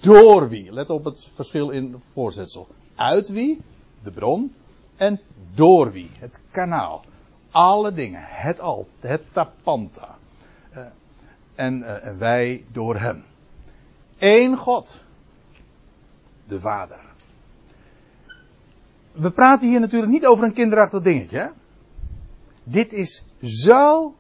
door 0.00 0.48
wie? 0.48 0.72
Let 0.72 0.90
op 0.90 1.04
het 1.04 1.28
verschil 1.34 1.70
in 1.70 1.96
voorzetsel. 2.10 2.68
Uit 2.94 3.28
wie? 3.28 3.60
De 4.02 4.10
bron. 4.10 4.54
En 4.96 5.20
door 5.54 5.92
wie? 5.92 6.10
Het 6.18 6.40
kanaal. 6.50 7.04
Alle 7.50 7.92
dingen. 7.92 8.24
Het 8.24 8.60
al. 8.60 8.88
Het 9.00 9.22
tapanta. 9.32 10.16
Uh, 10.76 10.82
en 11.54 11.78
uh, 11.78 12.18
wij 12.18 12.64
door 12.72 12.96
hem. 12.96 13.24
Eén 14.18 14.56
God. 14.56 15.04
De 16.44 16.60
Vader. 16.60 17.00
We 19.12 19.30
praten 19.30 19.68
hier 19.68 19.80
natuurlijk 19.80 20.12
niet 20.12 20.26
over 20.26 20.44
een 20.44 20.52
kinderachtig 20.52 21.02
dingetje. 21.02 21.38
Hè? 21.38 21.46
Dit 22.64 22.92
is 22.92 23.24
zo 23.42 24.14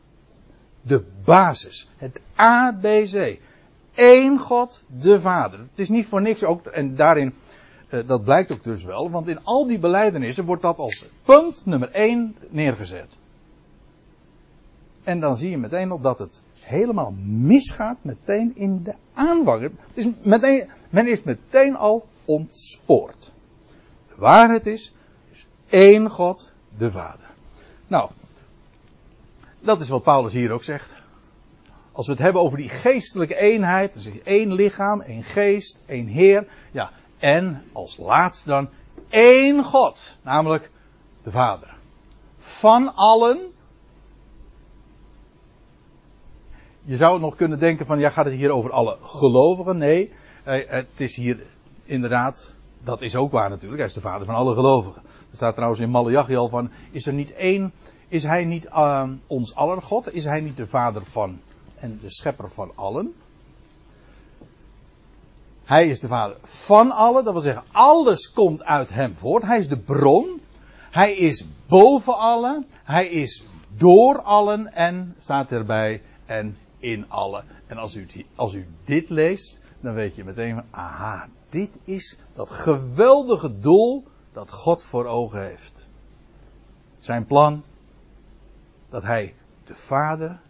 de 0.82 1.04
basis. 1.24 1.88
Het 1.96 2.20
ABC. 2.34 3.38
Eén 3.94 4.38
God, 4.38 4.86
de 4.86 5.20
Vader. 5.20 5.58
Het 5.58 5.78
is 5.78 5.88
niet 5.88 6.06
voor 6.06 6.22
niks 6.22 6.44
ook, 6.44 6.66
en 6.66 6.94
daarin, 6.94 7.34
uh, 7.90 8.06
dat 8.06 8.24
blijkt 8.24 8.52
ook 8.52 8.64
dus 8.64 8.84
wel, 8.84 9.10
want 9.10 9.28
in 9.28 9.44
al 9.44 9.66
die 9.66 9.78
beleidenissen 9.78 10.44
wordt 10.44 10.62
dat 10.62 10.78
als 10.78 11.04
punt 11.24 11.66
nummer 11.66 11.90
één 11.90 12.36
neergezet. 12.48 13.16
En 15.02 15.20
dan 15.20 15.36
zie 15.36 15.50
je 15.50 15.58
meteen 15.58 15.92
op 15.92 16.02
dat 16.02 16.18
het 16.18 16.40
helemaal 16.60 17.14
misgaat 17.26 17.96
meteen 18.02 18.52
in 18.56 18.82
de 18.82 18.94
aanvang. 19.12 19.62
Het 19.62 19.72
is 19.94 20.08
meteen, 20.22 20.70
men 20.90 21.08
is 21.08 21.22
meteen 21.22 21.76
al 21.76 22.06
ontspoord. 22.24 23.32
De 24.08 24.14
waarheid 24.16 24.66
is 24.66 24.94
één 25.68 26.10
God, 26.10 26.52
de 26.78 26.90
Vader. 26.90 27.30
Nou, 27.86 28.10
dat 29.62 29.80
is 29.80 29.88
wat 29.88 30.02
Paulus 30.02 30.32
hier 30.32 30.50
ook 30.50 30.64
zegt. 30.64 30.94
Als 31.92 32.06
we 32.06 32.12
het 32.12 32.22
hebben 32.22 32.42
over 32.42 32.58
die 32.58 32.68
geestelijke 32.68 33.36
eenheid, 33.36 34.04
je 34.04 34.22
één 34.24 34.52
lichaam, 34.52 35.00
één 35.00 35.22
geest, 35.22 35.80
één 35.86 36.06
Heer. 36.06 36.46
Ja, 36.70 36.90
en 37.18 37.62
als 37.72 37.96
laatste 37.96 38.48
dan 38.48 38.68
één 39.08 39.64
God, 39.64 40.16
namelijk 40.22 40.70
de 41.22 41.30
Vader. 41.30 41.74
Van 42.38 42.94
allen. 42.94 43.52
Je 46.84 46.96
zou 46.96 47.20
nog 47.20 47.36
kunnen 47.36 47.58
denken 47.58 47.86
van, 47.86 47.98
ja, 47.98 48.10
gaat 48.10 48.24
het 48.24 48.34
hier 48.34 48.50
over 48.50 48.70
alle 48.70 48.96
gelovigen? 49.02 49.78
Nee, 49.78 50.12
eh, 50.44 50.68
het 50.68 51.00
is 51.00 51.16
hier 51.16 51.42
inderdaad, 51.84 52.56
dat 52.82 53.00
is 53.00 53.16
ook 53.16 53.32
waar 53.32 53.50
natuurlijk, 53.50 53.78
hij 53.78 53.88
is 53.88 53.94
de 53.94 54.00
Vader 54.00 54.26
van 54.26 54.34
alle 54.34 54.54
gelovigen. 54.54 55.02
Er 55.30 55.36
staat 55.36 55.54
trouwens 55.54 55.80
in 55.80 55.90
Malachi 55.90 56.36
al 56.36 56.48
van, 56.48 56.70
is 56.90 57.06
er 57.06 57.12
niet 57.12 57.32
één 57.32 57.72
is 58.12 58.22
hij 58.22 58.44
niet 58.44 58.64
uh, 58.64 59.08
ons 59.26 59.54
aller 59.54 59.82
God? 59.82 60.14
Is 60.14 60.24
hij 60.24 60.40
niet 60.40 60.56
de 60.56 60.66
vader 60.66 61.04
van 61.04 61.40
en 61.74 61.98
de 62.00 62.10
schepper 62.10 62.50
van 62.50 62.72
allen? 62.74 63.14
Hij 65.64 65.88
is 65.88 66.00
de 66.00 66.08
vader 66.08 66.36
van 66.42 66.90
allen, 66.90 67.24
dat 67.24 67.32
wil 67.32 67.42
zeggen, 67.42 67.64
alles 67.70 68.32
komt 68.32 68.64
uit 68.64 68.90
hem 68.90 69.16
voort. 69.16 69.42
Hij 69.42 69.58
is 69.58 69.68
de 69.68 69.78
bron. 69.78 70.40
Hij 70.90 71.12
is 71.12 71.44
boven 71.66 72.18
allen. 72.18 72.66
Hij 72.84 73.06
is 73.06 73.44
door 73.76 74.22
allen 74.22 74.72
en 74.72 75.16
staat 75.18 75.50
erbij 75.50 76.02
en 76.26 76.56
in 76.78 77.10
allen. 77.10 77.44
En 77.66 77.76
als 77.78 77.94
u, 77.94 78.06
als 78.34 78.54
u 78.54 78.66
dit 78.84 79.10
leest, 79.10 79.60
dan 79.80 79.94
weet 79.94 80.14
je 80.14 80.24
meteen 80.24 80.62
aha, 80.70 81.28
dit 81.48 81.78
is 81.84 82.18
dat 82.34 82.50
geweldige 82.50 83.58
doel 83.58 84.04
dat 84.32 84.50
God 84.50 84.82
voor 84.82 85.06
ogen 85.06 85.46
heeft. 85.46 85.86
Zijn 87.00 87.26
plan 87.26 87.62
dat 88.92 89.02
hij 89.02 89.34
de 89.64 89.74
Vader 89.74 90.40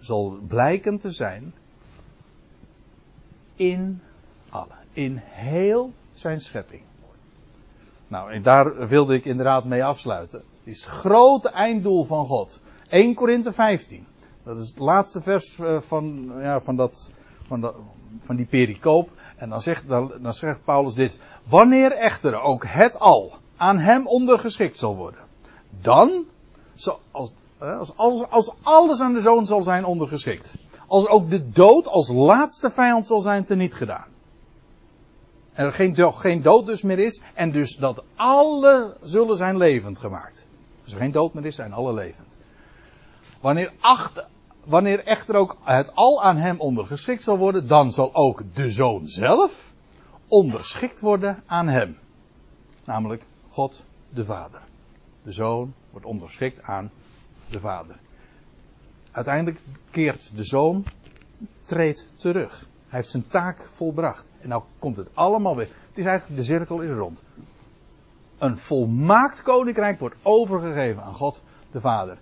zal 0.00 0.38
blijken 0.48 0.98
te 0.98 1.10
zijn 1.10 1.54
in 3.54 4.00
alle, 4.48 4.74
in 4.92 5.20
heel 5.22 5.92
zijn 6.12 6.40
schepping. 6.40 6.82
Nou, 8.08 8.32
en 8.32 8.42
daar 8.42 8.88
wilde 8.88 9.14
ik 9.14 9.24
inderdaad 9.24 9.64
mee 9.64 9.84
afsluiten. 9.84 10.38
Het 10.38 10.74
is 10.74 10.84
het 10.84 10.92
grote 10.92 11.48
einddoel 11.48 12.04
van 12.04 12.26
God. 12.26 12.60
1 12.88 13.14
Korinthe 13.14 13.52
15. 13.52 14.06
Dat 14.42 14.58
is 14.58 14.68
het 14.68 14.78
laatste 14.78 15.22
vers 15.22 15.58
eh, 15.58 15.80
van, 15.80 16.32
ja, 16.36 16.60
van, 16.60 16.76
dat, 16.76 17.10
van, 17.46 17.60
dat, 17.60 17.74
van 18.20 18.36
die 18.36 18.46
pericoop. 18.46 19.10
En 19.36 19.48
dan 19.48 19.60
zegt, 19.60 19.88
dan, 19.88 20.12
dan 20.20 20.34
zegt 20.34 20.64
Paulus 20.64 20.94
dit. 20.94 21.20
Wanneer 21.44 21.92
echter 21.92 22.40
ook 22.40 22.64
het 22.66 22.98
al 22.98 23.32
aan 23.56 23.78
hem 23.78 24.06
ondergeschikt 24.06 24.78
zal 24.78 24.96
worden. 24.96 25.24
Dan, 25.80 26.24
als, 27.10 27.32
als, 27.96 27.96
als 28.30 28.54
alles 28.62 29.00
aan 29.00 29.12
de 29.12 29.20
zoon 29.20 29.46
zal 29.46 29.62
zijn 29.62 29.84
ondergeschikt. 29.84 30.54
Als 30.86 31.06
ook 31.06 31.30
de 31.30 31.50
dood 31.50 31.86
als 31.86 32.08
laatste 32.08 32.70
vijand 32.70 33.06
zal 33.06 33.20
zijn 33.20 33.44
teniet 33.44 33.74
gedaan. 33.74 34.06
En 35.52 35.64
er 35.64 35.72
geen, 35.72 36.12
geen 36.12 36.42
dood 36.42 36.66
dus 36.66 36.82
meer 36.82 36.98
is. 36.98 37.22
En 37.34 37.50
dus 37.50 37.76
dat 37.76 38.02
alle 38.16 38.96
zullen 39.02 39.36
zijn 39.36 39.56
levend 39.56 39.98
gemaakt. 39.98 40.46
Als 40.82 40.92
er 40.92 40.98
geen 40.98 41.12
dood 41.12 41.34
meer 41.34 41.46
is, 41.46 41.54
zijn 41.54 41.72
alle 41.72 41.92
levend. 41.92 42.38
Wanneer, 43.40 43.72
acht, 43.80 44.24
wanneer 44.64 45.04
echter 45.04 45.34
ook 45.34 45.56
het 45.62 45.94
al 45.94 46.22
aan 46.22 46.36
hem 46.36 46.60
ondergeschikt 46.60 47.24
zal 47.24 47.38
worden, 47.38 47.66
dan 47.66 47.92
zal 47.92 48.14
ook 48.14 48.42
de 48.54 48.70
zoon 48.70 49.06
zelf 49.08 49.72
onderschikt 50.28 51.00
worden 51.00 51.42
aan 51.46 51.68
hem. 51.68 51.98
Namelijk 52.84 53.22
God 53.48 53.84
de 54.08 54.24
Vader. 54.24 54.60
De 55.22 55.32
zoon 55.32 55.74
wordt 55.90 56.06
onderschikt 56.06 56.62
aan 56.62 56.90
de 57.50 57.60
Vader. 57.60 57.98
Uiteindelijk 59.10 59.60
keert 59.90 60.36
de 60.36 60.44
zoon, 60.44 60.84
treedt 61.62 62.06
terug. 62.16 62.68
Hij 62.88 62.98
heeft 62.98 63.10
zijn 63.10 63.26
taak 63.26 63.58
volbracht. 63.58 64.30
En 64.38 64.48
nou 64.48 64.62
komt 64.78 64.96
het 64.96 65.10
allemaal 65.14 65.56
weer. 65.56 65.68
Het 65.88 65.98
is 65.98 66.04
eigenlijk, 66.04 66.40
de 66.40 66.46
cirkel 66.46 66.80
is 66.80 66.90
rond. 66.90 67.22
Een 68.38 68.56
volmaakt 68.56 69.42
koninkrijk 69.42 69.98
wordt 69.98 70.16
overgegeven 70.22 71.02
aan 71.02 71.14
God 71.14 71.42
de 71.70 71.80
Vader. 71.80 72.18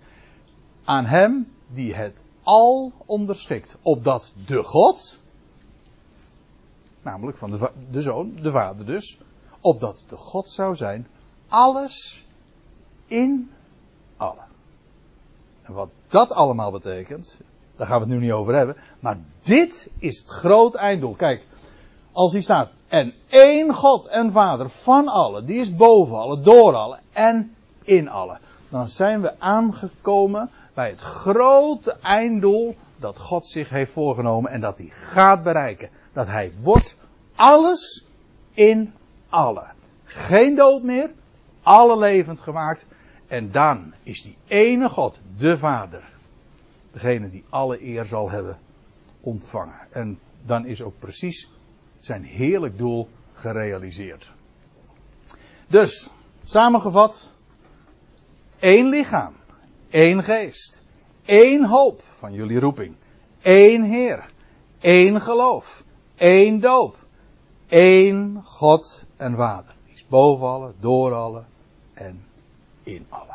Aan 0.84 1.04
hem 1.04 1.52
die 1.66 1.94
het 1.94 2.24
al 2.42 2.92
onderschikt. 3.06 3.76
Opdat 3.82 4.32
de 4.46 4.62
God, 4.62 5.20
namelijk 7.02 7.36
van 7.36 7.50
de, 7.50 7.70
de 7.90 8.02
zoon, 8.02 8.34
de 8.42 8.50
vader 8.50 8.86
dus, 8.86 9.18
opdat 9.60 10.04
de 10.08 10.16
God 10.16 10.48
zou 10.48 10.74
zijn, 10.74 11.06
alles 11.48 12.26
in 13.06 13.50
allen. 14.18 14.46
En 15.62 15.72
wat 15.72 15.88
dat 16.08 16.32
allemaal 16.32 16.70
betekent, 16.70 17.40
daar 17.76 17.86
gaan 17.86 18.00
we 18.00 18.04
het 18.04 18.14
nu 18.14 18.20
niet 18.20 18.32
over 18.32 18.54
hebben. 18.54 18.76
Maar 19.00 19.18
dit 19.42 19.90
is 19.98 20.18
het 20.18 20.28
groot 20.28 20.74
einddoel. 20.74 21.14
Kijk, 21.14 21.46
als 22.12 22.32
hij 22.32 22.42
staat. 22.42 22.70
En 22.88 23.14
één 23.28 23.74
God 23.74 24.06
en 24.06 24.32
Vader 24.32 24.70
van 24.70 25.08
allen. 25.08 25.46
Die 25.46 25.60
is 25.60 25.74
boven 25.74 26.18
allen, 26.18 26.42
door 26.42 26.74
allen 26.74 27.00
en 27.12 27.54
in 27.82 28.08
allen. 28.08 28.38
Dan 28.68 28.88
zijn 28.88 29.20
we 29.20 29.40
aangekomen 29.40 30.50
bij 30.74 30.88
het 30.88 31.00
grote 31.00 31.96
einddoel 32.02 32.76
dat 32.96 33.18
God 33.18 33.46
zich 33.46 33.70
heeft 33.70 33.92
voorgenomen 33.92 34.50
en 34.50 34.60
dat 34.60 34.78
hij 34.78 34.88
gaat 34.92 35.42
bereiken. 35.42 35.90
Dat 36.12 36.26
hij 36.26 36.52
wordt 36.60 36.96
alles 37.36 38.04
in 38.54 38.94
allen. 39.28 39.74
Geen 40.04 40.56
dood 40.56 40.82
meer, 40.82 41.10
alle 41.62 41.98
levend 41.98 42.40
gemaakt. 42.40 42.86
En 43.28 43.50
dan 43.50 43.94
is 44.02 44.22
die 44.22 44.36
ene 44.46 44.88
God, 44.88 45.18
de 45.36 45.58
Vader, 45.58 46.10
degene 46.90 47.30
die 47.30 47.44
alle 47.48 47.82
eer 47.82 48.04
zal 48.04 48.30
hebben 48.30 48.58
ontvangen. 49.20 49.78
En 49.90 50.18
dan 50.42 50.66
is 50.66 50.82
ook 50.82 50.98
precies 50.98 51.50
zijn 51.98 52.24
heerlijk 52.24 52.78
doel 52.78 53.08
gerealiseerd. 53.34 54.32
Dus, 55.66 56.10
samengevat, 56.44 57.32
één 58.58 58.88
lichaam, 58.88 59.34
één 59.90 60.24
geest, 60.24 60.82
één 61.24 61.64
hoop 61.64 62.02
van 62.02 62.32
jullie 62.32 62.60
roeping, 62.60 62.94
één 63.42 63.82
Heer, 63.82 64.30
één 64.78 65.20
geloof, 65.20 65.84
één 66.14 66.60
doop, 66.60 66.96
één 67.66 68.42
God 68.44 69.04
en 69.16 69.36
Vader. 69.36 69.74
Die 69.84 69.94
is 69.94 70.06
boven 70.06 70.46
alle, 70.46 70.72
door 70.78 71.14
alle 71.14 71.44
en 71.94 72.24
in 72.94 73.06
alle. 73.08 73.34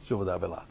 Zullen 0.00 0.24
we 0.24 0.30
daarbij 0.30 0.48
laten. 0.48 0.68